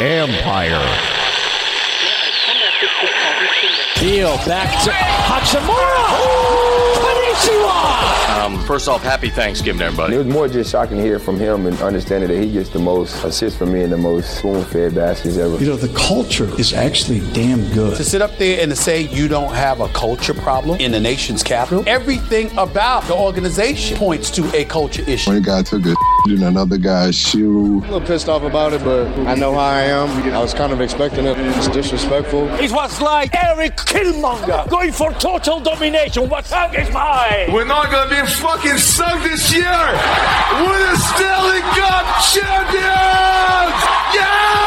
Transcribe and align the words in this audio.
Empire. 0.00 0.82
Beal 4.00 4.36
back 4.38 4.82
to 4.84 4.90
Hachimura. 4.90 6.04
Konnichiwa. 6.96 8.44
Um, 8.44 8.58
first 8.64 8.88
off, 8.88 9.02
happy 9.02 9.30
Thanksgiving, 9.30 9.80
everybody. 9.80 10.16
It 10.16 10.18
was 10.18 10.26
more 10.26 10.48
just 10.48 10.70
shocking 10.70 10.96
to 10.96 11.02
hear 11.02 11.18
from 11.18 11.38
him 11.38 11.66
and 11.66 11.80
understanding 11.80 12.28
that 12.28 12.42
he 12.42 12.50
gets 12.52 12.70
the 12.70 12.80
most 12.80 13.24
assists 13.24 13.58
from 13.58 13.72
me 13.72 13.82
and 13.82 13.92
the 13.92 13.96
most 13.96 14.38
spoon-fed 14.38 14.94
baskets 14.94 15.36
ever. 15.36 15.56
You 15.56 15.66
know, 15.66 15.76
the 15.76 15.96
culture 15.96 16.48
is 16.58 16.72
actually 16.72 17.20
damn 17.32 17.66
good. 17.72 17.96
To 17.96 18.04
sit 18.04 18.20
up 18.20 18.36
there 18.36 18.60
and 18.60 18.70
to 18.70 18.76
say 18.76 19.02
you 19.02 19.28
don't 19.28 19.54
have 19.54 19.80
a 19.80 19.88
culture 19.88 20.34
problem 20.34 20.80
in 20.80 20.90
the 20.90 21.00
nation's 21.00 21.42
capital, 21.42 21.84
everything 21.86 22.50
about 22.58 23.04
the 23.04 23.14
organization 23.14 23.96
points 23.96 24.28
to 24.32 24.54
a 24.56 24.64
culture 24.64 25.02
issue. 25.06 25.30
One 25.30 25.40
guy 25.40 25.62
took 25.62 25.86
a 25.86 25.94
in 26.26 26.42
another 26.42 26.78
guy's 26.78 27.14
shoe. 27.14 27.82
I'm 27.82 27.90
a 27.90 27.92
little 27.92 28.00
pissed 28.00 28.28
off 28.28 28.42
about 28.42 28.72
it, 28.72 28.82
but 28.82 29.06
I 29.26 29.34
know 29.34 29.52
how 29.52 29.58
I 29.58 29.82
am. 29.82 30.08
I 30.32 30.40
was 30.40 30.54
kind 30.54 30.72
of 30.72 30.80
expecting 30.80 31.26
it. 31.26 31.36
It's 31.38 31.68
disrespectful. 31.68 32.48
It 32.54 32.72
was 32.72 33.00
like 33.00 33.34
Erik 33.34 33.76
Killmonger 33.76 34.68
going 34.70 34.92
for 34.92 35.12
total 35.12 35.60
domination. 35.60 36.28
What's 36.28 36.52
up 36.52 36.76
is 36.78 36.90
mine. 36.90 37.52
We're 37.52 37.66
not 37.66 37.90
gonna 37.90 38.08
be 38.08 38.26
fucking 38.26 38.78
sunk 38.78 39.22
this 39.22 39.52
year. 39.52 39.64
We're 39.64 40.90
the 40.90 40.96
Stanley 40.96 41.60
Cup 41.76 42.06
champions. 42.32 43.80
Yeah! 44.14 44.63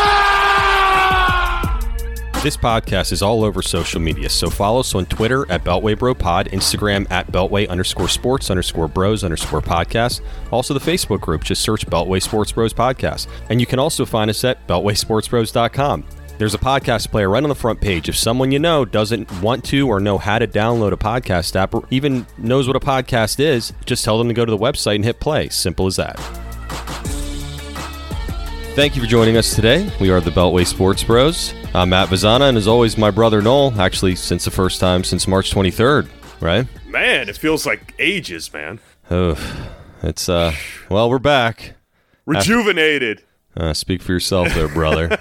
This 2.47 2.55
podcast 2.55 3.11
is 3.11 3.21
all 3.21 3.43
over 3.43 3.61
social 3.61 3.99
media, 3.99 4.29
so 4.29 4.49
follow 4.49 4.79
us 4.79 4.95
on 4.95 5.05
Twitter 5.07 5.45
at 5.51 5.65
Beltway 5.65 5.99
Bro 5.99 6.15
Pod, 6.15 6.47
Instagram 6.51 7.05
at 7.11 7.29
Beltway 7.29 7.67
underscore 7.67 8.07
sports 8.07 8.49
underscore 8.49 8.87
bros 8.87 9.25
underscore 9.25 9.61
podcast. 9.61 10.21
Also, 10.49 10.73
the 10.73 10.79
Facebook 10.79 11.19
group, 11.19 11.43
just 11.43 11.61
search 11.61 11.85
Beltway 11.85 12.23
Sports 12.23 12.53
Bros 12.53 12.73
Podcast. 12.73 13.27
And 13.49 13.59
you 13.59 13.67
can 13.67 13.79
also 13.79 14.05
find 14.05 14.29
us 14.29 14.45
at 14.45 14.65
BeltwaySportsBros.com. 14.65 16.05
There's 16.37 16.53
a 16.53 16.57
podcast 16.57 17.11
player 17.11 17.29
right 17.29 17.43
on 17.43 17.49
the 17.49 17.53
front 17.53 17.81
page. 17.81 18.07
If 18.07 18.15
someone 18.15 18.53
you 18.53 18.59
know 18.59 18.85
doesn't 18.85 19.29
want 19.41 19.65
to 19.65 19.85
or 19.85 19.99
know 19.99 20.17
how 20.17 20.39
to 20.39 20.47
download 20.47 20.93
a 20.93 20.97
podcast 20.97 21.53
app 21.57 21.75
or 21.75 21.85
even 21.91 22.25
knows 22.37 22.65
what 22.65 22.77
a 22.77 22.79
podcast 22.79 23.41
is, 23.41 23.73
just 23.85 24.05
tell 24.05 24.17
them 24.17 24.29
to 24.29 24.33
go 24.33 24.45
to 24.45 24.51
the 24.51 24.57
website 24.57 24.95
and 24.95 25.03
hit 25.03 25.19
play. 25.19 25.49
Simple 25.49 25.85
as 25.85 25.97
that. 25.97 27.16
Thank 28.77 28.95
you 28.95 29.01
for 29.01 29.07
joining 29.07 29.37
us 29.37 29.55
today. 29.55 29.91
We 29.99 30.11
are 30.11 30.21
the 30.21 30.29
Beltway 30.29 30.63
Sports 30.63 31.03
Bros. 31.03 31.51
I'm 31.73 31.89
Matt 31.89 32.09
Vazana, 32.09 32.47
and 32.47 32.55
as 32.59 32.67
always, 32.67 32.95
my 32.95 33.09
brother 33.09 33.41
Noel, 33.41 33.73
actually, 33.81 34.15
since 34.15 34.45
the 34.45 34.51
first 34.51 34.79
time 34.79 35.03
since 35.03 35.27
March 35.27 35.49
23rd, 35.49 36.07
right? 36.41 36.67
Man, 36.85 37.27
it 37.27 37.37
feels 37.37 37.65
like 37.65 37.95
ages, 37.97 38.53
man. 38.53 38.79
Oh, 39.09 39.35
it's, 40.03 40.29
uh, 40.29 40.53
well, 40.91 41.09
we're 41.09 41.17
back. 41.17 41.73
Rejuvenated. 42.27 43.23
Uh, 43.55 43.73
speak 43.73 44.03
for 44.03 44.11
yourself 44.11 44.53
there, 44.53 44.67
brother. 44.67 45.17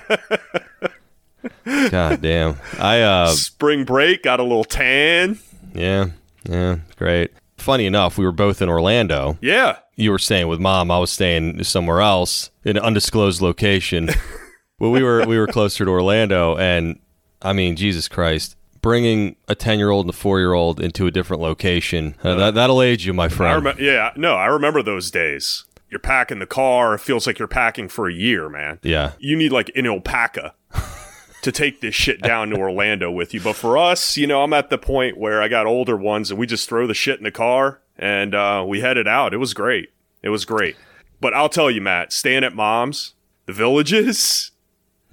God 1.64 2.20
damn. 2.20 2.58
I, 2.78 3.00
uh, 3.00 3.28
Spring 3.28 3.84
break, 3.84 4.22
got 4.22 4.38
a 4.38 4.42
little 4.42 4.64
tan. 4.64 5.38
yeah, 5.72 6.08
yeah, 6.46 6.80
great. 6.96 7.32
Funny 7.66 7.84
enough, 7.86 8.16
we 8.16 8.24
were 8.24 8.30
both 8.30 8.62
in 8.62 8.68
Orlando. 8.68 9.38
Yeah. 9.40 9.78
You 9.96 10.12
were 10.12 10.20
staying 10.20 10.46
with 10.46 10.60
mom. 10.60 10.88
I 10.92 10.98
was 11.00 11.10
staying 11.10 11.64
somewhere 11.64 12.00
else 12.00 12.50
in 12.64 12.76
an 12.76 12.82
undisclosed 12.84 13.42
location. 13.42 14.08
well, 14.78 14.92
we 14.92 15.02
were 15.02 15.26
we 15.26 15.36
were 15.36 15.48
closer 15.48 15.84
to 15.84 15.90
Orlando, 15.90 16.56
and 16.56 17.00
I 17.42 17.52
mean, 17.52 17.74
Jesus 17.74 18.06
Christ, 18.06 18.56
bringing 18.82 19.34
a 19.48 19.56
ten 19.56 19.80
year 19.80 19.90
old 19.90 20.06
and 20.06 20.14
a 20.14 20.16
four 20.16 20.38
year 20.38 20.52
old 20.52 20.78
into 20.80 21.08
a 21.08 21.10
different 21.10 21.42
location 21.42 22.14
uh, 22.22 22.36
that 22.36 22.54
that'll 22.54 22.80
age 22.80 23.04
you, 23.04 23.12
my 23.12 23.24
I 23.24 23.28
friend. 23.28 23.64
rem- 23.64 23.76
yeah, 23.80 24.12
no, 24.14 24.34
I 24.36 24.46
remember 24.46 24.80
those 24.80 25.10
days. 25.10 25.64
You're 25.90 25.98
packing 25.98 26.38
the 26.38 26.46
car. 26.46 26.94
It 26.94 27.00
feels 27.00 27.26
like 27.26 27.40
you're 27.40 27.48
packing 27.48 27.88
for 27.88 28.08
a 28.08 28.12
year, 28.14 28.48
man. 28.48 28.78
yeah, 28.84 29.14
You 29.18 29.34
need 29.36 29.50
like 29.50 29.72
an 29.74 29.86
alpaca 29.88 30.54
to 31.46 31.52
take 31.52 31.80
this 31.80 31.94
shit 31.94 32.20
down 32.20 32.50
to 32.50 32.56
Orlando 32.56 33.10
with 33.10 33.32
you. 33.32 33.40
But 33.40 33.56
for 33.56 33.78
us, 33.78 34.16
you 34.18 34.26
know, 34.26 34.42
I'm 34.42 34.52
at 34.52 34.68
the 34.68 34.76
point 34.78 35.16
where 35.16 35.40
I 35.40 35.48
got 35.48 35.64
older 35.66 35.96
ones 35.96 36.30
and 36.30 36.38
we 36.38 36.46
just 36.46 36.68
throw 36.68 36.86
the 36.86 36.94
shit 36.94 37.16
in 37.18 37.24
the 37.24 37.30
car 37.30 37.80
and 37.98 38.34
uh, 38.34 38.62
we 38.68 38.80
headed 38.82 39.08
out. 39.08 39.32
It 39.32 39.38
was 39.38 39.54
great. 39.54 39.90
It 40.22 40.28
was 40.28 40.44
great. 40.44 40.76
But 41.20 41.32
I'll 41.32 41.48
tell 41.48 41.70
you, 41.70 41.80
Matt, 41.80 42.12
staying 42.12 42.44
at 42.44 42.54
mom's, 42.54 43.14
the 43.46 43.52
villages, 43.54 44.50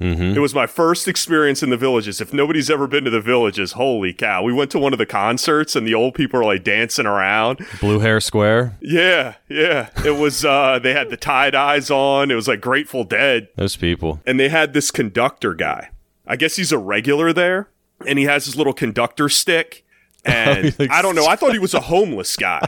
Mm-hmm. 0.02 0.36
it 0.36 0.40
was 0.40 0.54
my 0.56 0.66
first 0.66 1.08
experience 1.08 1.64
in 1.64 1.70
the 1.70 1.78
villages. 1.78 2.20
If 2.20 2.34
nobody's 2.34 2.70
ever 2.70 2.88
been 2.88 3.06
to 3.06 3.10
the 3.12 3.22
villages, 3.22 3.74
holy 3.74 4.12
cow. 4.12 4.44
We 4.44 4.52
went 4.52 4.70
to 4.72 4.80
one 4.80 4.92
of 4.92 5.00
the 5.00 5.06
concerts 5.06 5.76
and 5.78 5.88
the 5.88 5.94
old 5.94 6.16
people 6.16 6.40
are 6.42 6.44
like 6.44 6.64
dancing 6.64 7.06
around. 7.06 7.66
Blue 7.80 8.00
Hair 8.00 8.20
Square. 8.20 8.76
Yeah, 8.82 9.36
yeah. 9.48 9.90
It 10.04 10.18
was, 10.18 10.44
uh, 10.44 10.80
they 10.80 10.92
had 10.94 11.10
the 11.10 11.16
tie 11.16 11.52
dyes 11.52 11.90
on. 11.90 12.32
It 12.32 12.36
was 12.36 12.48
like 12.50 12.60
Grateful 12.60 13.06
Dead 13.06 13.48
Those 13.56 13.78
people. 13.78 14.20
and 14.26 14.38
they 14.40 14.50
had 14.50 14.74
this 14.74 14.92
conductor 14.92 15.54
guy. 15.54 15.90
I 16.28 16.36
guess 16.36 16.56
he's 16.56 16.72
a 16.72 16.78
regular 16.78 17.34
there, 17.34 17.70
and 18.08 18.18
he 18.20 18.26
has 18.26 18.46
his 18.46 18.56
little 18.56 18.74
conductor 18.74 19.30
stick. 19.30 19.86
And 20.26 20.74
I 20.90 21.02
don't 21.02 21.16
know. 21.16 21.26
I 21.26 21.36
thought 21.36 21.52
he 21.52 21.60
was 21.60 21.74
a 21.74 21.82
homeless 21.92 22.38
guy, 22.38 22.62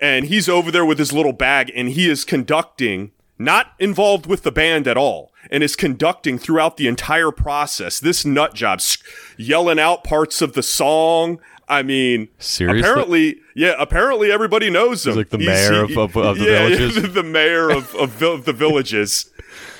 and 0.00 0.26
he's 0.26 0.48
over 0.48 0.70
there 0.70 0.84
with 0.84 1.00
his 1.00 1.12
little 1.12 1.32
bag, 1.32 1.72
and 1.74 1.88
he 1.88 2.08
is 2.08 2.24
conducting, 2.24 3.10
not 3.36 3.72
involved 3.80 4.26
with 4.26 4.44
the 4.44 4.52
band 4.52 4.86
at 4.86 4.96
all, 4.96 5.32
and 5.50 5.64
is 5.64 5.74
conducting 5.74 6.38
throughout 6.38 6.76
the 6.76 6.86
entire 6.86 7.32
process. 7.32 7.98
This 7.98 8.24
nut 8.24 8.54
job, 8.54 8.80
yelling 9.36 9.80
out 9.80 10.04
parts 10.04 10.40
of 10.40 10.52
the 10.52 10.62
song. 10.62 11.40
I 11.68 11.82
mean, 11.82 12.28
Seriously? 12.38 12.78
apparently, 12.80 13.40
yeah, 13.56 13.74
apparently 13.76 14.30
everybody 14.30 14.70
knows 14.70 15.04
him. 15.04 15.10
He's 15.14 15.16
like 15.16 15.30
the 15.30 15.38
mayor 15.38 15.82
of- 15.82 15.98
of- 15.98 16.16
of 16.16 16.38
the 16.38 16.44
yeah, 16.48 16.68
villages? 16.68 17.12
The 17.12 17.24
mayor 17.24 17.70
of, 17.70 17.92
of, 17.96 18.22
of 18.22 18.44
the 18.44 18.52
villages. 18.52 19.28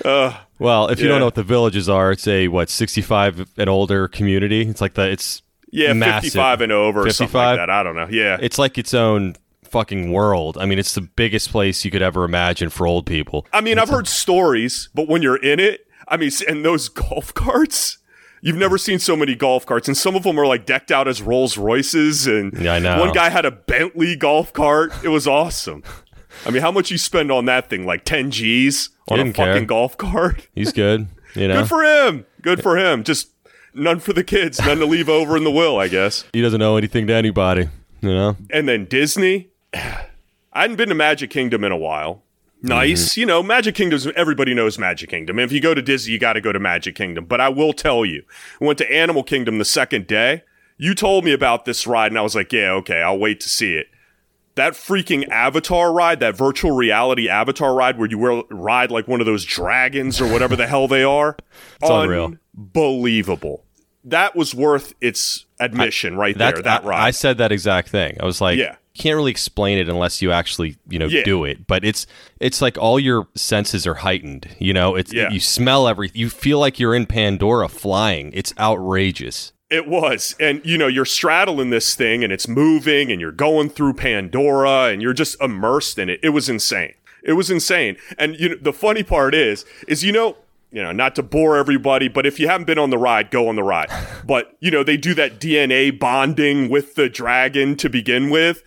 Uh, 0.05 0.37
Well, 0.61 0.87
if 0.89 1.01
you 1.01 1.07
Yeah. 1.07 1.13
don't 1.13 1.19
know 1.21 1.25
what 1.27 1.35
the 1.35 1.43
villages 1.43 1.89
are, 1.89 2.13
it's 2.13 2.29
a 2.29 2.47
what 2.49 2.71
sixty 2.71 3.01
five 3.01 3.49
and 3.57 3.69
older 3.69 4.07
community. 4.07 4.63
It's 4.63 4.81
like 4.81 4.95
the 4.95 5.11
it's 5.11 5.43
Yeah, 5.73 5.93
massive. 5.95 6.25
55 6.33 6.61
and 6.61 6.73
over 6.73 7.01
or 7.07 7.11
something 7.11 7.35
like 7.41 7.53
55? 7.53 7.57
that. 7.57 7.71
I 7.71 7.83
don't 7.83 7.97
know. 7.97 8.07
Yeah. 8.11 8.37
It's 8.41 8.59
like 8.59 8.77
its 8.79 8.93
own 8.95 9.35
fucking 9.65 10.13
world. 10.13 10.59
I 10.61 10.67
mean, 10.67 10.79
it's 10.79 10.95
the 10.95 11.01
biggest 11.01 11.51
place 11.51 11.85
you 11.85 11.91
could 11.93 12.03
ever 12.03 12.25
imagine 12.25 12.71
for 12.71 12.87
old 12.89 13.07
people. 13.07 13.47
I 13.53 13.61
mean, 13.61 13.79
I've 13.79 13.89
heard 13.89 14.09
stories, 14.09 14.89
but 14.95 15.09
when 15.09 15.23
you're 15.23 15.37
in 15.43 15.61
it, 15.61 15.87
I 16.09 16.17
mean, 16.17 16.27
s- 16.27 16.43
and 16.43 16.65
those 16.65 16.89
golf 17.05 17.33
carts, 17.35 17.99
you've 18.43 18.57
never 18.57 18.79
seen 18.79 18.99
so 18.99 19.15
many 19.15 19.37
golf 19.37 19.65
carts, 19.65 19.87
and 19.87 19.97
some 19.97 20.17
of 20.17 20.25
them 20.25 20.41
are 20.41 20.47
like 20.47 20.67
decked 20.67 20.91
out 20.91 21.07
as 21.07 21.23
Rolls 21.23 21.57
Royces, 21.57 22.27
and 22.27 22.53
Yeah, 22.61 22.75
I 22.75 22.79
know. 22.81 22.99
one 22.99 23.13
guy 23.13 23.29
had 23.29 23.45
a 23.45 23.53
Bentley 23.53 24.17
golf 24.17 24.53
cart. 24.53 24.93
It 25.05 25.09
was 25.09 25.27
awesome. 25.29 25.85
I 26.47 26.51
mean, 26.51 26.63
how 26.63 26.73
much 26.73 26.91
you 26.91 26.99
spend 26.99 27.31
on 27.31 27.45
that 27.47 27.69
thing? 27.69 27.85
Like 27.87 28.05
10 28.05 28.31
G's 28.31 28.91
on 29.09 29.21
a 29.21 29.25
fucking 29.27 29.35
care. 29.35 29.65
golf 29.65 29.97
cart? 29.99 30.49
He's 30.55 30.73
good. 30.73 31.07
You 31.35 31.49
know, 31.49 31.61
Good 31.61 31.69
for 31.69 31.83
him. 31.85 32.27
Good 32.43 32.63
for 32.63 32.77
him. 32.79 33.05
Just 33.05 33.31
none 33.75 34.01
for 34.01 34.13
the 34.13 34.25
kids, 34.25 34.61
none 34.61 34.79
to 34.79 34.87
leave 34.87 35.09
over 35.09 35.37
in 35.37 35.45
the 35.45 35.51
will, 35.51 35.79
I 35.79 35.89
guess. 35.89 36.25
he 36.33 36.43
doesn't 36.43 36.61
owe 36.63 36.77
anything 36.77 37.07
to 37.07 37.13
anybody. 37.15 37.69
You 38.01 38.09
know, 38.09 38.37
And 38.51 38.69
then 38.69 38.87
Disney. 38.87 39.51
I 40.53 40.63
hadn't 40.63 40.77
been 40.77 40.89
to 40.89 40.97
Magic 40.97 41.31
Kingdom 41.31 41.63
in 41.63 41.71
a 41.71 41.77
while. 41.77 42.25
Nice. 42.63 43.11
Mm-hmm. 43.11 43.21
You 43.21 43.27
know, 43.27 43.43
Magic 43.43 43.75
Kingdom's 43.75 44.07
everybody 44.09 44.53
knows 44.53 44.79
Magic 44.79 45.09
Kingdom. 45.09 45.39
And 45.39 45.45
if 45.45 45.53
you 45.53 45.61
go 45.61 45.75
to 45.75 45.81
Disney, 45.81 46.13
you 46.13 46.19
got 46.19 46.33
to 46.35 46.41
go 46.41 46.53
to 46.53 46.59
Magic 46.59 46.95
Kingdom. 46.95 47.25
But 47.25 47.41
I 47.41 47.49
will 47.49 47.73
tell 47.73 48.05
you, 48.05 48.25
I 48.61 48.65
went 48.65 48.79
to 48.79 48.93
Animal 48.93 49.23
Kingdom 49.23 49.59
the 49.59 49.65
second 49.65 50.07
day. 50.07 50.43
You 50.77 50.95
told 50.95 51.25
me 51.25 51.33
about 51.33 51.67
this 51.67 51.87
ride, 51.87 52.11
and 52.11 52.19
I 52.19 52.23
was 52.23 52.35
like, 52.35 52.53
yeah, 52.53 52.71
okay, 52.73 53.01
I'll 53.03 53.19
wait 53.19 53.41
to 53.41 53.49
see 53.49 53.75
it. 53.75 53.87
That 54.61 54.75
freaking 54.75 55.27
Avatar 55.31 55.91
ride, 55.91 56.21
that 56.21 56.37
virtual 56.37 56.73
reality 56.73 57.31
Avatar 57.31 57.75
ride 57.75 57.97
where 57.97 58.11
you 58.11 58.19
will 58.19 58.45
ride 58.51 58.91
like 58.91 59.09
one 59.09 59.21
of 59.21 59.25
those 59.27 59.43
dragons 59.43 60.21
or 60.21 60.31
whatever 60.31 60.55
the 60.55 60.67
hell 60.67 60.87
they 60.87 61.03
are. 61.03 61.35
It's 61.81 61.89
unreal. 61.91 62.35
Unbelievable. 62.55 63.65
That 64.05 64.37
was 64.37 64.55
worth 64.55 64.93
its 65.01 65.47
admission 65.59 66.17
right 66.19 66.37
that 66.37 66.57
there, 66.57 66.63
that 66.65 66.85
I, 66.85 66.89
ride. 66.89 67.07
I 67.07 67.11
said 67.11 67.39
that 67.39 67.53
exact 67.53 67.89
thing. 67.89 68.19
I 68.21 68.27
was 68.27 68.43
like, 68.43 68.59
Yeah. 68.59 68.77
can't 68.95 69.17
really 69.17 69.31
explain 69.31 69.79
it 69.79 69.89
unless 69.89 70.21
you 70.21 70.31
actually, 70.31 70.77
you 70.91 70.99
know, 70.99 71.07
Yeah. 71.07 71.25
do 71.25 71.45
it. 71.45 71.67
But 71.67 71.83
it's 71.83 72.07
it's 72.39 72.61
like 72.61 72.77
all 72.77 73.01
your 73.01 73.29
senses 73.35 73.87
are 73.87 73.95
heightened. 73.95 74.49
You 74.59 74.75
know, 74.75 74.95
it's 74.95 75.11
Yeah. 75.11 75.31
you 75.31 75.41
smell 75.41 75.89
everything. 75.89 76.21
You 76.21 76.29
feel 76.29 76.59
like 76.59 76.79
you're 76.79 76.95
in 76.95 77.07
Pandora 77.07 77.69
flying. 77.71 78.31
It's 78.35 78.53
outrageous. 78.59 79.55
It 79.71 79.87
was. 79.87 80.35
And 80.41 80.61
you 80.65 80.77
know, 80.77 80.89
you're 80.89 81.05
straddling 81.05 81.71
this 81.71 81.95
thing 81.95 82.25
and 82.25 82.33
it's 82.33 82.49
moving 82.49 83.11
and 83.13 83.21
you're 83.21 83.33
going 83.33 83.71
through 83.71 83.95
Pandora 83.95 84.87
and 84.87 85.01
you're 85.01 85.13
just 85.13 85.41
immersed 85.41 85.99
in 85.99 86.09
it. 86.09 86.21
It 86.23 86.31
was 86.31 86.49
insane. 86.49 86.95
It 87.23 87.35
was 87.35 87.51
insane. 87.51 87.97
And 88.19 88.39
you 88.39 88.51
know, 88.51 88.57
the 88.61 88.73
funny 88.73 89.03
part 89.03 89.35
is 89.35 89.65
is 89.87 90.03
you 90.03 90.13
know, 90.13 90.37
you 90.73 90.83
know, 90.83 90.93
not 90.93 91.15
to 91.17 91.23
bore 91.23 91.57
everybody, 91.57 92.09
but 92.09 92.27
if 92.27 92.39
you 92.39 92.49
haven't 92.49 92.67
been 92.67 92.79
on 92.79 92.91
the 92.91 92.99
ride, 92.99 93.31
go 93.31 93.49
on 93.49 93.57
the 93.57 93.63
ride. 93.63 93.91
But, 94.23 94.57
you 94.61 94.71
know, 94.71 94.85
they 94.85 94.97
do 94.97 95.15
that 95.15 95.41
DNA 95.41 95.99
bonding 95.99 96.69
with 96.69 96.95
the 96.95 97.09
dragon 97.09 97.75
to 97.77 97.89
begin 97.89 98.31
with, 98.31 98.63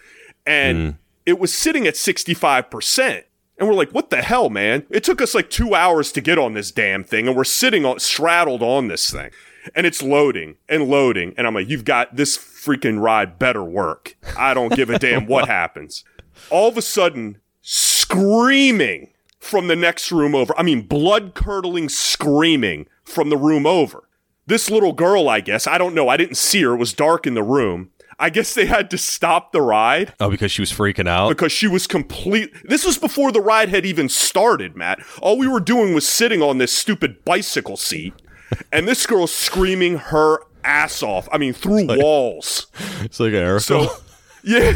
and 0.45 0.77
mm. 0.77 0.97
it 1.25 1.39
was 1.39 1.53
sitting 1.53 1.87
at 1.87 1.93
65%. 1.93 3.23
And 3.57 3.69
we're 3.69 3.75
like, 3.75 3.91
what 3.91 4.09
the 4.09 4.21
hell, 4.21 4.49
man? 4.49 4.85
It 4.89 5.05
took 5.05 5.21
us 5.21 5.33
like 5.33 5.49
two 5.49 5.73
hours 5.73 6.11
to 6.13 6.21
get 6.21 6.37
on 6.37 6.53
this 6.53 6.71
damn 6.71 7.03
thing, 7.03 7.27
and 7.27 7.37
we're 7.37 7.45
sitting 7.45 7.85
on 7.85 7.99
straddled 7.99 8.61
on 8.61 8.89
this 8.89 9.09
thing. 9.09 9.29
And 9.75 9.85
it's 9.85 10.01
loading 10.03 10.55
and 10.67 10.87
loading. 10.87 11.33
And 11.37 11.47
I'm 11.47 11.53
like, 11.55 11.69
you've 11.69 11.85
got 11.85 12.15
this 12.15 12.37
freaking 12.37 12.99
ride 13.01 13.39
better 13.39 13.63
work. 13.63 14.15
I 14.37 14.53
don't 14.53 14.73
give 14.75 14.89
a 14.89 14.99
damn 14.99 15.25
what 15.27 15.47
happens. 15.47 16.03
All 16.49 16.67
of 16.69 16.77
a 16.77 16.81
sudden, 16.81 17.37
screaming 17.61 19.09
from 19.39 19.67
the 19.67 19.75
next 19.75 20.11
room 20.11 20.35
over. 20.35 20.53
I 20.57 20.63
mean, 20.63 20.81
blood 20.81 21.33
curdling 21.33 21.89
screaming 21.89 22.87
from 23.03 23.29
the 23.29 23.37
room 23.37 23.65
over. 23.65 24.07
This 24.45 24.69
little 24.69 24.93
girl, 24.93 25.29
I 25.29 25.39
guess, 25.39 25.67
I 25.67 25.77
don't 25.77 25.95
know. 25.95 26.09
I 26.09 26.17
didn't 26.17 26.35
see 26.35 26.61
her. 26.63 26.73
It 26.73 26.77
was 26.77 26.93
dark 26.93 27.25
in 27.25 27.33
the 27.33 27.43
room. 27.43 27.89
I 28.19 28.29
guess 28.29 28.53
they 28.53 28.65
had 28.67 28.91
to 28.91 28.97
stop 28.97 29.51
the 29.51 29.61
ride 29.61 30.13
Oh, 30.19 30.29
because 30.29 30.51
she 30.51 30.61
was 30.61 30.71
freaking 30.71 31.07
out. 31.07 31.29
because 31.29 31.51
she 31.51 31.67
was 31.67 31.87
complete. 31.87 32.53
This 32.63 32.85
was 32.85 32.97
before 32.97 33.31
the 33.31 33.41
ride 33.41 33.69
had 33.69 33.85
even 33.85 34.07
started, 34.07 34.75
Matt. 34.75 34.99
All 35.21 35.37
we 35.37 35.47
were 35.47 35.59
doing 35.59 35.93
was 35.93 36.07
sitting 36.07 36.41
on 36.41 36.57
this 36.57 36.71
stupid 36.71 37.25
bicycle 37.25 37.75
seat, 37.75 38.13
and 38.71 38.87
this 38.87 39.05
girl 39.05 39.27
screaming 39.27 39.97
her 39.97 40.39
ass 40.63 41.03
off. 41.03 41.27
I 41.31 41.37
mean, 41.37 41.53
through 41.53 41.87
walls. 41.87 42.67
It's 43.01 43.19
like 43.19 43.33
an 43.33 43.39
aerosol. 43.39 43.87
So, 43.87 43.97
yeah, 44.43 44.71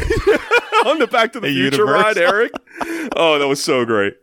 on 0.86 0.98
the 0.98 1.08
Back 1.10 1.32
to 1.32 1.40
the 1.40 1.48
A 1.48 1.52
Future 1.52 1.84
ride, 1.84 2.16
Eric. 2.16 2.52
Oh, 3.16 3.38
that 3.38 3.48
was 3.48 3.62
so 3.62 3.84
great. 3.84 4.16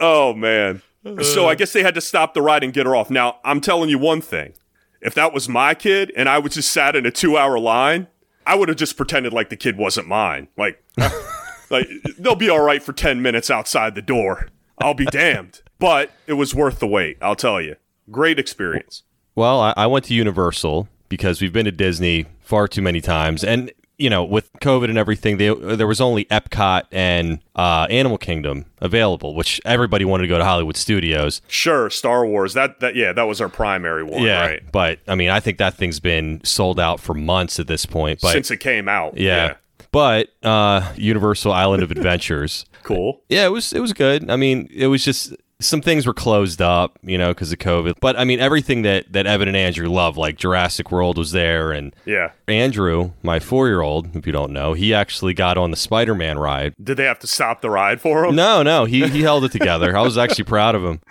Oh 0.00 0.34
man. 0.34 0.82
So 1.22 1.48
I 1.48 1.54
guess 1.54 1.72
they 1.72 1.82
had 1.82 1.94
to 1.94 2.00
stop 2.00 2.34
the 2.34 2.42
ride 2.42 2.62
and 2.62 2.72
get 2.72 2.84
her 2.84 2.94
off. 2.94 3.10
Now 3.10 3.38
I'm 3.44 3.60
telling 3.60 3.88
you 3.88 3.98
one 3.98 4.20
thing: 4.20 4.52
if 5.00 5.14
that 5.14 5.32
was 5.32 5.48
my 5.48 5.74
kid 5.74 6.12
and 6.16 6.28
I 6.28 6.38
was 6.38 6.54
just 6.54 6.70
sat 6.70 6.96
in 6.96 7.06
a 7.06 7.10
two-hour 7.10 7.58
line, 7.58 8.08
I 8.46 8.54
would 8.54 8.68
have 8.68 8.78
just 8.78 8.96
pretended 8.96 9.32
like 9.32 9.48
the 9.48 9.56
kid 9.56 9.76
wasn't 9.76 10.08
mine. 10.08 10.48
Like, 10.56 10.82
like 11.70 11.88
they'll 12.18 12.34
be 12.34 12.50
all 12.50 12.60
right 12.60 12.82
for 12.82 12.92
ten 12.92 13.22
minutes 13.22 13.50
outside 13.50 13.94
the 13.94 14.02
door. 14.02 14.48
I'll 14.80 14.94
be 14.94 15.06
damned. 15.06 15.62
But 15.78 16.10
it 16.26 16.34
was 16.34 16.54
worth 16.54 16.80
the 16.80 16.86
wait. 16.86 17.18
I'll 17.22 17.36
tell 17.36 17.60
you. 17.60 17.76
Great 18.10 18.38
experience. 18.38 19.02
Well, 19.34 19.60
I, 19.60 19.74
I 19.76 19.86
went 19.86 20.04
to 20.06 20.14
Universal 20.14 20.88
because 21.08 21.40
we've 21.40 21.52
been 21.52 21.64
to 21.66 21.72
Disney 21.72 22.26
far 22.40 22.66
too 22.68 22.82
many 22.82 23.00
times, 23.00 23.44
and 23.44 23.70
you 23.98 24.08
know, 24.08 24.22
with 24.22 24.52
COVID 24.60 24.84
and 24.90 24.96
everything, 24.96 25.38
they, 25.38 25.52
there 25.52 25.86
was 25.88 26.00
only 26.00 26.24
Epcot 26.26 26.84
and 26.92 27.40
uh, 27.56 27.88
Animal 27.90 28.16
Kingdom 28.16 28.64
available, 28.80 29.34
which 29.34 29.60
everybody 29.64 30.04
wanted 30.04 30.22
to 30.22 30.28
go 30.28 30.38
to 30.38 30.44
Hollywood 30.44 30.76
Studios. 30.76 31.42
Sure, 31.48 31.90
Star 31.90 32.24
Wars. 32.24 32.54
That 32.54 32.78
that 32.80 32.94
yeah, 32.94 33.12
that 33.12 33.24
was 33.24 33.40
our 33.40 33.48
primary 33.48 34.04
one, 34.04 34.22
yeah, 34.22 34.40
right? 34.46 34.62
but 34.72 35.00
I 35.08 35.14
mean, 35.16 35.30
I 35.30 35.40
think 35.40 35.58
that 35.58 35.74
thing's 35.74 35.98
been 36.00 36.40
sold 36.44 36.78
out 36.78 37.00
for 37.00 37.12
months 37.14 37.58
at 37.58 37.66
this 37.66 37.86
point. 37.86 38.20
But 38.22 38.32
Since 38.32 38.50
it 38.52 38.58
came 38.58 38.88
out. 38.88 39.16
yeah. 39.16 39.54
But 39.90 40.28
uh, 40.42 40.92
Universal 40.96 41.50
Island 41.52 41.82
of 41.82 41.90
Adventures, 41.90 42.66
Cool. 42.82 43.22
yeah, 43.28 43.46
it 43.46 43.50
was 43.50 43.72
it 43.72 43.80
was 43.80 43.92
good. 43.92 44.30
I 44.30 44.36
mean, 44.36 44.68
it 44.72 44.86
was 44.88 45.02
just 45.04 45.34
some 45.60 45.80
things 45.80 46.06
were 46.06 46.14
closed 46.14 46.62
up, 46.62 46.98
you 47.02 47.18
know, 47.18 47.30
because 47.34 47.50
of 47.52 47.58
COVID. 47.58 47.94
But 48.00 48.16
I 48.18 48.24
mean, 48.24 48.38
everything 48.40 48.82
that 48.82 49.12
that 49.12 49.26
Evan 49.26 49.48
and 49.48 49.56
Andrew 49.56 49.88
love, 49.88 50.16
like 50.16 50.36
Jurassic 50.36 50.92
World, 50.92 51.18
was 51.18 51.32
there, 51.32 51.72
and 51.72 51.94
Yeah. 52.04 52.30
Andrew, 52.46 53.12
my 53.22 53.40
four 53.40 53.66
year 53.68 53.80
old, 53.80 54.14
if 54.14 54.26
you 54.26 54.32
don't 54.32 54.52
know, 54.52 54.74
he 54.74 54.94
actually 54.94 55.34
got 55.34 55.58
on 55.58 55.70
the 55.70 55.76
Spider 55.76 56.14
Man 56.14 56.38
ride. 56.38 56.74
Did 56.82 56.96
they 56.96 57.04
have 57.04 57.18
to 57.20 57.26
stop 57.26 57.60
the 57.60 57.70
ride 57.70 58.00
for 58.00 58.24
him? 58.24 58.36
No, 58.36 58.62
no, 58.62 58.84
he 58.84 59.08
he 59.08 59.22
held 59.22 59.44
it 59.44 59.52
together. 59.52 59.96
I 59.96 60.02
was 60.02 60.16
actually 60.16 60.44
proud 60.44 60.74
of 60.74 60.84
him. 60.84 61.00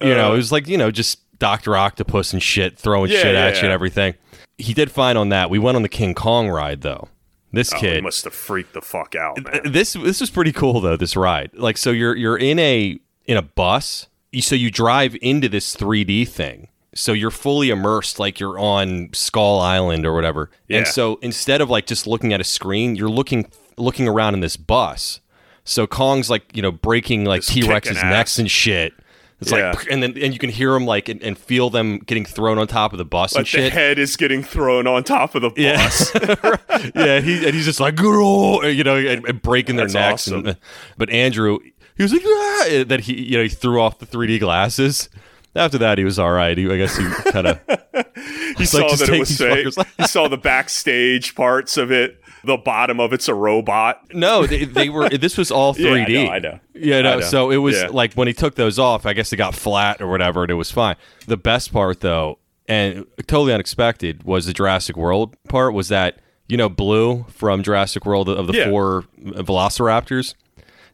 You 0.00 0.14
know, 0.14 0.30
Uh. 0.30 0.34
it 0.34 0.36
was 0.36 0.52
like 0.52 0.68
you 0.68 0.78
know 0.78 0.92
just 0.92 1.18
Doctor 1.40 1.76
Octopus 1.76 2.32
and 2.32 2.40
shit, 2.40 2.78
throwing 2.78 3.10
Yeah, 3.10 3.18
shit 3.18 3.34
yeah, 3.34 3.46
at 3.46 3.56
you 3.56 3.62
and 3.64 3.72
everything. 3.72 4.14
He 4.56 4.72
did 4.72 4.92
fine 4.92 5.16
on 5.16 5.28
that. 5.30 5.50
We 5.50 5.58
went 5.58 5.74
on 5.74 5.82
the 5.82 5.88
King 5.88 6.14
Kong 6.14 6.48
ride 6.48 6.82
though. 6.82 7.08
This 7.52 7.72
Oh, 7.72 7.78
kid, 7.80 8.04
must 8.04 8.22
have 8.24 8.32
freaked 8.32 8.74
the 8.74 8.80
fuck 8.80 9.16
out, 9.16 9.42
man. 9.42 9.72
this 9.72 9.94
this 9.94 10.20
was 10.20 10.30
pretty 10.30 10.52
cool 10.52 10.80
though. 10.80 10.96
This 10.96 11.16
ride, 11.16 11.50
like, 11.54 11.76
so 11.76 11.90
you're 11.90 12.14
you're 12.14 12.36
in 12.36 12.60
a 12.60 13.00
in 13.28 13.36
a 13.36 13.42
bus. 13.42 14.08
So 14.40 14.56
you 14.56 14.70
drive 14.72 15.16
into 15.22 15.48
this 15.48 15.76
3D 15.76 16.26
thing. 16.28 16.68
So 16.94 17.12
you're 17.12 17.30
fully 17.30 17.70
immersed, 17.70 18.18
like 18.18 18.40
you're 18.40 18.58
on 18.58 19.10
Skull 19.12 19.60
Island 19.60 20.04
or 20.04 20.12
whatever. 20.14 20.50
Yeah. 20.66 20.78
And 20.78 20.86
so 20.88 21.18
instead 21.22 21.60
of 21.60 21.70
like 21.70 21.86
just 21.86 22.06
looking 22.08 22.32
at 22.32 22.40
a 22.40 22.44
screen, 22.44 22.96
you're 22.96 23.08
looking 23.10 23.48
looking 23.76 24.08
around 24.08 24.34
in 24.34 24.40
this 24.40 24.56
bus. 24.56 25.20
So 25.64 25.86
Kong's 25.86 26.28
like 26.28 26.56
you 26.56 26.62
know 26.62 26.72
breaking 26.72 27.24
like 27.26 27.42
T 27.42 27.62
Rex's 27.62 28.02
necks 28.02 28.38
and 28.38 28.50
shit. 28.50 28.92
It's 29.40 29.52
Yeah. 29.52 29.70
like 29.70 29.86
and 29.90 30.02
then 30.02 30.14
and 30.20 30.32
you 30.32 30.38
can 30.40 30.50
hear 30.50 30.72
them 30.72 30.86
like 30.86 31.08
and, 31.08 31.22
and 31.22 31.38
feel 31.38 31.70
them 31.70 31.98
getting 31.98 32.24
thrown 32.24 32.58
on 32.58 32.66
top 32.66 32.92
of 32.92 32.98
the 32.98 33.04
bus 33.04 33.34
But 33.34 33.54
and 33.54 33.64
the 33.66 33.70
head 33.70 33.98
is 33.98 34.16
getting 34.16 34.42
thrown 34.42 34.86
on 34.88 35.04
top 35.04 35.34
of 35.36 35.42
the 35.42 35.52
Yeah. 35.56 35.76
bus. 35.76 36.10
yeah, 36.96 37.20
he 37.20 37.44
and 37.46 37.54
he's 37.54 37.66
just 37.66 37.80
like, 37.80 37.98
you 38.00 38.82
know, 38.82 38.96
and, 38.96 39.24
and 39.26 39.40
breaking 39.42 39.76
their 39.76 39.86
That's 39.86 39.94
necks. 39.94 40.28
awesome. 40.28 40.46
And, 40.48 40.56
but 40.98 41.10
Andrew, 41.10 41.58
he 41.98 42.02
was 42.04 42.12
like, 42.12 42.22
ah, 42.24 42.84
that 42.86 43.00
he, 43.00 43.22
you 43.24 43.36
know, 43.36 43.42
he 43.42 43.48
threw 43.50 43.82
off 43.82 43.98
the 43.98 44.06
3D 44.06 44.40
glasses. 44.40 45.10
After 45.54 45.76
that, 45.78 45.98
he 45.98 46.04
was 46.04 46.18
all 46.18 46.30
right. 46.32 46.56
He, 46.56 46.70
I 46.70 46.76
guess 46.78 46.96
he 46.96 47.04
kind 47.30 47.46
of. 47.48 47.60
he 48.56 48.64
saw 48.64 48.88
just 48.88 49.00
that 49.06 49.10
it 49.14 49.18
was 49.18 49.36
fake. 49.36 49.74
he 49.96 50.06
saw 50.06 50.28
the 50.28 50.36
backstage 50.38 51.34
parts 51.34 51.76
of 51.76 51.90
it. 51.92 52.20
The 52.44 52.56
bottom 52.56 53.00
of 53.00 53.12
it's 53.12 53.26
a 53.26 53.34
robot. 53.34 54.00
No, 54.14 54.46
they, 54.46 54.64
they 54.64 54.88
were. 54.88 55.08
This 55.18 55.36
was 55.36 55.50
all 55.50 55.74
Yeah, 55.76 55.90
I 55.90 55.94
3D. 56.04 56.24
know, 56.26 56.30
I 56.30 56.38
know. 56.38 56.60
Yeah, 56.74 57.00
no. 57.02 57.18
Know. 57.18 57.20
So 57.22 57.50
it 57.50 57.56
was 57.56 57.76
Yeah. 57.76 57.88
like 57.88 58.14
when 58.14 58.28
he 58.28 58.34
took 58.34 58.54
those 58.54 58.78
off, 58.78 59.04
I 59.06 59.12
guess 59.12 59.32
it 59.32 59.36
got 59.36 59.54
flat 59.56 60.00
or 60.00 60.06
whatever, 60.08 60.42
and 60.42 60.50
it 60.50 60.54
was 60.54 60.70
fine. 60.70 60.94
The 61.26 61.36
best 61.36 61.72
part, 61.72 61.98
though, 62.00 62.38
and 62.68 63.04
totally 63.26 63.52
unexpected, 63.52 64.22
was 64.22 64.46
the 64.46 64.52
Jurassic 64.52 64.96
World 64.96 65.36
part. 65.48 65.74
Was 65.74 65.88
that 65.88 66.20
you 66.48 66.56
know 66.56 66.68
Blue 66.68 67.24
from 67.30 67.64
Jurassic 67.64 68.06
World 68.06 68.28
of 68.28 68.46
the 68.46 68.52
Yeah. 68.52 68.70
four 68.70 69.04
Velociraptors? 69.20 70.34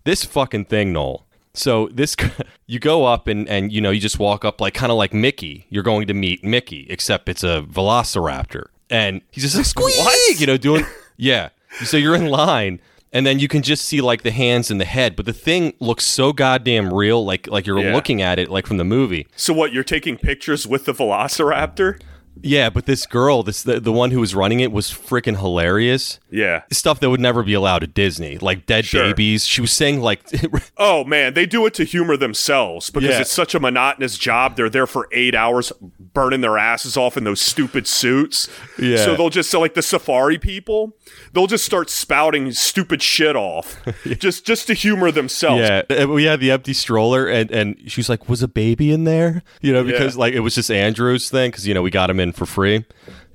This 0.05 0.25
fucking 0.25 0.67
thing, 0.67 0.93
Noel. 0.93 1.27
So 1.55 1.89
this, 1.93 2.17
you 2.67 2.79
go 2.79 3.05
up 3.07 3.27
and 3.29 3.49
and 3.49 3.73
you 3.73 3.81
know 3.81 3.91
you 3.91 4.01
just 4.01 4.19
walk 4.19 4.45
up 4.45 4.61
like 4.61 4.75
kind 4.75 4.91
of 4.93 4.99
like 4.99 5.15
Mickey. 5.15 5.67
You're 5.71 5.83
going 5.83 6.07
to 6.09 6.15
meet 6.15 6.43
Mickey, 6.45 6.87
except 6.91 7.29
it's 7.29 7.43
a 7.45 7.63
Velociraptor, 7.69 8.67
and 8.91 9.23
he's 9.31 9.45
just 9.45 9.57
like 9.57 9.67
squeak, 9.67 10.41
you 10.41 10.47
know, 10.47 10.57
doing 10.57 10.85
yeah. 11.17 11.51
So 11.85 11.97
you're 11.97 12.15
in 12.15 12.27
line, 12.27 12.81
and 13.13 13.25
then 13.27 13.39
you 13.39 13.49
can 13.49 13.63
just 13.63 13.85
see 13.85 14.01
like 14.01 14.23
the 14.25 14.31
hands 14.31 14.71
and 14.71 14.81
the 14.81 14.85
head, 14.85 15.17
but 15.17 15.27
the 15.27 15.33
thing 15.33 15.73
looks 15.81 16.05
so 16.05 16.33
goddamn 16.33 16.93
real, 16.93 17.25
like 17.25 17.47
like 17.47 17.67
you're 17.67 17.79
Yeah. 17.81 17.95
looking 17.95 18.21
at 18.21 18.39
it 18.39 18.51
like 18.51 18.67
from 18.67 18.77
the 18.77 18.85
movie. 18.85 19.27
So 19.37 19.53
what? 19.55 19.73
You're 19.73 19.85
taking 19.85 20.17
pictures 20.19 20.67
with 20.67 20.85
the 20.87 20.93
Velociraptor? 20.93 22.01
Yeah, 22.43 22.69
but 22.69 22.87
this 22.87 23.07
girl, 23.07 23.43
this 23.43 23.63
the, 23.63 23.81
the 23.81 23.93
one 23.93 24.11
who 24.11 24.21
was 24.21 24.35
running 24.35 24.61
it, 24.61 24.73
was 24.73 24.89
freaking 24.91 25.39
hilarious. 25.39 26.19
Yeah. 26.31 26.63
Stuff 26.71 27.01
that 27.01 27.09
would 27.09 27.21
never 27.21 27.43
be 27.43 27.55
allowed 27.55 27.83
at 27.83 27.95
Disney, 27.95 28.39
like 28.39 28.67
dead 28.67 28.85
Sure. 28.85 29.03
babies. 29.05 29.47
She 29.47 29.61
was 29.61 29.73
saying 29.73 30.01
like, 30.01 30.23
Oh 30.77 31.05
man, 31.05 31.35
they 31.35 31.47
do 31.47 31.65
it 31.67 31.75
to 31.75 31.85
humor 31.85 32.17
themselves 32.17 32.91
because 32.91 33.11
Yeah. 33.11 33.21
it's 33.21 33.31
such 33.31 33.55
a 33.55 33.61
monotonous 33.61 34.19
job. 34.19 34.57
They're 34.57 34.69
there 34.69 34.87
for 34.87 35.09
eight 35.13 35.35
hours, 35.35 35.73
burning 36.13 36.41
their 36.41 36.59
asses 36.59 36.97
off 36.97 37.17
in 37.17 37.25
those 37.25 37.41
stupid 37.41 37.87
suits. 37.87 38.49
Yeah. 38.79 38.97
So 38.97 39.15
they'll 39.17 39.31
just 39.31 39.51
so 39.51 39.61
like 39.61 39.75
the 39.75 39.83
safari 39.83 40.39
people, 40.39 40.97
they'll 41.33 41.47
just 41.47 41.65
start 41.65 41.89
spouting 41.89 42.51
stupid 42.53 43.01
shit 43.03 43.37
off, 43.37 43.81
just 44.19 44.45
just 44.45 44.67
to 44.67 44.75
humor 44.75 45.11
themselves. 45.11 45.61
yeah, 45.63 45.83
uh, 46.03 46.09
we 46.09 46.25
had 46.25 46.41
the 46.41 46.51
empty 46.51 46.73
stroller, 46.73 47.27
and 47.27 47.51
and 47.51 47.81
she 47.91 48.01
was 48.01 48.09
like, 48.09 48.29
"Was 48.29 48.43
a 48.43 48.49
baby 48.49 48.91
in 48.93 49.05
there?" 49.05 49.43
You 49.63 49.73
know, 49.73 49.85
because 49.85 50.15
Yeah. 50.17 50.21
like 50.21 50.35
it 50.35 50.41
was 50.41 50.55
just 50.57 50.71
Andrew's 50.71 51.31
thing, 51.31 51.51
because 51.51 51.67
you 51.67 51.75
know 51.75 51.83
we 51.83 51.91
got 51.91 52.11
him 52.11 52.19
in 52.21 52.24
for 52.33 52.47
free. 52.47 52.85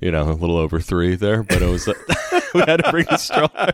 You 0.00 0.10
know, 0.10 0.30
a 0.30 0.32
little 0.32 0.56
over 0.56 0.80
three 0.80 1.14
there, 1.14 1.42
but 1.42 1.60
it 1.62 1.68
was 1.68 1.86
we 2.54 2.60
had 2.60 2.82
to 2.82 2.90
bring 2.90 3.06
the 3.10 3.16
stroller. 3.18 3.72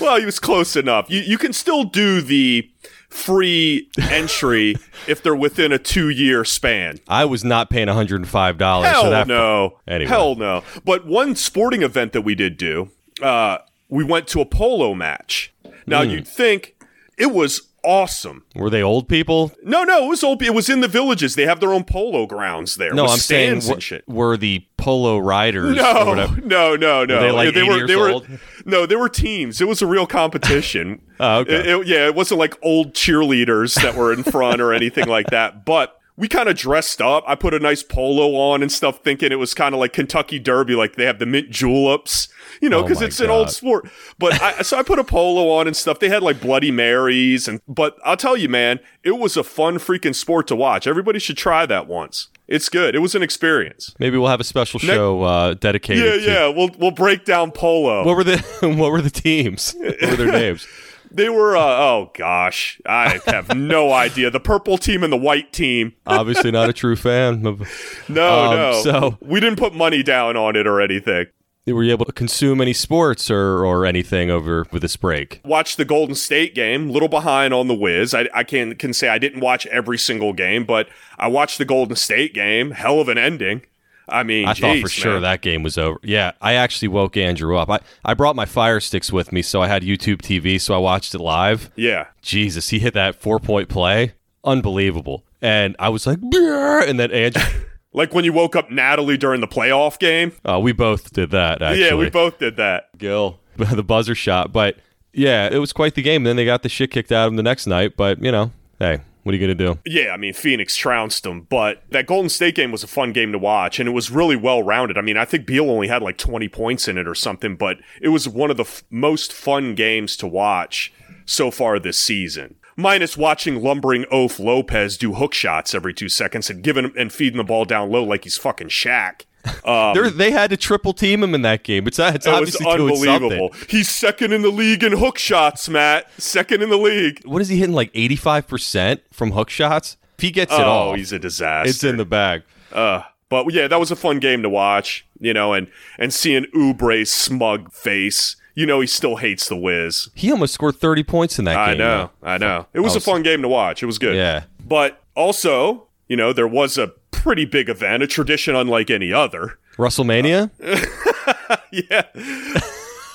Well, 0.00 0.18
he 0.18 0.26
was 0.26 0.38
close 0.38 0.76
enough. 0.76 1.08
You 1.08 1.20
you 1.20 1.38
can 1.38 1.52
still 1.54 1.84
do 1.84 2.20
the 2.20 2.70
free 3.08 3.88
entry 4.10 4.76
if 5.08 5.22
they're 5.22 5.34
within 5.36 5.72
a 5.72 5.78
two 5.78 6.10
year 6.10 6.44
span. 6.44 6.98
I 7.08 7.24
was 7.24 7.44
not 7.44 7.70
paying 7.70 7.86
one 7.86 7.96
hundred 7.96 8.16
and 8.16 8.28
five 8.28 8.58
dollars. 8.58 8.90
Hell 8.90 9.02
so 9.04 9.10
that, 9.10 9.26
no. 9.26 9.78
Anyway. 9.88 10.08
Hell 10.08 10.34
no. 10.34 10.62
But 10.84 11.06
one 11.06 11.34
sporting 11.36 11.82
event 11.82 12.12
that 12.12 12.22
we 12.22 12.34
did 12.34 12.56
do, 12.58 12.90
uh, 13.22 13.58
we 13.88 14.04
went 14.04 14.26
to 14.28 14.40
a 14.40 14.44
polo 14.46 14.94
match. 14.94 15.54
Now 15.86 16.02
Hmm. 16.04 16.10
you'd 16.10 16.28
think 16.28 16.74
it 17.16 17.32
was 17.32 17.62
awesome. 17.84 18.44
Were 18.56 18.70
they 18.70 18.82
old 18.82 19.08
people? 19.08 19.52
No, 19.62 19.84
no, 19.84 20.04
it 20.06 20.08
was 20.08 20.24
old. 20.24 20.42
It 20.42 20.54
was 20.54 20.68
in 20.68 20.80
the 20.80 20.88
villages. 20.88 21.34
They 21.34 21.46
have 21.46 21.60
their 21.60 21.72
own 21.72 21.84
polo 21.84 22.26
grounds 22.26 22.76
there. 22.76 22.92
No, 22.94 23.04
I'm 23.04 23.18
saying 23.18 23.60
stands 23.60 23.68
were, 23.68 23.74
and 23.74 23.82
shit. 23.82 24.08
were 24.08 24.36
the 24.36 24.66
polo 24.76 25.18
riders? 25.18 25.72
or 25.78 25.82
No, 25.82 26.04
whatever? 26.06 26.40
no, 26.40 26.76
no, 26.76 27.04
no. 27.04 27.14
Were 27.16 27.20
they, 27.22 27.30
like, 27.30 27.54
they 27.54 27.60
80 27.60 27.68
were, 27.68 27.76
years 27.76 27.88
they 27.88 27.96
were, 27.96 28.10
old? 28.10 28.28
No, 28.64 28.86
they 28.86 28.96
were 28.96 29.08
teams. 29.08 29.60
It 29.60 29.68
was 29.68 29.82
a 29.82 29.86
real 29.86 30.06
competition. 30.06 31.00
Oh, 31.20 31.38
okay. 31.38 31.54
It- 31.54 31.66
it- 31.68 31.86
yeah, 31.86 32.06
it 32.06 32.14
wasn't 32.16 32.40
like 32.40 32.58
old 32.60 32.92
cheerleaders 32.94 33.80
that 33.80 33.94
were 33.94 34.12
in 34.12 34.24
front 34.24 34.60
or 34.60 34.72
anything 34.72 35.06
like 35.06 35.28
that. 35.28 35.64
But 35.64 35.96
we 36.16 36.28
kind 36.28 36.48
of 36.48 36.56
dressed 36.56 37.02
up. 37.02 37.24
I 37.26 37.34
put 37.34 37.54
a 37.54 37.58
nice 37.58 37.82
polo 37.82 38.36
on 38.36 38.62
and 38.62 38.70
stuff, 38.70 39.00
thinking 39.02 39.32
it 39.32 39.38
was 39.38 39.52
kind 39.52 39.74
of 39.74 39.80
like 39.80 39.92
Kentucky 39.92 40.38
Derby, 40.38 40.74
like 40.74 40.94
they 40.94 41.04
have 41.04 41.18
the 41.18 41.26
mint 41.26 41.50
juleps, 41.50 42.28
you 42.60 42.68
know, 42.68 42.80
Oh 42.80 42.82
because 42.82 43.00
my 43.00 43.06
it's 43.06 43.20
an 43.20 43.30
old 43.30 43.50
sport. 43.50 43.88
But 44.18 44.40
I, 44.40 44.62
so 44.62 44.78
I 44.78 44.82
put 44.82 44.98
a 44.98 45.04
polo 45.04 45.50
on 45.50 45.66
and 45.66 45.76
stuff. 45.76 45.98
They 45.98 46.08
had 46.08 46.22
like 46.22 46.40
Bloody 46.40 46.70
Marys, 46.70 47.48
and 47.48 47.60
but 47.66 47.96
I'll 48.04 48.16
tell 48.16 48.36
you, 48.36 48.48
man, 48.48 48.78
it 49.02 49.18
was 49.18 49.36
a 49.36 49.42
fun 49.42 49.78
freaking 49.78 50.14
sport 50.14 50.46
to 50.48 50.56
watch. 50.56 50.86
Everybody 50.86 51.18
should 51.18 51.36
try 51.36 51.66
that 51.66 51.88
once. 51.88 52.28
It's 52.46 52.68
good. 52.68 52.94
It 52.94 52.98
was 52.98 53.14
an 53.14 53.22
experience. 53.22 53.94
Maybe 53.98 54.18
we'll 54.18 54.28
have 54.28 54.40
a 54.40 54.44
special 54.44 54.78
show 54.78 55.22
uh, 55.22 55.54
dedicated. 55.54 56.04
Yeah, 56.04 56.10
to, 56.12 56.22
yeah. 56.22 56.48
We'll 56.48 56.70
we'll 56.78 56.90
break 56.90 57.24
down 57.24 57.50
polo. 57.50 58.04
What 58.04 58.16
were 58.16 58.24
the 58.24 58.38
What 58.76 58.92
were 58.92 59.02
the 59.02 59.10
teams? 59.10 59.74
What 59.84 60.10
were 60.10 60.16
their 60.16 60.32
names? 60.32 60.66
They 61.14 61.28
were, 61.28 61.56
uh, 61.56 61.60
oh 61.62 62.10
gosh, 62.16 62.80
I 62.86 63.20
have 63.26 63.56
no 63.56 63.92
idea. 64.06 64.30
The 64.30 64.40
purple 64.40 64.78
team 64.78 65.02
and 65.02 65.12
the 65.12 65.16
white 65.16 65.52
team. 65.52 65.94
Obviously, 66.06 66.50
not 66.50 66.68
a 66.68 66.72
true 66.72 66.96
fan. 66.96 67.46
of- 67.46 67.60
No, 68.08 68.44
Um, 68.50 68.56
no. 68.56 68.72
so- 68.82 69.18
we 69.20 69.40
didn't 69.40 69.58
put 69.58 69.74
money 69.74 70.02
down 70.02 70.36
on 70.36 70.56
it 70.56 70.66
or 70.66 70.80
anything. 70.80 71.26
Were 71.66 71.82
you 71.82 71.92
able 71.92 72.04
to 72.04 72.12
consume 72.12 72.60
any 72.60 72.74
sports 72.74 73.30
or, 73.30 73.64
or 73.64 73.86
anything 73.86 74.28
over 74.30 74.66
with 74.70 74.82
this 74.82 74.96
break? 74.96 75.40
Watched 75.46 75.78
the 75.78 75.86
Golden 75.86 76.14
State 76.14 76.54
game, 76.54 76.90
little 76.90 77.08
behind 77.08 77.54
on 77.54 77.68
the 77.68 77.74
Wiz. 77.74 78.12
I, 78.12 78.28
I 78.34 78.44
can 78.44 78.74
can 78.74 78.92
say 78.92 79.08
I 79.08 79.16
didn't 79.16 79.40
watch 79.40 79.66
every 79.68 79.96
single 79.96 80.34
game, 80.34 80.64
but 80.66 80.88
I 81.18 81.28
watched 81.28 81.56
the 81.56 81.64
Golden 81.64 81.96
State 81.96 82.34
game. 82.34 82.72
Hell 82.72 83.00
of 83.00 83.08
an 83.08 83.16
ending. 83.16 83.62
I 84.08 84.22
mean, 84.22 84.46
I 84.46 84.54
thought 84.54 84.76
jeez, 84.76 84.82
for 84.82 84.88
sure 84.88 85.20
that 85.20 85.40
game 85.40 85.62
was 85.62 85.78
over. 85.78 85.98
Yeah, 86.02 86.32
I 86.40 86.54
actually 86.54 86.88
woke 86.88 87.16
Andrew 87.16 87.56
up. 87.56 87.70
I, 87.70 87.80
I 88.04 88.14
brought 88.14 88.36
my 88.36 88.44
Fire 88.44 88.80
Sticks 88.80 89.12
with 89.12 89.32
me, 89.32 89.42
so 89.42 89.62
I 89.62 89.68
had 89.68 89.82
YouTube 89.82 90.18
TV, 90.18 90.60
so 90.60 90.74
I 90.74 90.78
watched 90.78 91.14
it 91.14 91.20
live. 91.20 91.70
Yeah. 91.76 92.06
Jesus, 92.22 92.68
he 92.68 92.78
hit 92.78 92.94
that 92.94 93.16
four 93.16 93.38
point 93.40 93.68
play. 93.68 94.12
Unbelievable. 94.44 95.24
And 95.40 95.74
I 95.78 95.88
was 95.88 96.06
like, 96.06 96.18
and 96.22 97.00
then 97.00 97.10
Andrew, 97.10 97.42
Like 97.94 98.12
when 98.12 98.24
you 98.24 98.32
woke 98.32 98.56
up 98.56 98.70
Natalie 98.72 99.16
during 99.16 99.40
the 99.40 99.46
playoff 99.46 99.98
game. 100.00 100.32
uh, 100.44 100.58
we 100.60 100.72
both 100.72 101.12
did 101.12 101.30
that, 101.30 101.62
actually. 101.62 101.84
Yeah, 101.84 101.94
we 101.94 102.10
both 102.10 102.38
did 102.38 102.56
that. 102.56 102.96
Gil, 102.98 103.38
the 103.56 103.84
buzzer 103.84 104.16
shot. 104.16 104.52
But 104.52 104.76
yeah, 105.12 105.48
it 105.50 105.58
was 105.58 105.72
quite 105.72 105.94
the 105.94 106.02
game. 106.02 106.22
And 106.22 106.26
then 106.26 106.36
they 106.36 106.44
got 106.44 106.64
the 106.64 106.68
shit 106.68 106.90
kicked 106.90 107.12
out 107.12 107.26
of 107.26 107.30
them 107.30 107.36
the 107.36 107.44
next 107.44 107.68
night. 107.68 107.96
But, 107.96 108.20
you 108.20 108.32
know, 108.32 108.50
hey, 108.80 109.00
what 109.24 109.34
are 109.34 109.38
you 109.38 109.46
going 109.46 109.58
to 109.58 109.74
do? 109.74 109.80
Yeah, 109.84 110.12
I 110.12 110.16
mean, 110.16 110.34
Phoenix 110.34 110.76
trounced 110.76 111.24
them, 111.24 111.42
but 111.42 111.82
that 111.90 112.06
Golden 112.06 112.28
State 112.28 112.54
game 112.54 112.70
was 112.70 112.84
a 112.84 112.86
fun 112.86 113.12
game 113.12 113.32
to 113.32 113.38
watch, 113.38 113.80
and 113.80 113.88
it 113.88 113.92
was 113.92 114.10
really 114.10 114.36
well 114.36 114.62
rounded. 114.62 114.96
I 114.96 115.00
mean, 115.00 115.16
I 115.16 115.24
think 115.24 115.46
Beal 115.46 115.70
only 115.70 115.88
had 115.88 116.02
like 116.02 116.18
20 116.18 116.48
points 116.48 116.88
in 116.88 116.98
it 116.98 117.08
or 117.08 117.14
something, 117.14 117.56
but 117.56 117.78
it 118.00 118.08
was 118.08 118.28
one 118.28 118.50
of 118.50 118.56
the 118.58 118.64
f- 118.64 118.84
most 118.90 119.32
fun 119.32 119.74
games 119.74 120.16
to 120.18 120.26
watch 120.26 120.92
so 121.24 121.50
far 121.50 121.78
this 121.78 121.98
season. 121.98 122.56
Minus 122.76 123.16
watching 123.16 123.62
lumbering 123.62 124.04
oaf 124.10 124.38
Lopez 124.38 124.98
do 124.98 125.14
hook 125.14 125.32
shots 125.32 125.74
every 125.74 125.94
two 125.94 126.08
seconds 126.08 126.50
and 126.50 126.62
giving 126.62 126.92
and 126.98 127.12
feeding 127.12 127.38
the 127.38 127.44
ball 127.44 127.64
down 127.64 127.90
low 127.90 128.02
like 128.02 128.24
he's 128.24 128.36
fucking 128.36 128.68
Shaq. 128.68 129.22
Um, 129.64 129.94
They're, 129.94 130.30
had 130.30 130.50
to 130.50 130.56
triple 130.56 130.92
team 130.92 131.22
him 131.22 131.34
in 131.34 131.42
that 131.42 131.62
game. 131.64 131.86
It's, 131.86 131.98
it's 131.98 132.26
it 132.26 132.40
was 132.40 132.56
unbelievable. 132.56 133.54
He's 133.68 133.88
second 133.88 134.32
in 134.32 134.42
the 134.42 134.50
league 134.50 134.82
in 134.82 134.92
hook 134.92 135.18
shots, 135.18 135.68
Matt. 135.68 136.10
Second 136.20 136.62
in 136.62 136.70
the 136.70 136.76
league. 136.76 137.20
What 137.24 137.40
is 137.42 137.48
he 137.48 137.56
hitting? 137.58 137.74
Like 137.74 137.92
85% 137.92 139.00
from 139.12 139.32
hook 139.32 139.50
shots? 139.50 139.96
If 140.18 140.22
he 140.22 140.30
gets 140.30 140.52
it 140.52 140.60
Oh, 140.60 140.64
all, 140.64 140.94
he's 140.94 141.12
a 141.12 141.18
disaster. 141.18 141.68
it's 141.68 141.82
in 141.84 141.96
the 141.96 142.04
bag. 142.04 142.42
Uh, 142.72 143.02
but 143.28 143.52
yeah, 143.52 143.66
that 143.68 143.80
was 143.80 143.90
a 143.90 143.96
fun 143.96 144.18
game 144.20 144.42
to 144.42 144.48
watch, 144.48 145.06
you 145.18 145.32
know, 145.34 145.52
and 145.52 145.68
and 145.98 146.12
seeing 146.14 146.46
Oubre's 146.54 147.10
smug 147.10 147.72
face, 147.72 148.36
you 148.54 148.64
know, 148.66 148.80
he 148.80 148.86
still 148.86 149.16
hates 149.16 149.48
the 149.48 149.56
Wiz. 149.56 150.08
He 150.14 150.30
almost 150.30 150.54
scored 150.54 150.76
30 150.76 151.02
points 151.02 151.38
in 151.38 151.44
that 151.46 151.56
I 151.56 151.72
game. 151.74 151.80
I 151.82 151.84
know, 151.84 152.10
I 152.22 152.38
know. 152.38 152.66
It 152.72 152.80
was 152.80 152.92
I 152.92 152.94
a 152.94 152.96
was- 152.98 153.04
fun 153.04 153.22
game 153.22 153.42
to 153.42 153.48
watch. 153.48 153.82
It 153.82 153.86
was 153.86 153.98
good. 153.98 154.14
Yeah. 154.14 154.44
But 154.64 155.02
also, 155.16 155.88
you 156.08 156.16
know, 156.16 156.32
there 156.32 156.46
was 156.48 156.78
a 156.78 156.92
pretty 157.24 157.46
big 157.46 157.70
event, 157.70 158.02
a 158.02 158.06
tradition 158.06 158.54
unlike 158.54 158.90
any 158.90 159.10
other. 159.10 159.58
WrestleMania? 159.78 160.50
yeah. 161.72 162.02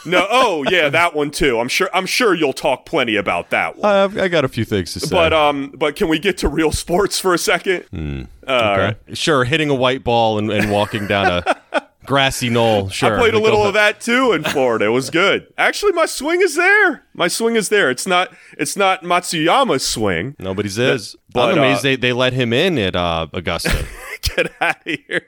no, 0.05 0.25
oh 0.31 0.65
yeah, 0.69 0.89
that 0.89 1.13
one 1.13 1.29
too. 1.29 1.59
I'm 1.59 1.67
sure. 1.69 1.89
I'm 1.93 2.07
sure 2.07 2.33
you'll 2.33 2.51
talk 2.51 2.87
plenty 2.87 3.15
about 3.15 3.51
that 3.51 3.77
one. 3.77 3.89
I've, 3.95 4.17
I 4.17 4.27
got 4.27 4.43
a 4.43 4.47
few 4.47 4.65
things 4.65 4.93
to 4.93 4.99
say. 4.99 5.15
but 5.15 5.31
um, 5.31 5.71
but 5.77 5.95
can 5.95 6.09
we 6.09 6.17
get 6.17 6.39
to 6.39 6.49
real 6.49 6.71
sports 6.71 7.19
for 7.19 7.35
a 7.35 7.37
second? 7.37 7.83
Hmm. 7.91 8.23
Uh, 8.45 8.93
Okay. 9.05 9.13
Sure, 9.13 9.43
hitting 9.43 9.69
a 9.69 9.75
white 9.75 10.03
ball 10.03 10.39
and, 10.39 10.51
and 10.51 10.71
walking 10.71 11.05
down 11.05 11.27
a 11.45 11.61
grassy 12.09 12.49
knoll. 12.49 12.89
Sure. 12.89 13.15
I 13.15 13.19
played 13.19 13.35
a 13.35 13.39
little 13.39 13.63
of 13.63 13.75
that 13.75 14.01
too 14.01 14.31
in 14.33 14.43
Florida. 14.43 14.85
It 14.85 14.89
was 14.89 15.11
good. 15.11 15.47
Actually, 15.59 15.91
my 15.91 16.07
swing 16.07 16.41
is 16.41 16.55
there. 16.55 17.05
My 17.13 17.27
swing 17.27 17.55
is 17.55 17.69
there. 17.69 17.91
It's 17.91 18.07
not. 18.07 18.33
It's 18.57 18.75
not 18.75 19.03
Matsuyama's 19.03 19.85
swing. 19.85 20.35
Nobody's 20.39 20.77
is. 20.79 21.15
but, 21.31 21.51
I'm 21.51 21.59
amazed 21.59 21.81
uh, 21.81 21.83
they, 21.83 21.95
they 21.95 22.11
let 22.11 22.33
him 22.33 22.51
in 22.51 22.79
at 22.79 22.95
uh, 22.95 23.27
Augusta. 23.31 23.85
Get 24.23 24.51
out 24.59 24.77
of 24.85 24.97
here. 25.07 25.21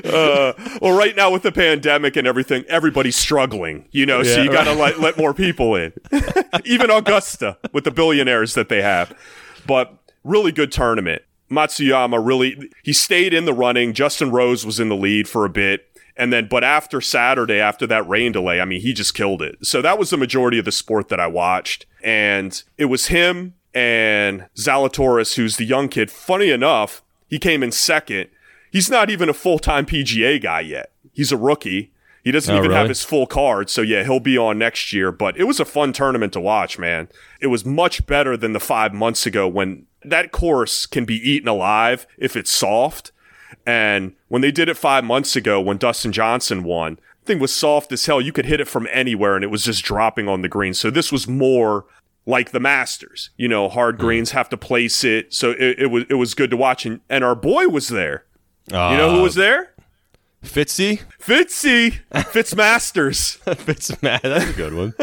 uh, 0.03 0.53
well, 0.81 0.97
right 0.97 1.15
now 1.15 1.31
with 1.31 1.43
the 1.43 1.51
pandemic 1.53 2.17
and 2.17 2.27
everything, 2.27 2.65
everybody's 2.67 3.15
struggling. 3.15 3.87
You 3.91 4.05
know, 4.05 4.23
so 4.23 4.37
Yeah, 4.37 4.43
you 4.43 4.51
got 4.51 4.65
to 4.65 4.73
let 4.73 4.99
let 4.99 5.17
more 5.17 5.33
people 5.33 5.75
in. 5.75 5.93
Even 6.65 6.91
Augusta 6.91 7.57
with 7.71 7.85
the 7.85 7.91
billionaires 7.91 8.55
that 8.55 8.67
they 8.67 8.81
have. 8.81 9.17
But 9.65 9.97
really 10.25 10.51
good 10.51 10.73
tournament. 10.73 11.21
Matsuyama 11.51 12.25
really 12.25 12.71
he 12.83 12.93
stayed 12.93 13.33
in 13.33 13.45
the 13.45 13.53
running. 13.53 13.93
Justin 13.93 14.31
Rose 14.31 14.65
was 14.65 14.79
in 14.79 14.89
the 14.89 14.95
lead 14.95 15.27
for 15.27 15.45
a 15.45 15.49
bit. 15.49 15.87
And 16.17 16.31
then, 16.31 16.47
but 16.49 16.63
after 16.63 16.99
Saturday, 17.01 17.59
after 17.59 17.87
that 17.87 18.07
rain 18.07 18.31
delay, 18.33 18.59
I 18.59 18.65
mean, 18.65 18.81
he 18.81 18.93
just 18.93 19.13
killed 19.13 19.41
it. 19.41 19.65
So 19.65 19.81
that 19.81 19.97
was 19.97 20.09
the 20.09 20.17
majority 20.17 20.59
of 20.59 20.65
the 20.65 20.71
sport 20.71 21.07
that 21.09 21.19
I 21.19 21.27
watched. 21.27 21.85
And 22.03 22.61
it 22.77 22.85
was 22.85 23.07
him 23.07 23.55
and 23.73 24.45
Zalatoris, 24.55 25.35
who's 25.35 25.57
the 25.57 25.65
young 25.65 25.87
kid. 25.87 26.11
Funny 26.11 26.49
enough, 26.51 27.01
he 27.27 27.39
came 27.39 27.63
in 27.63 27.71
second. 27.71 28.29
He's 28.71 28.89
not 28.89 29.09
even 29.09 29.29
a 29.29 29.33
full 29.33 29.57
time 29.57 29.85
PGA 29.85 30.41
guy 30.41 30.59
yet. 30.61 30.91
He's 31.13 31.31
a 31.31 31.37
rookie. 31.37 31.91
He 32.23 32.31
doesn't 32.31 32.53
Oh, 32.53 32.57
even 32.59 32.71
have 32.71 32.89
his 32.89 33.03
full 33.03 33.25
card. 33.25 33.69
So 33.69 33.81
yeah, 33.81 34.03
he'll 34.03 34.19
be 34.19 34.37
on 34.37 34.59
next 34.59 34.93
year. 34.93 35.11
But 35.11 35.37
it 35.37 35.45
was 35.45 35.59
a 35.59 35.65
fun 35.65 35.91
tournament 35.91 36.33
to 36.33 36.39
watch, 36.39 36.77
man. 36.77 37.07
It 37.39 37.47
was 37.47 37.65
much 37.65 38.05
better 38.05 38.37
than 38.37 38.53
the 38.53 38.59
five 38.59 38.93
months 38.93 39.25
ago 39.25 39.47
when 39.47 39.87
that 40.03 40.31
course 40.31 40.85
can 40.85 41.05
be 41.05 41.15
eaten 41.15 41.47
alive 41.47 42.07
if 42.17 42.35
it's 42.35 42.51
soft. 42.51 43.11
And 43.65 44.13
when 44.27 44.41
they 44.41 44.51
did 44.51 44.69
it 44.69 44.77
five 44.77 45.03
months 45.03 45.35
ago, 45.35 45.61
when 45.61 45.77
Dustin 45.77 46.11
Johnson 46.11 46.63
won, 46.63 46.99
thing 47.25 47.39
was 47.39 47.53
soft 47.53 47.91
as 47.91 48.05
hell. 48.05 48.19
You 48.21 48.31
could 48.31 48.45
hit 48.45 48.59
it 48.59 48.67
from 48.67 48.87
anywhere 48.91 49.35
and 49.35 49.43
it 49.43 49.51
was 49.51 49.63
just 49.63 49.83
dropping 49.83 50.27
on 50.27 50.41
the 50.41 50.47
green. 50.47 50.73
So 50.73 50.89
this 50.89 51.11
was 51.11 51.27
more 51.27 51.85
like 52.25 52.51
the 52.51 52.59
Masters. 52.59 53.29
You 53.37 53.47
know, 53.47 53.69
hard 53.69 53.95
hmm. 53.95 54.01
greens 54.01 54.31
have 54.31 54.49
to 54.49 54.57
place 54.57 55.03
it. 55.03 55.33
So 55.33 55.51
it, 55.51 55.79
it 55.79 55.87
was 55.87 56.05
it 56.09 56.15
was 56.15 56.33
good 56.33 56.49
to 56.51 56.57
watch. 56.57 56.85
And, 56.85 57.01
and 57.09 57.23
our 57.23 57.35
boy 57.35 57.67
was 57.67 57.89
there. 57.89 58.25
You 58.67 58.75
know 58.75 59.11
who 59.11 59.19
uh, 59.19 59.23
was 59.23 59.35
there? 59.35 59.73
Fitzy? 60.43 61.01
Fitzy. 61.19 61.99
Fitz 62.31 62.53
Fitzmasters. 62.53 63.37
Fitzmatt. 63.57 64.21
That's 64.21 64.49
a 64.49 64.53
good 64.53 64.73
one. 64.73 64.93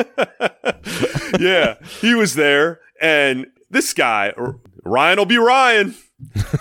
yeah, 1.40 1.74
he 2.00 2.14
was 2.14 2.34
there. 2.34 2.80
And 3.00 3.46
this 3.70 3.92
guy, 3.94 4.32
Ryan 4.88 5.18
will 5.18 5.26
be 5.26 5.38
Ryan. 5.38 5.94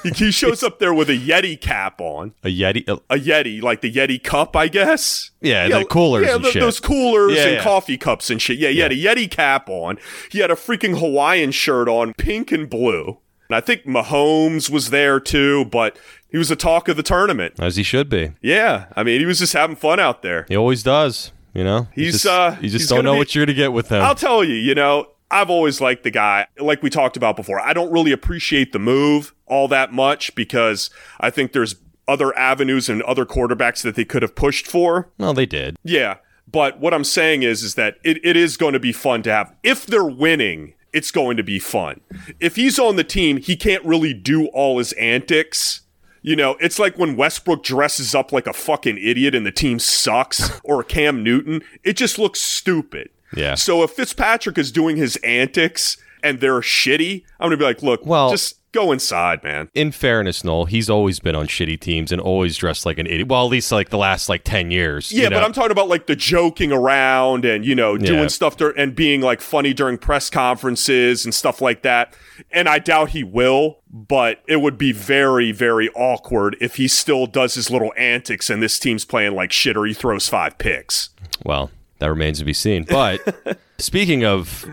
He, 0.03 0.09
he 0.11 0.31
shows 0.31 0.61
up 0.61 0.77
there 0.77 0.93
with 0.93 1.09
a 1.09 1.17
Yeti 1.17 1.59
cap 1.59 1.99
on. 1.99 2.33
A 2.43 2.47
Yeti? 2.47 2.87
uh, 2.87 2.97
A 3.09 3.15
Yeti, 3.17 3.59
like 3.61 3.81
the 3.81 3.91
Yeti 3.91 4.23
cup, 4.23 4.55
I 4.55 4.67
guess. 4.67 5.31
Yeah, 5.41 5.67
the 5.67 5.83
coolers 5.85 6.27
Yeah, 6.27 6.35
and 6.35 6.43
th- 6.43 6.53
shit. 6.53 6.61
those 6.61 6.79
coolers 6.79 7.33
Yeah, 7.35 7.43
and 7.45 7.53
yeah. 7.55 7.63
coffee 7.63 7.97
cups 7.97 8.29
and 8.29 8.39
shit. 8.39 8.59
Yeah, 8.59 8.69
he 8.69 8.79
had 8.79 8.91
a 8.91 8.95
Yeti 8.95 9.29
cap 9.31 9.67
on. 9.69 9.97
He 10.31 10.39
had 10.39 10.51
a 10.51 10.55
freaking 10.55 10.99
Hawaiian 10.99 11.51
shirt 11.51 11.89
on, 11.89 12.13
pink 12.13 12.51
and 12.51 12.69
blue. 12.69 13.17
And 13.49 13.55
I 13.55 13.61
think 13.61 13.85
Mahomes 13.85 14.69
was 14.69 14.89
there 14.91 15.19
too, 15.19 15.65
but 15.65 15.97
he 16.29 16.37
was 16.37 16.49
the 16.49 16.55
talk 16.55 16.87
of 16.87 16.95
the 16.97 17.03
tournament. 17.03 17.55
As 17.59 17.77
he 17.77 17.83
should 17.83 18.09
be. 18.09 18.33
Yeah, 18.41 18.85
I 18.95 19.01
mean, 19.03 19.19
he 19.19 19.25
was 19.25 19.39
just 19.39 19.53
having 19.53 19.75
fun 19.75 19.99
out 19.99 20.21
there. 20.21 20.45
He 20.49 20.55
always 20.55 20.83
does. 20.83 21.31
You 21.55 21.63
know? 21.63 21.87
You 21.95 22.05
He's, 22.05 22.13
just, 22.21 22.25
uh, 22.27 22.55
You 22.61 22.69
just 22.69 22.83
he's 22.83 22.89
don't 22.89 23.03
know 23.03 23.13
be- 23.13 23.17
what 23.19 23.33
you're 23.33 23.45
going 23.47 23.55
to 23.55 23.59
get 23.59 23.73
with 23.73 23.89
him. 23.89 24.03
I'll 24.03 24.13
tell 24.13 24.43
you, 24.43 24.53
you 24.53 24.75
know, 24.75 25.07
I've 25.29 25.49
always 25.49 25.81
liked 25.81 26.03
the 26.03 26.11
guy. 26.11 26.47
Like 26.59 26.81
we 26.81 26.89
talked 26.89 27.17
about 27.17 27.35
before, 27.35 27.59
I 27.59 27.73
don't 27.73 27.91
really 27.91 28.11
appreciate 28.11 28.71
the 28.71 28.79
move 28.79 29.33
all 29.45 29.67
that 29.69 29.93
much 29.93 30.33
because 30.35 30.89
I 31.19 31.29
think 31.29 31.51
there's 31.51 31.75
other 32.07 32.37
avenues 32.37 32.87
and 32.89 33.01
other 33.03 33.25
quarterbacks 33.25 33.81
that 33.83 33.95
they 33.95 34.05
could 34.05 34.21
have 34.21 34.35
pushed 34.35 34.67
for. 34.67 35.09
no, 35.19 35.33
they 35.33 35.45
did. 35.45 35.77
Yeah. 35.83 36.17
But 36.49 36.79
what 36.79 36.93
I'm 36.93 37.03
saying 37.03 37.43
is, 37.43 37.61
is 37.61 37.75
that 37.75 37.97
it, 38.03 38.23
it 38.23 38.37
is 38.37 38.55
going 38.55 38.71
to 38.71 38.79
be 38.79 38.93
fun 38.93 39.21
to 39.23 39.31
have. 39.31 39.53
If 39.63 39.85
they're 39.85 40.05
winning, 40.05 40.75
it's 40.93 41.11
going 41.11 41.35
to 41.35 41.43
be 41.43 41.59
fun. 41.59 41.99
If 42.39 42.55
he's 42.55 42.79
on 42.79 42.95
the 42.95 43.03
team, 43.03 43.37
he 43.37 43.57
can't 43.57 43.83
really 43.83 44.13
do 44.13 44.47
all 44.47 44.77
his 44.77 44.93
antics. 44.93 45.81
You 46.21 46.37
know, 46.37 46.55
it's 46.61 46.79
like 46.79 46.97
when 46.97 47.17
Westbrook 47.17 47.63
dresses 47.63 48.15
up 48.15 48.31
like 48.31 48.47
a 48.47 48.53
fucking 48.53 48.97
idiot 48.97 49.35
and 49.35 49.45
the 49.45 49.51
team 49.51 49.77
sucks, 49.77 50.59
or 50.63 50.83
Cam 50.83 51.21
Newton. 51.23 51.61
It 51.83 51.97
just 51.97 52.17
looks 52.17 52.39
stupid. 52.39 53.09
Yeah. 53.35 53.55
So 53.55 53.83
if 53.83 53.91
Fitzpatrick 53.91 54.57
is 54.57 54.71
doing 54.71 54.97
his 54.97 55.15
antics 55.17 55.97
and 56.23 56.39
they're 56.39 56.61
shitty, 56.61 57.23
I'm 57.39 57.47
gonna 57.47 57.57
be 57.57 57.63
like, 57.65 57.83
look, 57.83 58.05
Well- 58.05 58.29
just 58.31 58.55
go 58.73 58.91
inside, 58.91 59.43
man. 59.43 59.69
In 59.73 59.91
fairness, 59.91 60.43
Noel, 60.43 60.65
he's 60.65 60.87
always 60.89 61.19
been 61.19 61.33
on 61.35 61.47
shitty 61.47 61.79
teams 61.79 62.11
and 62.11 62.21
always 62.21 62.55
dressed 62.57 62.85
like 62.85 62.99
an 62.99 63.07
idiot. 63.07 63.27
Well, 63.27 63.43
at 63.45 63.49
least 63.49 63.71
like 63.71 63.89
the 63.89 63.97
last 63.97 64.29
like 64.29 64.43
10 64.43 64.69
years. 64.71 65.11
Yeah, 65.11 65.23
you 65.23 65.29
know? 65.29 65.37
but 65.37 65.43
I'm 65.45 65.53
talking 65.53 65.71
about 65.71 65.87
like 65.87 66.05
the 66.05 66.15
joking 66.15 66.71
around 66.71 67.43
and 67.43 67.65
you 67.65 67.73
know 67.73 67.97
doing 67.97 68.19
Yeah. 68.21 68.27
stuff 68.27 68.57
dur- 68.57 68.75
and 68.77 68.93
being 68.95 69.21
like 69.21 69.41
funny 69.41 69.73
during 69.73 69.97
press 69.97 70.29
conferences 70.29 71.25
and 71.25 71.33
stuff 71.33 71.59
like 71.61 71.81
that. 71.83 72.13
And 72.51 72.67
I 72.69 72.77
doubt 72.79 73.09
he 73.11 73.23
will, 73.23 73.79
but 73.91 74.41
it 74.47 74.57
would 74.61 74.77
be 74.77 74.91
very 74.91 75.51
very 75.51 75.89
awkward 75.95 76.55
if 76.61 76.75
he 76.75 76.87
still 76.87 77.25
does 77.25 77.55
his 77.55 77.71
little 77.71 77.93
antics 77.97 78.49
and 78.49 78.61
this 78.61 78.77
team's 78.77 79.05
playing 79.05 79.33
like 79.33 79.51
shit 79.51 79.75
or 79.75 79.85
he 79.85 79.93
throws 79.93 80.27
five 80.29 80.57
picks. 80.59 81.09
Well, 81.43 81.71
that 81.99 82.07
remains 82.07 82.39
to 82.39 82.45
be 82.45 82.53
seen. 82.53 82.83
But 82.83 83.59
speaking 83.77 84.23
of 84.23 84.65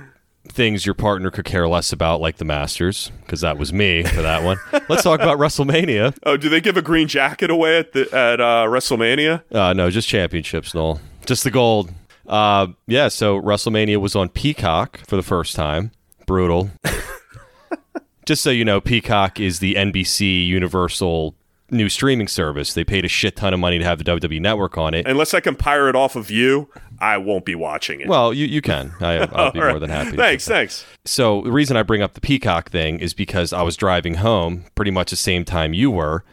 things 0.49 0.87
your 0.87 0.95
partner 0.95 1.31
could 1.31 1.45
care 1.45 1.67
less 1.69 1.93
about, 1.93 2.21
like 2.21 2.37
the 2.37 2.45
Masters, 2.45 3.11
because 3.23 3.41
that 3.41 3.59
was 3.59 3.73
me 3.73 4.03
for 4.03 4.23
that 4.23 4.43
one. 4.43 4.59
Let's 4.89 5.03
talk 5.03 5.21
about 5.21 5.39
WrestleMania. 5.39 6.17
Oh, 6.25 6.37
do 6.37 6.49
they 6.49 6.61
give 6.61 6.77
a 6.77 6.83
green 6.83 7.09
jacket 7.09 7.51
away 7.51 7.79
at 7.79 7.93
the 7.93 8.03
at 8.15 8.41
uh, 8.41 8.67
WrestleMania? 8.67 9.43
Uh, 9.53 9.73
no, 9.73 9.91
just 9.91 10.09
championships, 10.09 10.75
Noel. 10.75 11.01
Just 11.27 11.45
the 11.45 11.51
gold. 11.51 11.91
Uh, 12.27 12.69
yeah, 12.87 13.09
so 13.09 13.41
WrestleMania 13.41 13.99
was 13.99 14.17
on 14.17 14.29
Peacock 14.29 14.99
for 15.07 15.17
the 15.17 15.23
first 15.23 15.55
time. 15.55 15.91
Brutal. 16.27 16.71
just 18.27 18.43
so 18.43 18.51
you 18.51 18.65
know, 18.65 18.81
Peacock 18.81 19.41
is 19.41 19.59
the 19.59 19.75
NBC 19.75 20.47
Universal 20.47 21.35
new 21.75 21.89
streaming 21.89 22.29
service. 22.29 22.73
They 22.73 22.85
paid 22.85 23.05
a 23.05 23.09
shit 23.09 23.37
ton 23.37 23.53
of 23.53 23.61
money 23.61 23.79
to 23.79 23.85
have 23.85 23.99
the 23.99 24.05
WWE 24.05 24.41
Network 24.41 24.79
on 24.79 24.95
it. 24.95 25.07
Unless 25.07 25.35
I 25.35 25.41
can 25.41 25.55
pirate 25.57 25.95
off 25.95 26.17
of 26.17 26.31
you, 26.31 26.69
I 26.99 27.19
won't 27.19 27.45
be 27.45 27.55
watching 27.55 28.01
it. 28.01 28.09
Well, 28.09 28.33
you, 28.33 28.47
you 28.47 28.63
can. 28.63 28.93
I, 29.01 29.19
I'll 29.33 29.53
be 29.53 29.61
right. 29.61 29.71
more 29.71 29.79
than 29.79 29.91
happy. 29.91 30.17
Thanks, 30.17 30.47
thanks. 30.47 30.85
So 31.05 31.43
the 31.43 31.53
reason 31.53 31.77
I 31.77 31.83
bring 31.83 32.03
up 32.03 32.15
the 32.15 32.21
Peacock 32.21 32.71
thing 32.71 33.01
is 33.01 33.15
because 33.15 33.53
I 33.53 33.63
was 33.63 33.77
driving 33.77 34.15
home 34.15 34.65
pretty 34.75 34.91
much 34.91 35.11
the 35.11 35.17
same 35.17 35.45
time 35.45 35.75
you 35.75 35.91
were. 35.91 36.25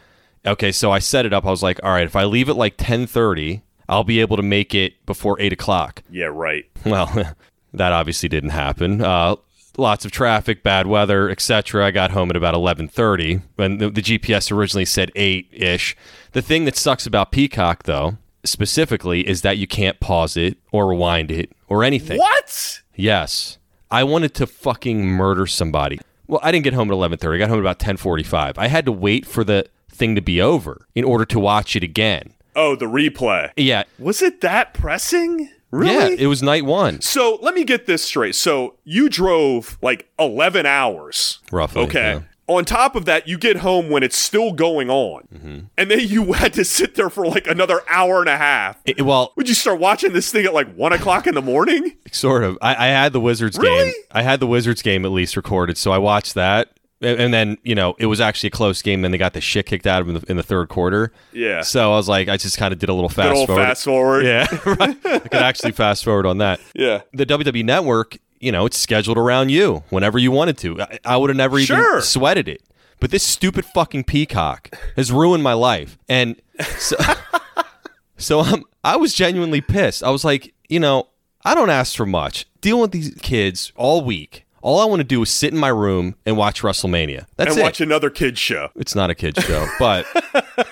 Okay, 0.45 0.71
so 0.71 0.91
I 0.91 1.00
set 1.00 1.25
it 1.25 1.33
up. 1.33 1.45
I 1.45 1.51
was 1.51 1.62
like, 1.62 1.79
all 1.83 1.91
right, 1.91 2.05
if 2.05 2.15
I 2.15 2.24
leave 2.24 2.50
it 2.50 2.55
like 2.55 2.75
ten 2.77 3.05
thirty, 3.05 3.62
I'll 3.88 4.03
be 4.03 4.19
able 4.21 4.38
to 4.38 4.43
make 4.43 4.74
it 4.74 5.05
before 5.05 5.39
eight 5.39 5.53
o'clock. 5.53 6.01
Yeah, 6.10 6.25
right. 6.25 6.65
Well, 6.86 7.07
that 7.74 7.91
obviously 7.91 8.27
didn't 8.29 8.50
happen. 8.50 9.01
Uh, 9.01 9.36
lots 9.78 10.06
of 10.06 10.12
traffic, 10.12 10.63
bad 10.63 10.88
weather, 10.88 11.30
etc. 11.30 11.86
I 11.86 11.92
got 11.92 12.12
home 12.12 12.30
at 12.30 12.36
about 12.36 12.54
eleven 12.54 12.88
thirty 12.88 13.42
when 13.56 13.78
the, 13.78 13.90
the 13.90 14.01
GPS 14.01 14.51
originally 14.51 14.86
said 14.86 15.12
eight 15.16 15.48
ish. 15.51 15.96
The 16.34 16.42
thing 16.42 16.66
that 16.66 16.75
sucks 16.78 17.06
about 17.06 17.32
Peacock, 17.32 17.84
though, 17.84 18.18
specifically, 18.44 19.28
is 19.28 19.42
that 19.42 19.58
you 19.58 19.68
can't 19.68 20.00
pause 20.00 20.38
it 20.38 20.58
or 20.72 20.88
rewind 20.88 21.32
it 21.32 21.51
or 21.68 21.84
anything. 21.84 22.18
What? 22.18 22.82
Yes. 22.96 23.58
I 23.90 24.04
wanted 24.04 24.34
to 24.36 24.48
fucking 24.48 25.06
murder 25.06 25.46
somebody. 25.46 26.00
Well, 26.28 26.40
I 26.42 26.51
didn't 26.51 26.63
get 26.63 26.74
home 26.74 26.90
at 26.90 26.96
11:30. 26.96 27.36
I 27.36 27.38
got 27.40 27.50
home 27.50 27.58
at 27.58 27.62
about 27.62 27.80
10:45. 27.80 28.58
I 28.58 28.68
had 28.68 28.86
to 28.86 28.92
wait 28.92 29.25
for 29.25 29.44
the 29.44 29.66
thing 29.90 30.16
to 30.16 30.22
be 30.22 30.42
over 30.42 30.88
in 30.96 31.04
order 31.04 31.25
to 31.25 31.40
watch 31.40 31.75
it 31.75 31.84
again. 31.84 32.34
Oh, 32.56 32.75
the 32.75 32.86
replay. 32.86 33.51
Yeah. 33.58 33.84
Was 34.00 34.22
it 34.22 34.42
that 34.42 34.74
pressing? 34.74 35.50
Really? 35.72 36.16
Yeah, 36.16 36.24
it 36.24 36.28
was 36.28 36.44
night 36.44 36.66
1. 36.66 37.01
So 37.01 37.40
let 37.42 37.56
me 37.56 37.63
get 37.63 37.86
this 37.86 38.04
straight. 38.04 38.36
So 38.36 38.75
you 38.84 39.10
drove 39.10 39.78
like 39.82 40.10
11 40.20 40.66
hours. 40.66 41.40
Roughly, 41.51 41.84
Okay. 41.84 42.13
yeah. 42.13 42.22
On 42.48 42.66
top 42.66 42.98
of 42.98 43.06
that, 43.06 43.30
you 43.30 43.38
get 43.38 43.58
home 43.58 43.90
when 43.90 44.04
it's 44.04 44.18
still 44.18 44.51
going 44.51 44.90
on. 44.90 45.25
Mm-hmm. 45.34 45.60
And 45.78 45.90
then 45.92 46.00
you 46.01 46.34
had 46.34 46.51
to 46.54 46.66
sit 46.66 46.96
there 46.96 47.10
for 47.10 47.25
like 47.25 47.48
another 47.48 47.80
hour 47.88 48.20
and 48.20 48.28
a 48.28 48.36
half. 48.36 48.78
It- 48.84 49.04
well, 49.04 49.32
Would 49.38 49.48
you 49.48 49.56
start 49.56 49.80
watching 49.80 50.12
this 50.12 50.30
thing 50.32 50.46
at 50.46 50.54
like 50.54 50.74
one 50.75 50.92
o'clock 50.92 51.28
in 51.28 51.36
the 51.36 51.42
morning? 51.42 51.96
sort 52.12 52.44
of. 52.44 52.58
I, 52.62 52.75
I 52.75 52.88
had 52.90 53.13
the 53.13 53.22
Wizards 53.22 53.58
Really? 53.58 53.92
game. 53.92 53.94
I 54.12 54.24
had 54.24 54.42
the 54.42 54.48
Wizards 54.48 54.82
game 54.82 55.06
at 55.06 55.12
least 55.12 55.38
recorded, 55.38 55.78
so 55.78 55.92
I 55.94 55.98
watched 56.00 56.34
that. 56.34 56.72
And, 57.01 57.34
then, 57.34 57.58
you 57.63 57.74
know, 57.74 57.96
it 57.98 58.05
was 58.05 58.22
actually 58.22 58.48
a 58.48 58.51
close 58.51 58.81
game. 58.84 59.01
Then 59.01 59.10
they 59.12 59.17
got 59.17 59.34
the 59.34 59.41
shit 59.41 59.65
kicked 59.65 59.88
out 59.88 60.01
of 60.01 60.08
them 60.08 60.15
in 60.17 60.22
the, 60.22 60.31
in 60.31 60.38
the 60.38 60.43
third 60.43 60.70
quarter. 60.70 61.12
Yeah. 61.34 61.62
So 61.62 61.91
I 61.91 61.96
was 61.96 62.08
like, 62.08 62.29
I 62.29 62.38
just 62.38 62.58
kind 62.58 62.72
of 62.72 62.79
did 62.79 62.89
a 62.89 62.93
little 62.93 63.10
fast 63.10 63.34
Good 63.34 63.48
forward. 63.48 63.63
fast 63.63 63.84
forward. 63.86 64.25
Yeah, 64.25 64.48
right. 64.65 64.98
I 65.05 65.20
could 65.20 65.34
actually 65.34 65.72
fast 65.72 66.03
forward 66.03 66.25
on 66.27 66.38
that. 66.38 66.60
Yeah. 66.75 67.01
the 67.13 67.25
WWE 67.25 67.65
Network, 67.65 68.17
you 68.39 68.51
know, 68.51 68.65
it's 68.67 68.77
scheduled 68.77 69.17
around 69.17 69.50
you 69.50 69.84
whenever 69.89 70.20
you 70.20 70.31
wanted 70.31 70.58
to. 70.60 70.79
I, 70.81 71.00
I 71.05 71.17
would 71.17 71.29
have 71.31 71.38
never 71.38 71.58
even 71.58 71.75
Sure. 71.75 72.01
sweated 72.01 72.48
it. 72.48 72.62
But 73.00 73.10
this 73.10 73.24
stupid 73.24 73.65
fucking 73.65 74.03
peacock 74.03 74.70
has 74.96 75.12
ruined 75.12 75.41
my 75.43 75.53
life. 75.53 75.98
And 76.08 76.39
so, 76.77 76.96
so 78.17 78.41
I'm, 78.41 78.63
I 78.84 78.96
was 78.96 79.13
genuinely 79.13 79.62
pissed. 79.62 80.03
I 80.03 80.10
was 80.12 80.24
like, 80.24 80.53
you 80.70 80.79
know, 80.79 81.08
I 81.43 81.55
don't 81.55 81.70
ask 81.72 81.96
for 81.96 82.05
much. 82.05 82.46
Dealing 82.62 82.81
with 82.81 82.91
these 82.91 83.15
kids 83.22 83.72
all 83.75 84.03
week. 84.05 84.46
All 84.62 84.80
I 84.80 84.86
want 84.86 85.00
to 85.00 85.03
do 85.03 85.22
is 85.22 85.30
sit 85.30 85.53
in 85.53 85.60
my 85.60 85.70
room 85.70 86.15
and 86.25 86.38
watch 86.38 86.62
WrestleMania. 86.62 87.25
That's 87.36 87.50
it. 87.50 87.53
and 87.53 87.60
it. 87.60 87.63
watch 87.63 87.82
another 87.82 88.10
kid 88.10 88.38
show. 88.38 88.70
it's 88.75 88.96
not 88.96 89.10
a 89.10 89.15
kid's 89.15 89.44
show, 89.44 89.68
but 89.80 90.06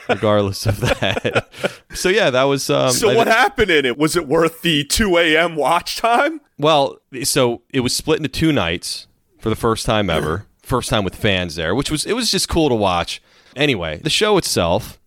regardless 0.08 0.66
of 0.66 0.80
that. 0.80 1.50
So 1.94 2.10
yeah, 2.10 2.30
that 2.30 2.44
was. 2.44 2.70
Um, 2.70 2.92
So 2.92 3.10
I- 3.10 3.16
what 3.16 3.28
happened 3.28 3.72
in 3.72 3.86
it? 3.86 3.98
Was 3.98 4.16
it 4.16 4.28
worth 4.28 4.62
the 4.62 4.84
2 4.84 5.18
a.m. 5.18 5.56
watch 5.56 5.98
time? 5.98 6.42
Well, 6.58 6.98
so 7.24 7.62
it 7.72 7.80
was 7.82 7.96
split 7.96 8.18
into 8.18 8.30
two 8.30 8.52
nights 8.52 9.08
for 9.40 9.50
the 9.50 9.56
first 9.56 9.86
time 9.86 10.10
ever. 10.10 10.46
First 10.62 10.92
time 10.92 11.04
with 11.04 11.16
fans 11.16 11.56
there, 11.56 11.74
which 11.74 11.90
was 11.90 12.06
it 12.06 12.14
was 12.14 12.30
just 12.30 12.48
cool 12.48 12.70
to 12.70 12.76
watch. 12.76 13.24
Anyway, 13.56 13.98
the 14.04 14.10
show 14.12 14.38
itself, 14.38 15.00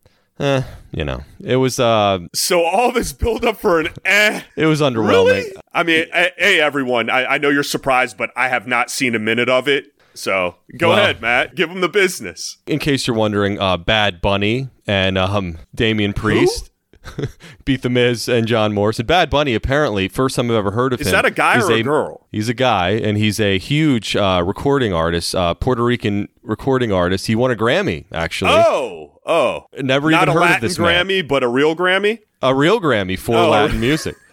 eh, 0.43 0.63
you 0.93 1.05
know, 1.05 1.23
it 1.43 1.57
was 1.57 1.81
uh 1.81 2.19
So 2.35 2.63
all 2.65 2.93
this 2.93 3.13
build 3.13 3.45
up 3.45 3.57
for 3.57 3.81
an 3.81 3.89
eh. 4.05 4.43
it 4.57 4.67
was 4.67 4.81
underwhelming. 4.81 5.27
Really? 5.45 5.53
I 5.73 5.83
mean, 5.83 6.05
eh, 6.13 6.31
hey, 6.37 6.61
everyone, 6.61 7.09
I, 7.09 7.25
I 7.25 7.39
know 7.39 7.49
you're 7.49 7.63
surprised, 7.63 8.17
but 8.19 8.31
I 8.37 8.49
have 8.49 8.67
not 8.67 8.91
seen 8.91 9.15
a 9.15 9.19
minute 9.19 9.49
of 9.49 9.69
it. 9.69 9.87
So 10.15 10.57
go 10.77 10.91
Well- 10.91 10.99
ahead, 10.99 11.23
Matt. 11.23 11.55
Give 11.55 11.69
them 11.71 11.81
the 11.81 11.89
business. 11.89 12.59
In 12.67 12.79
case 12.79 13.07
you're 13.07 13.16
wondering, 13.16 13.59
uh 13.61 13.77
Bad 13.79 14.21
Bunny 14.21 14.69
and 14.87 15.16
um 15.16 15.59
Damian 15.75 16.12
Priest 16.12 16.71
beat 17.64 17.83
the 17.83 17.90
Miz 17.90 18.29
and 18.29 18.47
John 18.47 18.73
Morrison. 18.73 19.07
Bad 19.07 19.29
Bunny 19.31 19.55
apparently 19.55 20.07
first 20.09 20.37
time 20.37 20.51
I've 20.51 20.57
ever 20.57 20.71
heard 20.71 20.93
of 20.93 21.01
Is 21.01 21.09
him. 21.09 21.12
that 21.12 21.25
a 21.25 21.31
guy 21.33 21.57
He's 21.57 21.69
or 21.69 21.73
a 21.73 21.83
girl? 21.83 22.29
He's 22.31 22.49
a 22.49 22.55
guy, 22.55 22.90
and 22.90 23.19
he's 23.19 23.40
a 23.40 23.59
huge 23.59 24.14
uh, 24.14 24.43
recording 24.47 24.93
artist, 24.93 25.35
uh, 25.35 25.55
Puerto 25.55 25.83
Rican 25.83 26.29
recording 26.43 26.93
artist. 26.93 27.27
He 27.27 27.35
won 27.35 27.51
a 27.51 27.57
Grammy 27.57 28.05
actually. 28.12 28.53
Oh, 28.53 29.02
oh. 29.27 29.67
Never 29.81 30.11
Not 30.11 30.23
even 30.25 30.35
heard 30.35 30.41
Latin 30.41 30.57
of 30.57 30.61
this 30.63 30.79
man. 30.79 31.07
Grammy, 31.07 31.27
but 31.27 31.43
a 31.43 31.49
real 31.49 31.75
Grammy? 31.77 32.21
a 32.43 32.55
real 32.55 32.81
Grammy 32.81 33.19
for 33.19 33.37
Oh. 33.37 33.51
Latin 33.51 33.81
music. 33.81 34.17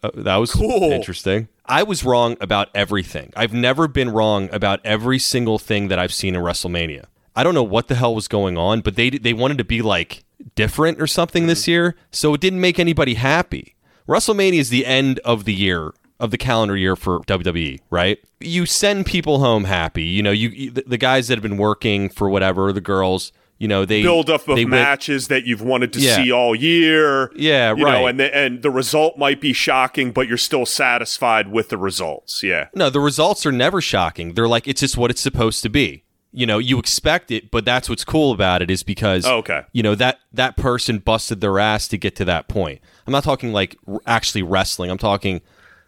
Uh, 0.00 0.10
that 0.14 0.36
was 0.36 0.52
Cool. 0.52 0.92
interesting. 0.92 1.48
I 1.66 1.82
was 1.82 2.04
wrong 2.04 2.36
about 2.40 2.68
everything. 2.74 3.32
I've 3.34 3.52
never 3.52 3.88
been 3.88 4.10
wrong 4.10 4.48
about 4.52 4.78
every 4.84 5.18
single 5.18 5.58
thing 5.58 5.88
that 5.88 5.98
I've 5.98 6.12
seen 6.12 6.36
in 6.36 6.40
WrestleMania. 6.42 7.06
I 7.34 7.42
don't 7.42 7.54
know 7.54 7.64
what 7.64 7.88
the 7.88 7.96
hell 7.96 8.14
was 8.14 8.28
going 8.28 8.56
on, 8.56 8.80
but 8.80 8.94
they 8.94 9.10
they 9.10 9.32
wanted 9.32 9.58
to 9.58 9.64
be 9.64 9.82
like 9.82 10.22
different 10.54 11.02
or 11.02 11.08
something 11.08 11.48
this 11.48 11.62
Mm-hmm. 11.62 11.70
year, 11.72 11.96
so 12.12 12.32
it 12.34 12.40
didn't 12.40 12.60
make 12.60 12.78
anybody 12.78 13.14
happy. 13.14 13.74
WrestleMania 14.08 14.60
is 14.60 14.70
the 14.70 14.86
end 14.86 15.18
of 15.24 15.44
the 15.44 15.54
year 15.54 15.90
of 16.20 16.30
the 16.30 16.38
calendar 16.38 16.76
year 16.76 16.94
for 16.94 17.18
WWE, 17.20 17.80
right? 17.90 18.18
You 18.40 18.64
send 18.66 19.06
people 19.06 19.40
home 19.40 19.64
happy. 19.64 20.04
You 20.04 20.22
know, 20.22 20.30
you, 20.30 20.70
the 20.70 20.98
guys 20.98 21.26
that 21.26 21.34
have 21.36 21.42
been 21.42 21.58
working 21.58 22.08
for 22.08 22.30
whatever, 22.30 22.72
the 22.72 22.80
girls, 22.80 23.32
you 23.58 23.66
know, 23.68 23.84
they 23.84 24.02
Build 24.02 24.30
up 24.30 24.48
of 24.48 24.56
they 24.56 24.64
went- 24.64 24.70
matches 24.70 25.28
that 25.28 25.44
you've 25.44 25.62
wanted 25.62 25.92
to 25.94 26.00
Yeah. 26.00 26.16
see 26.16 26.30
all 26.30 26.54
year. 26.54 27.30
Yeah, 27.34 27.70
you 27.74 27.78
Know, 27.84 27.84
right. 28.04 28.08
and 28.10 28.20
the, 28.20 28.36
and 28.36 28.62
the 28.62 28.70
result 28.70 29.18
might 29.18 29.40
be 29.40 29.52
shocking, 29.52 30.12
but 30.12 30.28
you're 30.28 30.36
still 30.36 30.64
satisfied 30.66 31.50
with 31.50 31.68
the 31.68 31.76
results. 31.76 32.42
Yeah. 32.42 32.68
No, 32.74 32.88
the 32.90 33.00
results 33.00 33.44
are 33.46 33.52
never 33.52 33.80
shocking. 33.80 34.34
They're 34.34 34.48
like 34.48 34.66
it's 34.68 34.80
just 34.80 34.96
what 34.96 35.10
it's 35.10 35.20
supposed 35.20 35.62
to 35.64 35.68
be. 35.68 36.04
You 36.30 36.44
know, 36.46 36.58
you 36.58 36.78
expect 36.78 37.30
it, 37.30 37.50
but 37.50 37.64
that's 37.64 37.88
what's 37.88 38.04
cool 38.04 38.32
about 38.32 38.60
it 38.62 38.70
is 38.70 38.82
because 38.82 39.24
Oh, 39.26 39.38
okay. 39.38 39.62
you 39.72 39.82
know 39.82 39.94
that 39.94 40.18
that 40.32 40.56
person 40.56 40.98
busted 40.98 41.40
their 41.40 41.58
ass 41.58 41.88
to 41.88 41.96
get 41.96 42.14
to 42.16 42.24
that 42.26 42.48
point. 42.48 42.80
I'm 43.06 43.12
not 43.12 43.24
talking 43.24 43.52
like 43.52 43.76
r- 43.88 44.00
actually 44.06 44.42
wrestling. 44.42 44.90
I'm 44.90 44.98
talking, 44.98 45.40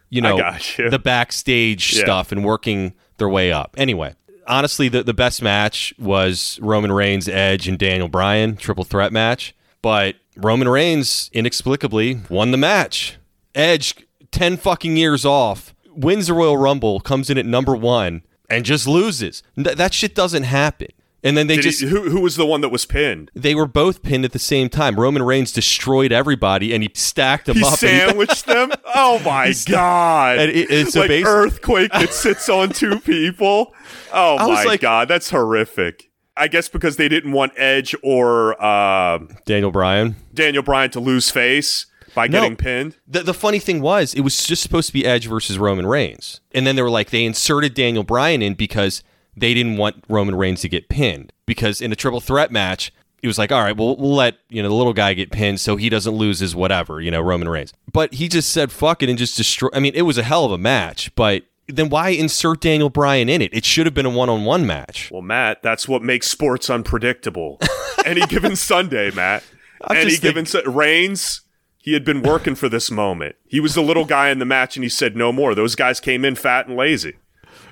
you 0.09 0.19
know, 0.19 0.37
you. 0.77 0.89
the 0.89 0.99
backstage 0.99 1.93
Yeah. 1.93 2.01
stuff 2.03 2.31
and 2.31 2.43
working 2.43 2.93
their 3.17 3.29
way 3.29 3.51
up. 3.51 3.75
Anyway, 3.77 4.15
honestly, 4.47 4.89
the 4.89 5.03
the 5.03 5.13
best 5.13 5.41
match 5.41 5.93
was 5.99 6.59
Roman 6.61 6.91
Reigns, 6.91 7.27
Edge, 7.27 7.67
and 7.67 7.77
Daniel 7.77 8.07
Bryan 8.07 8.55
triple 8.55 8.83
threat 8.83 9.11
match. 9.11 9.55
But 9.81 10.15
Roman 10.35 10.67
Reigns 10.69 11.29
inexplicably 11.33 12.21
won 12.29 12.51
the 12.51 12.57
match. 12.57 13.17
Edge, 13.55 13.95
ten 14.31 14.57
fucking 14.57 14.95
years 14.97 15.25
off, 15.25 15.73
wins 15.89 16.27
the 16.27 16.33
Royal 16.33 16.57
Rumble, 16.57 16.99
comes 16.99 17.29
in 17.29 17.37
at 17.37 17.45
number 17.45 17.75
one, 17.75 18.23
and 18.49 18.65
just 18.65 18.87
loses. 18.87 19.43
Th- 19.55 19.75
that 19.75 19.93
shit 19.93 20.15
doesn't 20.15 20.43
happen. 20.43 20.89
And 21.23 21.37
then 21.37 21.45
they 21.47 21.57
Did 21.57 21.61
just 21.63 21.81
he, 21.81 21.87
who, 21.87 22.09
who 22.09 22.19
was 22.21 22.35
the 22.35 22.45
one 22.47 22.61
that 22.61 22.69
was 22.69 22.85
pinned? 22.85 23.29
they 23.35 23.53
were 23.53 23.67
both 23.67 24.01
pinned 24.01 24.25
at 24.25 24.31
the 24.31 24.39
same 24.39 24.69
time. 24.69 24.99
Roman 24.99 25.21
Reigns 25.21 25.51
destroyed 25.51 26.11
everybody, 26.11 26.73
and 26.73 26.81
he 26.81 26.89
stacked 26.95 27.45
them 27.45 27.57
He 27.57 27.63
up. 27.63 27.69
and 27.69 27.77
sandwiched 27.77 28.45
them? 28.45 28.71
Oh 28.93 29.19
my 29.23 29.53
God. 29.67 30.37
And 30.39 30.51
it- 30.51 30.69
it's 30.69 30.95
a 30.95 30.99
like 31.01 31.07
base- 31.07 31.25
earthquake 31.25 31.91
that 31.93 32.13
sits 32.13 32.49
on 32.49 32.69
two 32.69 32.99
people. 32.99 33.73
Oh 34.11 34.37
I 34.37 34.47
my 34.47 34.63
like- 34.63 34.81
God. 34.81 35.07
That's 35.07 35.29
horrific. 35.29 36.09
I 36.35 36.47
guess 36.47 36.67
because 36.69 36.97
they 36.97 37.07
didn't 37.07 37.31
want 37.33 37.53
Edge 37.55 37.93
or 38.03 38.61
uh, 38.61 39.19
Daniel 39.45 39.71
Bryan. 39.71 40.15
Daniel 40.33 40.63
Bryan 40.63 40.89
to 40.91 40.99
lose 40.99 41.29
face 41.29 41.85
by 42.15 42.27
No. 42.27 42.41
getting 42.41 42.55
pinned. 42.57 42.97
The, 43.07 43.21
the 43.23 43.33
funny 43.33 43.59
thing 43.59 43.81
was, 43.81 44.13
it 44.13 44.21
was 44.21 44.45
just 44.45 44.61
supposed 44.63 44.87
to 44.87 44.93
be 44.93 45.05
Edge 45.05 45.27
versus 45.27 45.57
Roman 45.57 45.85
Reigns. 45.85 46.41
And 46.53 46.65
then 46.67 46.75
they 46.75 46.81
were 46.81 46.89
like, 46.89 47.09
they 47.11 47.23
inserted 47.25 47.73
Daniel 47.73 48.03
Bryan 48.03 48.41
in 48.41 48.53
because 48.55 49.03
they 49.35 49.53
didn't 49.53 49.77
want 49.77 50.03
Roman 50.09 50.35
Reigns 50.35 50.61
to 50.61 50.69
get 50.69 50.89
pinned. 50.89 51.33
Because 51.45 51.81
in 51.81 51.91
a 51.91 51.95
triple 51.95 52.21
threat 52.21 52.51
match, 52.51 52.91
it 53.21 53.27
was 53.27 53.37
like, 53.37 53.51
all 53.51 53.61
right, 53.61 53.75
well, 53.75 53.95
we'll 53.97 54.15
let, 54.15 54.37
you 54.49 54.63
know, 54.63 54.69
the 54.69 54.75
little 54.75 54.93
guy 54.93 55.13
get 55.13 55.31
pinned 55.31 55.59
so 55.59 55.75
he 55.75 55.89
doesn't 55.89 56.13
lose 56.13 56.39
his 56.39 56.55
whatever, 56.55 56.99
you 57.01 57.11
know, 57.11 57.21
Roman 57.21 57.49
Reigns. 57.49 57.73
But 57.91 58.15
he 58.15 58.27
just 58.27 58.49
said, 58.49 58.71
fuck 58.71 59.03
it, 59.03 59.09
and 59.09 59.17
just 59.17 59.37
destroy. 59.37 59.69
I 59.73 59.79
mean, 59.79 59.93
it 59.95 60.03
was 60.03 60.17
a 60.17 60.23
hell 60.23 60.45
of 60.45 60.51
a 60.51 60.57
match, 60.57 61.13
but 61.15 61.43
then 61.67 61.89
why 61.89 62.09
insert 62.09 62.61
Daniel 62.61 62.89
Bryan 62.89 63.29
in 63.29 63.41
it? 63.41 63.53
It 63.53 63.65
should 63.65 63.85
have 63.85 63.93
been 63.93 64.05
a 64.05 64.09
one 64.09 64.29
on 64.29 64.43
one 64.43 64.65
match. 64.65 65.09
Well, 65.11 65.21
Matt, 65.21 65.61
that's 65.61 65.87
what 65.87 66.01
makes 66.01 66.27
sports 66.27 66.69
unpredictable. 66.69 67.59
Any 68.05 68.21
given 68.21 68.55
Sunday, 68.55 69.11
Matt. 69.11 69.43
I'm 69.83 69.97
Any 69.97 70.17
given 70.17 70.45
Su- 70.45 70.63
Reigns, 70.65 71.41
he 71.77 71.93
had 71.93 72.03
been 72.03 72.21
working 72.21 72.55
for 72.55 72.69
this 72.69 72.91
moment. 72.91 73.35
He 73.47 73.59
was 73.59 73.75
the 73.75 73.81
little 73.81 74.05
guy 74.05 74.29
in 74.29 74.39
the 74.39 74.45
match, 74.45 74.75
and 74.75 74.83
he 74.83 74.89
said 74.89 75.15
no 75.15 75.31
more. 75.31 75.55
Those 75.55 75.75
guys 75.75 75.99
came 75.99 76.25
in 76.25 76.35
fat 76.35 76.67
and 76.67 76.75
lazy, 76.75 77.15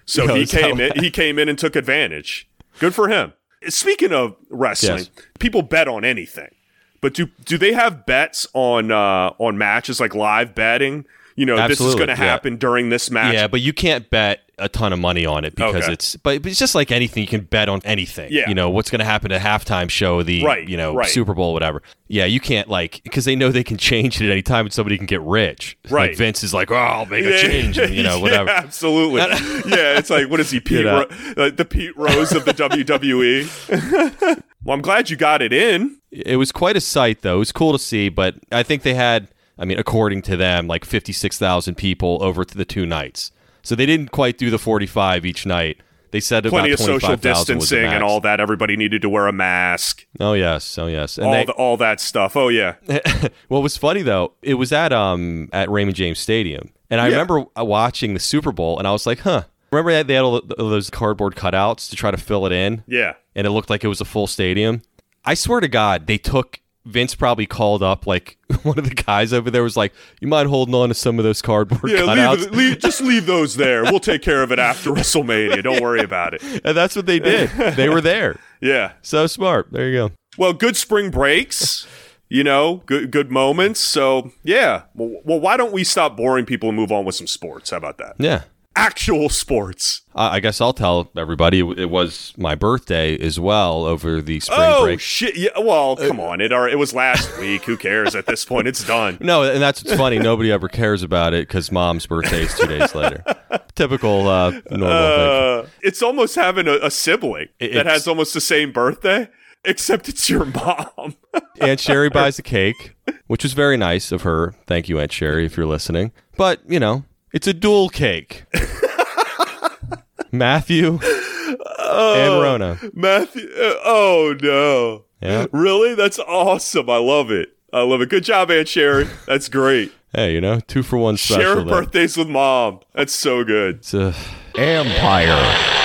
so 0.10 0.34
he 0.36 0.46
came 0.46 0.80
in. 0.80 0.92
He 1.00 1.12
came 1.12 1.40
in 1.40 1.50
and 1.50 1.58
took 1.58 1.76
advantage. 1.76 2.48
Good 2.80 2.94
for 2.96 3.10
him. 3.10 3.34
Speaking 3.68 4.14
of 4.14 4.36
wrestling, 4.50 5.00
Yes. 5.00 5.10
people 5.40 5.62
bet 5.62 5.88
on 5.88 6.06
anything, 6.06 6.54
but 7.02 7.14
do 7.14 7.28
do 7.46 7.58
they 7.58 7.74
have 7.74 8.06
bets 8.06 8.48
on 8.54 8.92
uh, 8.92 9.34
on 9.38 9.58
matches 9.58 10.00
like 10.00 10.16
live 10.16 10.56
betting? 10.56 11.06
You 11.36 11.46
know, 11.46 11.68
this 11.68 11.80
is 11.80 11.96
going 11.96 12.08
to 12.08 12.14
yeah. 12.14 12.16
happen 12.16 12.58
during 12.58 12.90
this 12.90 13.10
match. 13.10 13.34
Yeah, 13.34 13.48
but 13.48 13.62
you 13.62 13.72
can't 13.72 14.10
bet 14.10 14.49
a 14.60 14.70
ton 14.70 14.94
of 14.94 15.00
money 15.00 15.26
on 15.26 15.46
it 15.46 15.56
because 15.56 15.84
Okay. 15.86 15.94
it's 15.94 16.16
but 16.18 16.46
it's 16.46 16.60
just 16.60 16.76
like 16.76 16.92
anything 16.92 17.22
you 17.22 17.28
can 17.28 17.42
bet 17.42 17.70
on 17.70 17.82
anything. 17.84 18.30
Yeah. 18.32 18.48
You 18.50 18.56
know, 18.56 18.70
what's 18.70 18.90
going 18.90 19.00
to 19.00 19.06
happen 19.06 19.32
at 19.32 19.42
halftime 19.42 19.90
show, 19.90 20.22
the 20.24 20.44
Right, 20.44 20.68
you 20.68 20.78
know, 20.78 20.94
right. 20.96 21.08
Super 21.10 21.34
Bowl 21.34 21.54
whatever. 21.54 21.82
Yeah, 22.08 22.26
you 22.26 22.40
can't 22.40 22.68
like 22.68 23.02
because 23.04 23.26
they 23.26 23.36
know 23.36 23.50
they 23.52 23.64
can 23.64 23.78
change 23.78 24.20
it 24.22 24.26
at 24.26 24.32
any 24.32 24.42
time 24.42 24.66
and 24.66 24.74
somebody 24.74 24.98
can 24.98 25.06
get 25.06 25.22
rich. 25.22 25.78
Right. 25.90 26.10
Like 26.10 26.18
Vince 26.18 26.44
is 26.44 26.54
like, 26.54 26.72
"Oh, 26.72 26.76
I'll 26.76 27.06
make 27.06 27.24
a 27.26 27.40
change," 27.40 27.78
and, 27.78 27.94
you 27.94 28.02
know, 28.04 28.16
Yeah, 28.18 28.22
whatever. 28.22 28.50
absolutely. 28.50 29.20
yeah, 29.72 29.98
it's 29.98 30.10
like 30.10 30.28
what 30.30 30.40
is 30.40 30.50
he, 30.52 30.60
Pete? 30.62 30.80
You 30.80 30.84
know. 30.86 31.06
Ro- 31.38 31.50
the 31.52 31.66
Pete 31.66 31.96
Rose 31.98 32.32
of 32.32 32.46
the 32.46 32.54
WWE. 32.54 34.44
well, 34.64 34.76
I'm 34.76 34.82
glad 34.82 35.10
you 35.10 35.16
got 35.18 35.42
it 35.42 35.54
in. 35.54 35.98
It 36.12 36.38
was 36.38 36.52
quite 36.52 36.76
a 36.76 36.82
sight, 36.82 37.22
though. 37.22 37.36
It 37.36 37.40
was 37.40 37.52
cool 37.52 37.72
to 37.74 37.80
see, 37.80 38.10
but 38.10 38.36
I 38.52 38.64
think 38.64 38.82
they 38.82 38.96
had, 38.96 39.28
I 39.60 39.66
mean, 39.66 39.78
according 39.78 40.24
to 40.24 40.36
them, 40.38 40.68
like 40.68 40.84
56,000 40.86 41.76
people 41.76 42.18
over 42.22 42.44
to 42.44 42.58
the 42.58 42.66
two 42.66 42.86
nights. 42.88 43.32
So 43.64 43.76
they 43.76 43.86
didn't 43.86 44.12
quite 44.12 44.38
do 44.38 44.50
the 44.50 44.58
45 44.60 45.26
each 45.26 45.46
night. 45.46 45.78
They 46.12 46.20
said 46.20 46.44
Plenty 46.46 46.70
about 46.72 46.80
of 46.80 46.80
social 46.80 47.00
25,000 47.10 47.56
was 47.58 47.64
distancing 47.70 47.94
and 47.94 48.04
all 48.04 48.20
that. 48.22 48.40
Everybody 48.40 48.76
needed 48.76 49.02
to 49.04 49.10
wear 49.10 49.28
a 49.28 49.32
mask. 49.32 50.08
Oh 50.20 50.34
yes, 50.34 50.78
oh 50.78 50.88
yes. 50.88 51.18
And 51.20 51.28
all 51.28 51.34
they, 51.34 51.46
the, 51.46 51.52
all 51.54 51.78
that 51.78 52.00
stuff. 52.00 52.36
Oh 52.36 52.48
yeah. 52.48 52.76
what 53.48 53.62
was 53.62 53.78
funny 53.78 54.02
though, 54.02 54.34
it 54.42 54.56
was 54.56 54.72
at 54.72 54.92
um 54.92 55.50
at 55.54 55.70
Raymond 55.70 55.96
James 55.96 56.18
Stadium, 56.18 56.72
and 56.90 57.00
I 57.00 57.06
Yeah. 57.10 57.12
remember 57.20 57.46
watching 57.58 58.16
the 58.16 58.20
Super 58.20 58.52
Bowl, 58.52 58.80
and 58.80 58.88
I 58.88 58.92
was 58.92 59.06
like, 59.06 59.20
huh. 59.20 59.44
Remember 59.72 59.92
that 59.92 60.08
they 60.08 60.16
had 60.16 60.24
all 60.24 60.42
those 60.58 60.90
cardboard 60.90 61.36
cutouts 61.36 61.92
to 61.92 61.96
try 61.96 62.10
to 62.10 62.18
fill 62.18 62.48
it 62.48 62.52
in, 62.52 62.84
Yeah. 62.88 63.14
and 63.36 63.46
it 63.46 63.52
looked 63.52 63.70
like 63.70 63.84
it 63.84 63.88
was 63.88 64.02
a 64.02 64.06
full 64.06 64.26
stadium. 64.26 64.82
I 65.26 65.36
swear 65.36 65.60
to 65.60 65.68
God, 65.68 66.08
they 66.08 66.18
took 66.18 66.60
Vince 66.86 67.14
probably 67.14 67.46
called 67.46 67.84
up 67.84 68.08
like 68.08 68.38
one 68.64 68.80
of 68.80 68.88
the 68.88 68.96
guys 68.96 69.34
over 69.34 69.52
there 69.52 69.64
was 69.64 69.76
like, 69.78 69.94
"You 70.22 70.28
mind 70.28 70.50
holding 70.50 70.74
on 70.76 70.90
to 70.90 70.96
some 70.96 71.20
of 71.20 71.24
those 71.26 71.42
cardboard 71.42 71.92
Yeah, 71.92 72.00
cutouts?" 72.00 72.38
leave, 72.40 72.52
leave, 72.52 72.80
just 72.80 73.02
leave 73.02 73.26
those 73.28 73.56
there. 73.56 73.84
We'll 73.84 74.00
take 74.00 74.22
care 74.22 74.42
of 74.44 74.52
it 74.52 74.60
after 74.60 74.92
WrestleMania. 74.92 75.62
Don't 75.64 75.82
worry 75.82 76.02
about 76.02 76.34
it. 76.34 76.42
and 76.64 76.76
that's 76.76 76.96
what 76.96 77.06
they 77.06 77.20
did. 77.20 77.50
they 77.76 77.90
were 77.90 78.02
there. 78.02 78.40
Yeah. 78.62 78.92
So 79.02 79.26
smart. 79.26 79.72
There 79.72 79.88
you 79.88 79.96
go. 79.98 80.12
Well, 80.38 80.52
good 80.52 80.76
spring 80.76 81.12
breaks. 81.12 81.88
You 82.28 82.44
know, 82.44 82.84
good 82.86 83.10
good 83.10 83.32
moments. 83.32 83.80
So 83.80 84.32
yeah. 84.44 84.84
Well, 84.94 85.22
well, 85.24 85.40
why 85.40 85.56
don't 85.56 85.72
we 85.72 85.86
stop 85.86 86.18
boring 86.18 86.46
people 86.46 86.68
and 86.68 86.76
move 86.78 86.92
on 86.92 87.06
with 87.06 87.16
some 87.16 87.26
sports? 87.26 87.70
How 87.70 87.78
about 87.78 87.98
that? 88.00 88.16
Yeah. 88.20 88.44
Actual 88.80 89.28
sports. 89.28 90.02
I 90.16 90.36
I 90.36 90.40
guess 90.40 90.62
I'll 90.62 90.72
tell 90.74 91.12
everybody 91.18 91.60
it 91.60 91.80
it 91.80 91.90
was 91.90 92.34
my 92.38 92.56
birthday 92.56 93.18
as 93.20 93.38
well 93.40 93.84
over 93.86 94.22
the 94.22 94.40
spring 94.40 94.60
oh 94.62 94.84
break. 94.86 95.00
shit! 95.02 95.36
Yeah. 95.38 95.50
Well, 95.60 95.98
come 95.98 96.20
on. 96.20 96.40
It 96.40 96.54
are, 96.54 96.68
it 96.70 96.78
was 96.80 96.94
last 96.94 97.38
week. 97.40 97.64
Who 97.66 97.76
cares 97.76 98.16
at 98.16 98.26
this 98.26 98.46
point? 98.46 98.68
It's 98.68 98.86
done. 98.86 99.18
No, 99.30 99.44
and 99.44 99.62
that's 99.62 99.84
what's 99.84 99.98
funny. 99.98 100.18
Nobody 100.18 100.50
ever 100.52 100.70
cares 100.70 101.04
about 101.04 101.34
it 101.34 101.48
because 101.48 101.72
mom's 101.72 102.06
birthday 102.08 102.44
is 102.44 102.54
two 102.58 102.68
days 102.68 102.96
later. 102.96 103.24
Typical 103.76 104.28
uh, 104.28 104.52
normal 104.52 104.68
thing. 104.72 104.80
Uh, 104.88 105.68
it's 105.82 106.02
almost 106.02 106.36
having 106.36 106.68
a, 106.68 106.76
a 106.82 106.90
sibling 106.92 107.50
It- 107.60 107.74
that 107.74 107.86
has 107.86 108.08
almost 108.08 108.34
the 108.34 108.42
same 108.42 108.72
birthday, 108.72 109.28
except 109.66 110.08
it's 110.10 110.30
your 110.30 110.46
mom. 110.46 111.16
Aunt 111.62 111.80
Sherry 111.82 112.10
buys 112.10 112.40
a 112.40 112.44
cake, 112.44 112.96
which 113.28 113.44
was 113.44 113.52
very 113.54 113.76
nice 113.78 114.12
of 114.14 114.22
her. 114.24 114.56
Thank 114.68 114.88
you, 114.90 115.00
Aunt 115.00 115.12
Sherry, 115.12 115.46
if 115.46 115.58
you're 115.58 115.66
listening. 115.66 116.12
But, 116.38 116.62
you 116.68 116.80
know, 116.80 117.04
it's 117.34 117.48
a 117.48 117.54
dual 117.54 117.90
cake. 117.90 118.46
Matthew 120.32 121.00
and 121.02 122.42
Rona. 122.42 122.80
Matthew. 122.94 123.50
uh, 123.56 123.74
oh 123.84 124.36
no. 124.42 125.06
Yeah. 125.22 125.48
Really? 125.52 125.96
That's 125.96 126.20
awesome. 126.20 126.90
I 126.90 126.98
love 126.98 127.32
it. 127.32 127.50
I 127.74 127.82
love 127.82 128.02
it. 128.02 128.10
Good 128.10 128.24
job, 128.24 128.50
Aunt 128.52 128.68
Sherry. 128.68 129.08
That's 129.28 129.50
great. 129.50 129.92
Hey, 130.14 130.34
you 130.34 130.42
know, 130.42 130.60
two 130.62 130.82
for 130.82 130.98
one 130.98 131.18
special. 131.18 131.56
Share 131.56 131.66
birthdays 131.66 132.18
with 132.18 132.30
mom. 132.30 132.80
That's 132.94 133.14
so 133.14 133.44
good. 133.44 133.78
It's, 133.78 133.94
uh, 133.94 134.14
Empire. 134.56 135.78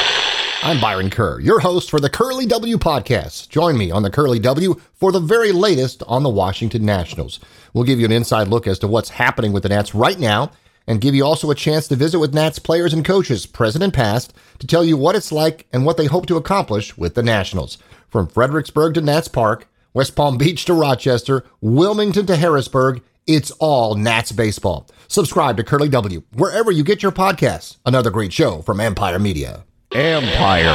I'm 0.62 0.80
Byron 0.80 1.11
Kerr, 1.11 1.40
your 1.40 1.61
host 1.61 1.90
for 1.90 2.00
the 2.00 2.09
Curly 2.09 2.46
W 2.46 2.78
podcast. 2.78 3.50
Join 3.50 3.76
me 3.76 3.90
on 3.90 4.02
the 4.02 4.09
Curly 4.09 4.38
W 4.38 4.80
for 4.94 5.12
the 5.12 5.20
very 5.20 5.52
latest 5.52 6.02
on 6.07 6.22
the 6.22 6.30
Washington 6.30 6.87
Nationals. 6.87 7.38
We'll 7.74 7.85
give 7.85 7.98
you 7.98 8.07
an 8.07 8.12
inside 8.12 8.48
look 8.48 8.66
as 8.66 8.78
to 8.78 8.88
what's 8.88 9.11
happening 9.11 9.52
with 9.52 9.64
the 9.64 9.68
Nats 9.68 9.94
right 9.94 10.18
now 10.18 10.52
and 10.86 11.00
give 11.00 11.14
you 11.14 11.24
also 11.24 11.50
a 11.50 11.54
chance 11.54 11.88
to 11.88 11.96
visit 11.96 12.18
with 12.18 12.34
Nats 12.34 12.58
players 12.58 12.92
and 12.92 13.04
coaches, 13.04 13.46
present 13.46 13.82
and 13.82 13.92
past, 13.92 14.34
to 14.58 14.66
tell 14.66 14.84
you 14.84 14.96
what 14.96 15.16
it's 15.16 15.32
like 15.32 15.66
and 15.72 15.84
what 15.84 15.96
they 15.96 16.06
hope 16.06 16.26
to 16.26 16.36
accomplish 16.36 16.96
with 16.96 17.14
the 17.14 17.22
Nationals. 17.22 17.78
From 18.08 18.26
Fredericksburg 18.26 18.94
to 18.94 19.00
Nats 19.00 19.28
Park, 19.28 19.68
West 19.92 20.14
Palm 20.14 20.36
Beach 20.38 20.64
to 20.66 20.74
Rochester, 20.74 21.44
Wilmington 21.60 22.26
to 22.26 22.36
Harrisburg, 22.36 23.02
it's 23.26 23.50
all 23.52 23.94
Nats 23.94 24.32
baseball. 24.32 24.86
Subscribe 25.08 25.56
to 25.56 25.64
Curly 25.64 25.88
W 25.88 26.22
wherever 26.34 26.70
you 26.70 26.84
get 26.84 27.02
your 27.02 27.12
podcasts. 27.12 27.78
Another 27.86 28.10
great 28.10 28.32
show 28.32 28.60
from 28.62 28.80
Empire 28.80 29.18
Media. 29.18 29.64
Empire. 29.92 30.74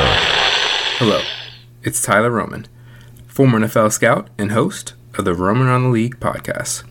Hello, 0.97 1.21
it's 1.83 2.01
Tyler 2.01 2.31
Roman, 2.31 2.67
former 3.27 3.59
NFL 3.59 3.91
scout 3.91 4.29
and 4.37 4.51
host 4.51 4.93
of 5.17 5.25
the 5.25 5.33
Roman 5.33 5.67
on 5.67 5.83
the 5.83 5.89
League 5.89 6.19
podcast. 6.19 6.83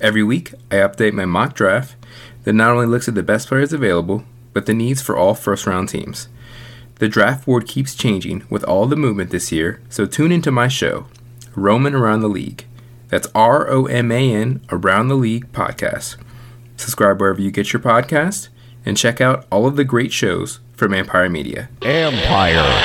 Every 0.00 0.22
week, 0.22 0.52
I 0.70 0.76
update 0.76 1.12
my 1.12 1.24
mock 1.24 1.54
draft 1.54 1.96
that 2.44 2.52
not 2.52 2.70
only 2.70 2.86
looks 2.86 3.08
at 3.08 3.14
the 3.14 3.22
best 3.22 3.48
players 3.48 3.72
available, 3.72 4.24
but 4.52 4.66
the 4.66 4.74
needs 4.74 5.02
for 5.02 5.16
all 5.16 5.34
first 5.34 5.66
round 5.66 5.88
teams. 5.88 6.28
The 6.96 7.08
draft 7.08 7.44
board 7.44 7.66
keeps 7.66 7.94
changing 7.94 8.44
with 8.48 8.62
all 8.64 8.86
the 8.86 8.96
movement 8.96 9.30
this 9.30 9.50
year, 9.50 9.82
so 9.88 10.06
tune 10.06 10.30
into 10.30 10.52
my 10.52 10.68
show, 10.68 11.06
Roman 11.56 11.94
Around 11.94 12.20
the 12.20 12.28
League. 12.28 12.66
That's 13.08 13.28
R 13.34 13.68
O 13.68 13.86
M 13.86 14.12
A 14.12 14.32
N 14.34 14.60
Around 14.70 15.08
the 15.08 15.14
League 15.16 15.52
podcast. 15.52 16.16
Subscribe 16.76 17.20
wherever 17.20 17.40
you 17.40 17.50
get 17.50 17.72
your 17.72 17.80
podcast 17.80 18.48
and 18.86 18.96
check 18.96 19.20
out 19.20 19.46
all 19.50 19.66
of 19.66 19.76
the 19.76 19.84
great 19.84 20.12
shows 20.12 20.60
from 20.74 20.94
Empire 20.94 21.28
Media. 21.28 21.68
Empire. 21.82 22.82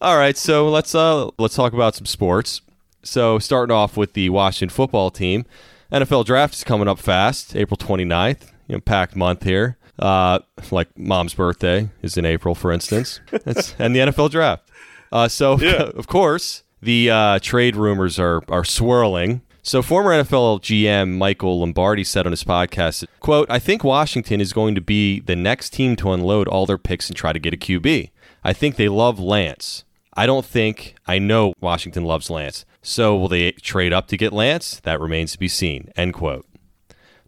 All 0.00 0.16
right, 0.16 0.36
so 0.36 0.68
let's 0.68 0.94
uh 0.94 1.30
let's 1.38 1.54
talk 1.54 1.72
about 1.72 1.94
some 1.94 2.06
sports. 2.06 2.60
So 3.04 3.38
starting 3.38 3.74
off 3.74 3.96
with 3.96 4.14
the 4.14 4.30
Washington 4.30 4.74
football 4.74 5.10
team, 5.10 5.44
NFL 5.92 6.24
draft 6.24 6.54
is 6.54 6.64
coming 6.64 6.88
up 6.88 6.98
fast, 6.98 7.54
April 7.54 7.76
29th. 7.76 8.50
You 8.68 8.76
know, 8.76 8.80
packed 8.80 9.14
month 9.14 9.42
here. 9.44 9.76
Uh, 9.98 10.38
like 10.70 10.88
mom's 10.98 11.34
birthday 11.34 11.90
is 12.00 12.16
in 12.16 12.24
April, 12.24 12.54
for 12.54 12.72
instance, 12.72 13.20
and 13.78 13.94
the 13.94 14.00
NFL 14.00 14.30
draft. 14.30 14.68
Uh, 15.12 15.28
so 15.28 15.58
Yeah. 15.60 15.90
of 15.94 16.06
course 16.06 16.62
the 16.80 17.10
uh, 17.10 17.38
trade 17.40 17.76
rumors 17.76 18.18
are 18.18 18.42
are 18.48 18.64
swirling. 18.64 19.42
So 19.62 19.82
former 19.82 20.10
NFL 20.10 20.60
GM 20.62 21.18
Michael 21.18 21.60
Lombardi 21.60 22.02
said 22.04 22.24
on 22.26 22.32
his 22.32 22.42
podcast, 22.42 23.04
"quote 23.20 23.48
I 23.50 23.58
think 23.58 23.84
Washington 23.84 24.40
is 24.40 24.52
going 24.54 24.74
to 24.74 24.80
be 24.80 25.20
the 25.20 25.36
next 25.36 25.70
team 25.74 25.94
to 25.96 26.10
unload 26.12 26.48
all 26.48 26.64
their 26.66 26.78
picks 26.78 27.08
and 27.08 27.16
try 27.16 27.32
to 27.34 27.38
get 27.38 27.52
a 27.54 27.58
QB. 27.58 28.10
I 28.42 28.52
think 28.54 28.76
they 28.76 28.88
love 28.88 29.20
Lance. 29.20 29.84
I 30.14 30.26
don't 30.26 30.44
think 30.44 30.94
I 31.06 31.18
know 31.18 31.54
Washington 31.60 32.04
loves 32.04 32.30
Lance. 32.30 32.64
So 32.82 33.16
will 33.16 33.28
they 33.28 33.52
trade 33.52 33.92
up 33.92 34.08
to 34.08 34.16
get 34.16 34.32
Lance? 34.32 34.80
That 34.80 35.00
remains 35.00 35.32
to 35.32 35.38
be 35.38 35.48
seen." 35.48 35.90
End 35.96 36.14
quote. 36.14 36.46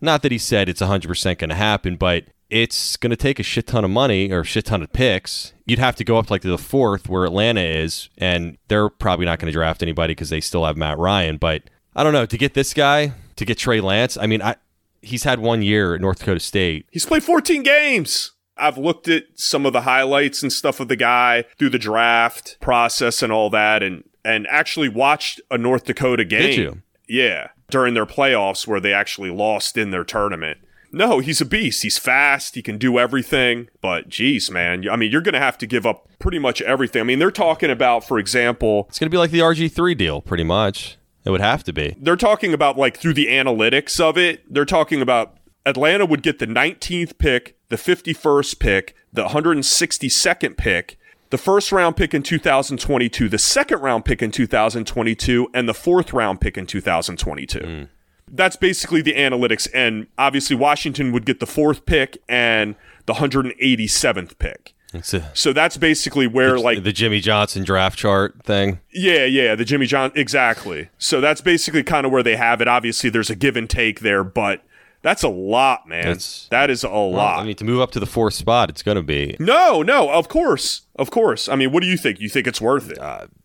Not 0.00 0.22
that 0.22 0.32
he 0.32 0.38
said 0.38 0.68
it's 0.68 0.82
100% 0.82 1.38
going 1.38 1.48
to 1.48 1.54
happen, 1.54 1.96
but 1.96 2.24
it's 2.50 2.96
going 2.96 3.10
to 3.10 3.16
take 3.16 3.38
a 3.38 3.42
shit 3.42 3.66
ton 3.66 3.84
of 3.84 3.90
money 3.90 4.30
or 4.30 4.44
shit 4.44 4.66
ton 4.66 4.82
of 4.82 4.92
picks. 4.92 5.52
You'd 5.66 5.78
have 5.78 5.96
to 5.96 6.04
go 6.04 6.18
up 6.18 6.30
like 6.30 6.42
to 6.42 6.48
the 6.48 6.58
fourth 6.58 7.08
where 7.08 7.24
Atlanta 7.24 7.62
is, 7.62 8.10
and 8.18 8.58
they're 8.68 8.90
probably 8.90 9.24
not 9.24 9.38
going 9.38 9.50
to 9.50 9.52
draft 9.52 9.82
anybody 9.82 10.12
because 10.12 10.28
they 10.28 10.40
still 10.40 10.64
have 10.64 10.76
Matt 10.76 10.98
Ryan. 10.98 11.38
But 11.38 11.62
I 11.96 12.04
don't 12.04 12.12
know. 12.12 12.26
To 12.26 12.38
get 12.38 12.54
this 12.54 12.74
guy, 12.74 13.12
to 13.36 13.44
get 13.44 13.58
Trey 13.58 13.80
Lance, 13.80 14.16
I 14.16 14.26
mean, 14.26 14.42
I, 14.42 14.56
he's 15.00 15.24
had 15.24 15.40
one 15.40 15.62
year 15.62 15.94
at 15.94 16.00
North 16.00 16.18
Dakota 16.18 16.40
State. 16.40 16.86
He's 16.90 17.06
played 17.06 17.24
14 17.24 17.62
games. 17.62 18.32
I've 18.56 18.78
looked 18.78 19.08
at 19.08 19.24
some 19.34 19.66
of 19.66 19.72
the 19.72 19.82
highlights 19.82 20.42
and 20.42 20.52
stuff 20.52 20.80
of 20.80 20.88
the 20.88 20.96
guy 20.96 21.44
through 21.58 21.70
the 21.70 21.78
draft 21.78 22.56
process 22.60 23.22
and 23.22 23.32
all 23.32 23.50
that, 23.50 23.82
and 23.82 24.04
and 24.24 24.46
actually 24.48 24.88
watched 24.88 25.40
a 25.50 25.58
North 25.58 25.84
Dakota 25.84 26.24
game. 26.24 26.42
Did 26.42 26.56
you? 26.56 26.82
Yeah, 27.08 27.48
during 27.68 27.94
their 27.94 28.06
playoffs 28.06 28.66
where 28.66 28.80
they 28.80 28.92
actually 28.92 29.30
lost 29.30 29.76
in 29.76 29.90
their 29.90 30.04
tournament. 30.04 30.58
No, 30.92 31.18
he's 31.18 31.40
a 31.40 31.44
beast. 31.44 31.82
He's 31.82 31.98
fast. 31.98 32.54
He 32.54 32.62
can 32.62 32.78
do 32.78 32.98
everything. 33.00 33.68
But 33.80 34.08
geez, 34.08 34.48
man, 34.50 34.88
I 34.88 34.94
mean, 34.94 35.10
you're 35.10 35.20
going 35.20 35.32
to 35.34 35.40
have 35.40 35.58
to 35.58 35.66
give 35.66 35.84
up 35.84 36.08
pretty 36.20 36.38
much 36.38 36.62
everything. 36.62 37.00
I 37.00 37.04
mean, 37.04 37.18
they're 37.18 37.32
talking 37.32 37.68
about, 37.68 38.04
for 38.06 38.18
example, 38.18 38.86
It's 38.88 39.00
going 39.00 39.08
to 39.10 39.14
be 39.14 39.18
like 39.18 39.32
the 39.32 39.40
RG3 39.40 39.98
deal, 39.98 40.22
pretty 40.22 40.44
much. 40.44 40.96
It 41.24 41.30
would 41.30 41.40
have 41.40 41.64
to 41.64 41.72
be. 41.72 41.96
they're 42.00 42.16
talking 42.16 42.54
about 42.54 42.78
like 42.78 42.96
through 42.98 43.14
the 43.14 43.26
analytics 43.26 43.98
of 44.00 44.16
it. 44.16 44.44
They're 44.52 44.64
talking 44.64 45.02
about 45.02 45.36
Atlanta 45.66 46.04
would 46.06 46.22
get 46.22 46.38
the 46.38 46.46
19th 46.46 47.18
pick, 47.18 47.56
the 47.68 47.76
51st 47.76 48.58
pick, 48.58 48.94
the 49.12 49.28
162nd 49.28 50.56
pick, 50.56 50.98
the 51.30 51.38
first 51.38 51.72
round 51.72 51.96
pick 51.96 52.14
in 52.14 52.22
2022, 52.22 53.28
the 53.28 53.38
second 53.38 53.80
round 53.80 54.04
pick 54.04 54.22
in 54.22 54.30
2022, 54.30 55.48
and 55.54 55.68
the 55.68 55.74
fourth 55.74 56.12
round 56.12 56.40
pick 56.40 56.56
in 56.56 56.66
2022. 56.66 57.58
Hmm. 57.58 57.82
That's 58.30 58.56
basically 58.56 59.02
the 59.02 59.14
analytics. 59.14 59.68
And 59.74 60.06
obviously, 60.18 60.56
Washington 60.56 61.12
would 61.12 61.26
get 61.26 61.40
the 61.40 61.46
fourth 61.46 61.86
pick 61.86 62.18
and 62.28 62.74
the 63.06 63.14
187th 63.14 64.38
pick. 64.38 64.74
A, 64.94 65.02
So 65.34 65.52
that's 65.52 65.76
basically 65.76 66.26
where, 66.26 66.58
like, 66.58 66.84
the 66.84 66.92
Jimmy 66.92 67.20
Johnson 67.20 67.64
draft 67.64 67.98
chart 67.98 68.42
thing. 68.44 68.80
yeah, 68.92 69.24
yeah, 69.24 69.56
the 69.56 69.64
Jimmy 69.64 69.86
John 69.86 70.12
exactly. 70.14 70.88
So 70.98 71.20
that's 71.20 71.40
basically 71.40 71.82
kind 71.82 72.06
of 72.06 72.12
where 72.12 72.22
they 72.22 72.36
have 72.36 72.60
it. 72.60 72.68
Obviously, 72.68 73.10
there's 73.10 73.30
a 73.30 73.34
give 73.34 73.56
and 73.56 73.68
take 73.68 74.00
there, 74.00 74.22
but 74.22 74.62
That's 75.04 75.22
a 75.22 75.28
lot, 75.28 75.86
man. 75.86 76.02
That's- 76.04 76.46
that 76.50 76.70
is 76.70 76.82
a 76.82 76.88
Well, 76.88 77.12
lot. 77.12 77.38
I 77.40 77.44
mean, 77.44 77.54
to 77.56 77.64
move 77.64 77.80
up 77.80 77.90
to 77.92 78.00
the 78.00 78.06
fourth 78.06 78.34
spot, 78.34 78.70
it's 78.70 78.82
going 78.82 78.96
to 78.96 79.02
be. 79.02 79.36
no, 79.38 79.82
no, 79.82 80.10
of 80.10 80.28
course. 80.28 80.80
Of 80.96 81.10
course. 81.10 81.46
I 81.48 81.54
mean, 81.56 81.70
what 81.72 81.82
do 81.82 81.88
you 81.88 81.96
think? 81.98 82.20
You 82.20 82.28
think 82.30 82.46
it's 82.46 82.60
worth 82.60 82.90
it? 82.90 82.98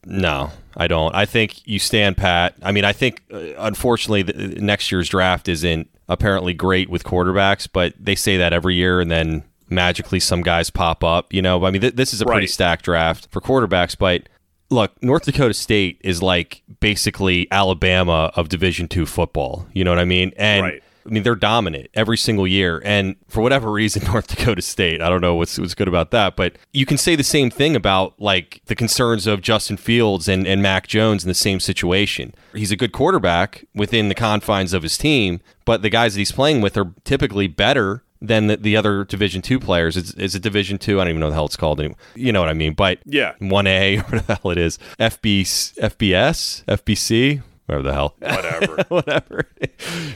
No, 0.06 0.52
I 0.78 0.88
don't. 0.88 1.14
I 1.14 1.26
think 1.26 1.68
you 1.68 1.78
stand 1.78 2.16
pat. 2.18 2.56
I 2.64 2.72
mean, 2.72 2.86
I 2.86 2.94
think 2.94 3.22
uh, 3.34 3.40
unfortunately 3.58 4.22
the, 4.24 4.34
next 4.62 4.92
year's 4.92 5.10
draft 5.10 5.50
isn't 5.50 5.90
apparently 6.08 6.54
great 6.54 6.90
with 6.90 7.04
quarterbacks, 7.04 7.68
but 7.72 7.94
they 8.00 8.16
say 8.16 8.38
that 8.38 8.54
every 8.54 8.76
year, 8.76 9.02
and 9.02 9.12
then 9.12 9.44
magically 9.70 10.20
some 10.22 10.42
guys 10.42 10.70
pop 10.70 11.04
up. 11.04 11.34
You 11.34 11.42
know, 11.42 11.64
I 11.66 11.72
mean, 11.72 11.82
th- 11.82 11.96
this 11.96 12.14
is 12.14 12.22
a 12.22 12.26
pretty 12.26 12.48
stacked 12.48 12.86
draft 12.86 13.28
for 13.32 13.42
quarterbacks, 13.42 13.98
but. 13.98 14.30
Look, 14.72 15.02
North 15.02 15.26
Dakota 15.26 15.56
State 15.56 16.00
is 16.02 16.22
like 16.22 16.62
basically 16.80 17.48
Alabama 17.52 18.32
of 18.36 18.50
Division 18.50 18.88
two 18.88 19.08
football. 19.08 19.66
You 19.74 19.84
know 19.84 19.90
what 19.90 19.98
I 19.98 20.06
mean? 20.06 20.32
And 20.38 20.62
Right. 20.64 20.84
I 21.06 21.10
mean, 21.10 21.24
they're 21.24 21.36
dominant 21.36 21.90
every 21.94 22.18
single 22.18 22.48
year. 22.48 22.82
And 22.86 23.16
for 23.28 23.42
whatever 23.42 23.72
reason, 23.72 24.04
North 24.12 24.28
Dakota 24.28 24.62
State, 24.62 25.02
I 25.02 25.10
don't 25.10 25.22
know 25.22 25.36
what's, 25.36 25.58
what's 25.58 25.74
good 25.74 25.88
about 25.88 26.12
that, 26.12 26.36
but 26.36 26.58
you 26.74 26.86
can 26.86 26.98
say 26.98 27.16
the 27.16 27.24
same 27.24 27.50
thing 27.50 27.76
about 27.76 28.20
like 28.20 28.62
the 28.66 28.76
concerns 28.76 29.28
of 29.28 29.42
Justin 29.42 29.78
Fields 29.78 30.28
and, 30.28 30.46
and 30.46 30.62
Mac 30.62 30.88
Jones 30.88 31.24
in 31.24 31.28
the 31.28 31.34
same 31.34 31.60
situation. 31.60 32.34
He's 32.54 32.72
a 32.72 32.76
good 32.78 32.92
quarterback 32.92 33.66
within 33.74 34.10
the 34.10 34.16
confines 34.16 34.74
of 34.74 34.84
his 34.84 34.98
team, 34.98 35.40
but 35.66 35.82
the 35.82 35.90
guys 35.90 36.14
that 36.14 36.20
he's 36.20 36.32
playing 36.32 36.62
with 36.62 36.78
are 36.78 36.94
typically 37.04 37.48
better 37.48 38.04
than 38.22 38.48
the, 38.48 38.58
the 38.58 38.76
other 38.76 39.06
Division 39.06 39.42
two 39.42 39.60
players. 39.60 39.96
It's, 39.96 40.14
it's 40.16 40.36
a 40.36 40.40
Division 40.40 40.78
two. 40.78 41.00
I 41.00 41.04
don't 41.06 41.12
even 41.12 41.20
know 41.22 41.28
what 41.28 41.32
the 41.32 41.36
hell 41.36 41.46
it's 41.46 41.56
called 41.56 41.80
anymore. 41.80 41.98
You 42.16 42.32
know 42.34 42.42
what 42.42 42.50
I 42.50 42.54
mean? 42.54 42.74
But 42.74 43.00
Yeah. 43.06 43.34
1A 43.40 44.00
or 44.00 44.04
whatever 44.04 44.20
the 44.20 44.36
hell 44.36 44.52
it 44.52 44.58
is. 44.58 44.78
FB, 45.00 45.42
FBS, 45.80 46.66
FBC, 46.66 47.42
whatever 47.70 47.84
the 47.84 47.94
hell. 47.94 48.16
Whatever. 48.20 48.84
whatever. 48.90 49.50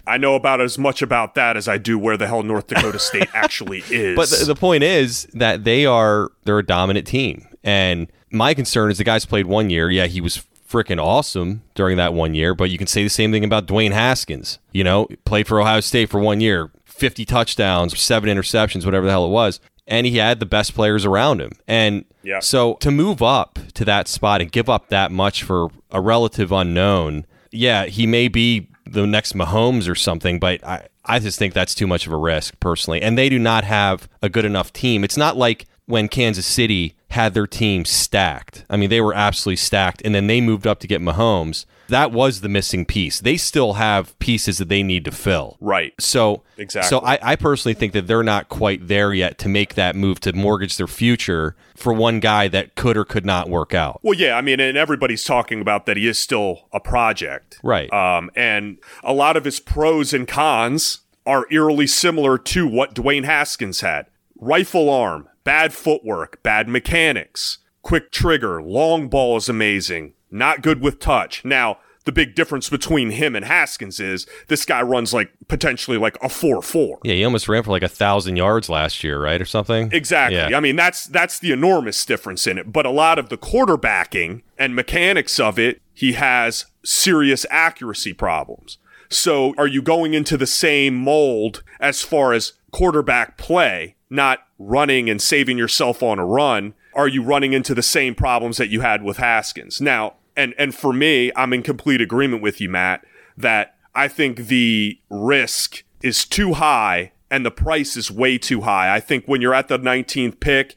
I 0.07 0.17
know 0.17 0.35
about 0.35 0.61
as 0.61 0.77
much 0.77 1.01
about 1.01 1.35
that 1.35 1.55
as 1.57 1.67
I 1.67 1.77
do 1.77 1.97
where 1.99 2.17
the 2.17 2.27
hell 2.27 2.43
North 2.43 2.67
Dakota 2.67 2.99
State 3.09 3.29
actually 3.33 3.83
is. 3.89 4.15
But 4.15 4.29
the, 4.29 4.45
the 4.45 4.55
point 4.55 4.83
is 4.83 5.25
that 5.33 5.63
they 5.63 5.85
are 5.85 6.31
they're 6.45 6.59
a 6.59 6.65
dominant 6.65 7.07
team, 7.07 7.47
and 7.63 8.07
my 8.31 8.53
concern 8.53 8.91
is 8.91 8.97
the 8.97 9.03
guy's 9.03 9.25
played 9.25 9.45
one 9.45 9.69
year. 9.69 9.89
Yeah, 9.89 10.07
he 10.07 10.19
was 10.21 10.43
freaking 10.69 11.01
awesome 11.01 11.61
during 11.75 11.97
that 11.97 12.13
one 12.15 12.33
year, 12.33 12.55
but 12.55 12.71
you 12.71 12.79
can 12.79 12.87
say 12.87 13.03
the 13.03 13.09
same 13.09 13.31
thing 13.31 13.43
about 13.43 13.67
Dwayne 13.67 13.91
Haskins. 13.91 14.57
You 14.71 14.83
know, 14.83 15.07
played 15.25 15.47
for 15.47 15.61
Ohio 15.61 15.79
State 15.81 16.09
for 16.09 16.19
one 16.19 16.41
year, 16.41 16.71
fifty 16.85 17.25
touchdowns, 17.25 17.97
seven 17.99 18.29
interceptions, 18.35 18.83
whatever 18.85 19.05
the 19.05 19.11
hell 19.11 19.25
it 19.25 19.29
was, 19.29 19.59
and 19.87 20.07
he 20.07 20.17
had 20.17 20.39
the 20.39 20.45
best 20.47 20.73
players 20.73 21.05
around 21.05 21.41
him. 21.41 21.51
And 21.67 22.05
Yeah. 22.23 22.39
so 22.39 22.75
to 22.75 22.89
move 22.89 23.21
up 23.21 23.59
to 23.75 23.85
that 23.85 24.07
spot 24.07 24.41
and 24.41 24.51
give 24.51 24.67
up 24.69 24.89
that 24.89 25.11
much 25.11 25.43
for 25.43 25.69
a 25.91 26.01
relative 26.01 26.51
unknown, 26.51 27.25
yeah, 27.53 27.85
he 27.85 28.07
may 28.07 28.27
be 28.27 28.67
the 28.85 29.07
next 29.07 29.33
Mahomes 29.33 29.89
or 29.89 29.95
something, 29.95 30.39
but 30.39 30.63
I, 30.63 30.87
I 31.05 31.19
just 31.19 31.39
think 31.39 31.53
that's 31.53 31.75
too 31.75 31.87
much 31.87 32.05
of 32.07 32.13
a 32.13 32.17
risk 32.17 32.59
personally. 32.59 33.01
And 33.01 33.17
they 33.17 33.29
do 33.29 33.39
not 33.39 33.63
have 33.63 34.09
a 34.21 34.29
good 34.29 34.45
enough 34.45 34.73
team. 34.73 35.03
It's 35.03 35.17
not 35.17 35.37
like 35.37 35.65
when 35.85 36.07
Kansas 36.07 36.45
City 36.45 36.95
had 37.11 37.33
their 37.33 37.47
team 37.47 37.85
stacked. 37.85 38.65
I 38.69 38.77
mean, 38.77 38.89
they 38.89 39.01
were 39.01 39.13
absolutely 39.13 39.57
stacked, 39.57 40.01
and 40.03 40.15
then 40.15 40.27
they 40.27 40.41
moved 40.41 40.65
up 40.65 40.79
to 40.79 40.87
get 40.87 41.01
Mahomes. 41.01 41.65
That 41.89 42.11
was 42.11 42.41
the 42.41 42.49
missing 42.49 42.85
piece. 42.85 43.19
They 43.19 43.37
still 43.37 43.73
have 43.73 44.17
pieces 44.19 44.57
that 44.57 44.69
they 44.69 44.83
need 44.83 45.05
to 45.05 45.11
fill. 45.11 45.57
right. 45.59 45.93
So 45.99 46.43
Exactly. 46.57 46.89
So 46.89 46.99
I, 46.99 47.19
I 47.21 47.35
personally 47.35 47.73
think 47.73 47.93
that 47.93 48.07
they're 48.07 48.23
not 48.23 48.49
quite 48.49 48.87
there 48.87 49.13
yet 49.13 49.37
to 49.39 49.49
make 49.49 49.75
that 49.75 49.95
move 49.95 50.19
to 50.21 50.33
mortgage 50.33 50.77
their 50.77 50.87
future 50.87 51.55
for 51.75 51.93
one 51.93 52.19
guy 52.19 52.47
that 52.47 52.75
could 52.75 52.95
or 52.95 53.05
could 53.05 53.25
not 53.25 53.49
work 53.49 53.73
out. 53.73 53.99
Well, 54.03 54.17
yeah, 54.17 54.37
I 54.37 54.41
mean, 54.41 54.59
and 54.59 54.77
everybody's 54.77 55.23
talking 55.23 55.61
about 55.61 55.85
that 55.85 55.97
he 55.97 56.07
is 56.07 56.19
still 56.19 56.67
a 56.71 56.79
project. 56.79 57.59
Right. 57.63 57.91
Um, 57.91 58.29
and 58.35 58.77
a 59.03 59.13
lot 59.13 59.35
of 59.35 59.45
his 59.45 59.59
pros 59.59 60.13
and 60.13 60.27
cons 60.27 61.01
are 61.25 61.47
eerily 61.51 61.87
similar 61.87 62.37
to 62.37 62.67
what 62.67 62.93
Dwayne 62.93 63.25
Haskins 63.25 63.81
had 63.81 64.07
rifle 64.39 64.89
arm, 64.89 65.29
bad 65.43 65.73
footwork, 65.73 66.43
bad 66.43 66.67
mechanics, 66.67 67.59
quick 67.81 68.11
trigger, 68.11 68.61
long 68.61 69.07
ball 69.07 69.37
is 69.37 69.47
amazing, 69.47 70.13
not 70.33 70.61
good 70.61 70.81
with 70.81 70.99
touch. 70.99 71.45
Now, 71.45 71.77
the 72.05 72.11
big 72.11 72.35
difference 72.35 72.69
between 72.69 73.11
him 73.11 73.35
and 73.35 73.45
Haskins 73.45 73.99
is 73.99 74.27
this 74.47 74.65
guy 74.65 74.81
runs 74.81 75.13
like 75.13 75.31
potentially 75.47 75.97
like 75.97 76.17
a 76.21 76.29
4 76.29 76.61
4. 76.61 76.99
Yeah, 77.03 77.13
he 77.13 77.23
almost 77.23 77.47
ran 77.47 77.63
for 77.63 77.71
like 77.71 77.83
a 77.83 77.87
thousand 77.87 78.35
yards 78.35 78.69
last 78.69 79.03
year, 79.03 79.21
right, 79.21 79.41
or 79.41 79.45
something. 79.45 79.89
Exactly. 79.91 80.37
Yeah. 80.37 80.57
I 80.57 80.59
mean, 80.59 80.75
that's 80.75 81.05
that's 81.05 81.39
the 81.39 81.51
enormous 81.51 82.05
difference 82.05 82.45
in 82.45 82.57
it. 82.57 82.71
But 82.71 82.85
a 82.85 82.91
lot 82.91 83.19
of 83.19 83.29
the 83.29 83.37
quarterbacking 83.37 84.41
and 84.57 84.75
mechanics 84.75 85.39
of 85.39 85.57
it, 85.57 85.81
he 85.93 86.13
has 86.13 86.65
serious 86.83 87.45
accuracy 87.49 88.13
problems. 88.13 88.77
So, 89.09 89.53
are 89.57 89.67
you 89.67 89.81
going 89.81 90.13
into 90.13 90.37
the 90.37 90.47
same 90.47 90.95
mold 90.95 91.63
as 91.79 92.01
far 92.01 92.33
as 92.33 92.53
quarterback 92.71 93.37
play, 93.37 93.95
not 94.09 94.39
running 94.57 95.09
and 95.09 95.21
saving 95.21 95.57
yourself 95.57 96.01
on 96.01 96.19
a 96.19 96.25
run? 96.25 96.73
Are 96.95 97.07
you 97.07 97.23
running 97.23 97.53
into 97.53 97.73
the 97.73 97.83
same 97.83 98.13
problems 98.15 98.57
that 98.57 98.69
you 98.69 98.81
had 98.81 99.03
with 99.03 99.17
Haskins? 99.17 99.79
Now, 99.79 100.15
and 100.35 100.53
and 100.57 100.73
for 100.73 100.93
me, 100.93 101.31
I'm 101.35 101.53
in 101.53 101.63
complete 101.63 102.01
agreement 102.01 102.41
with 102.41 102.59
you, 102.61 102.69
Matt, 102.69 103.05
that 103.37 103.75
I 103.95 104.07
think 104.07 104.47
the 104.47 104.99
risk 105.09 105.83
is 106.01 106.25
too 106.25 106.53
high 106.53 107.11
and 107.29 107.45
the 107.45 107.51
price 107.51 107.97
is 107.97 108.11
way 108.11 108.37
too 108.37 108.61
high. 108.61 108.93
I 108.93 108.99
think 108.99 109.25
when 109.25 109.41
you're 109.41 109.55
at 109.55 109.67
the 109.67 109.79
19th 109.79 110.39
pick, 110.39 110.75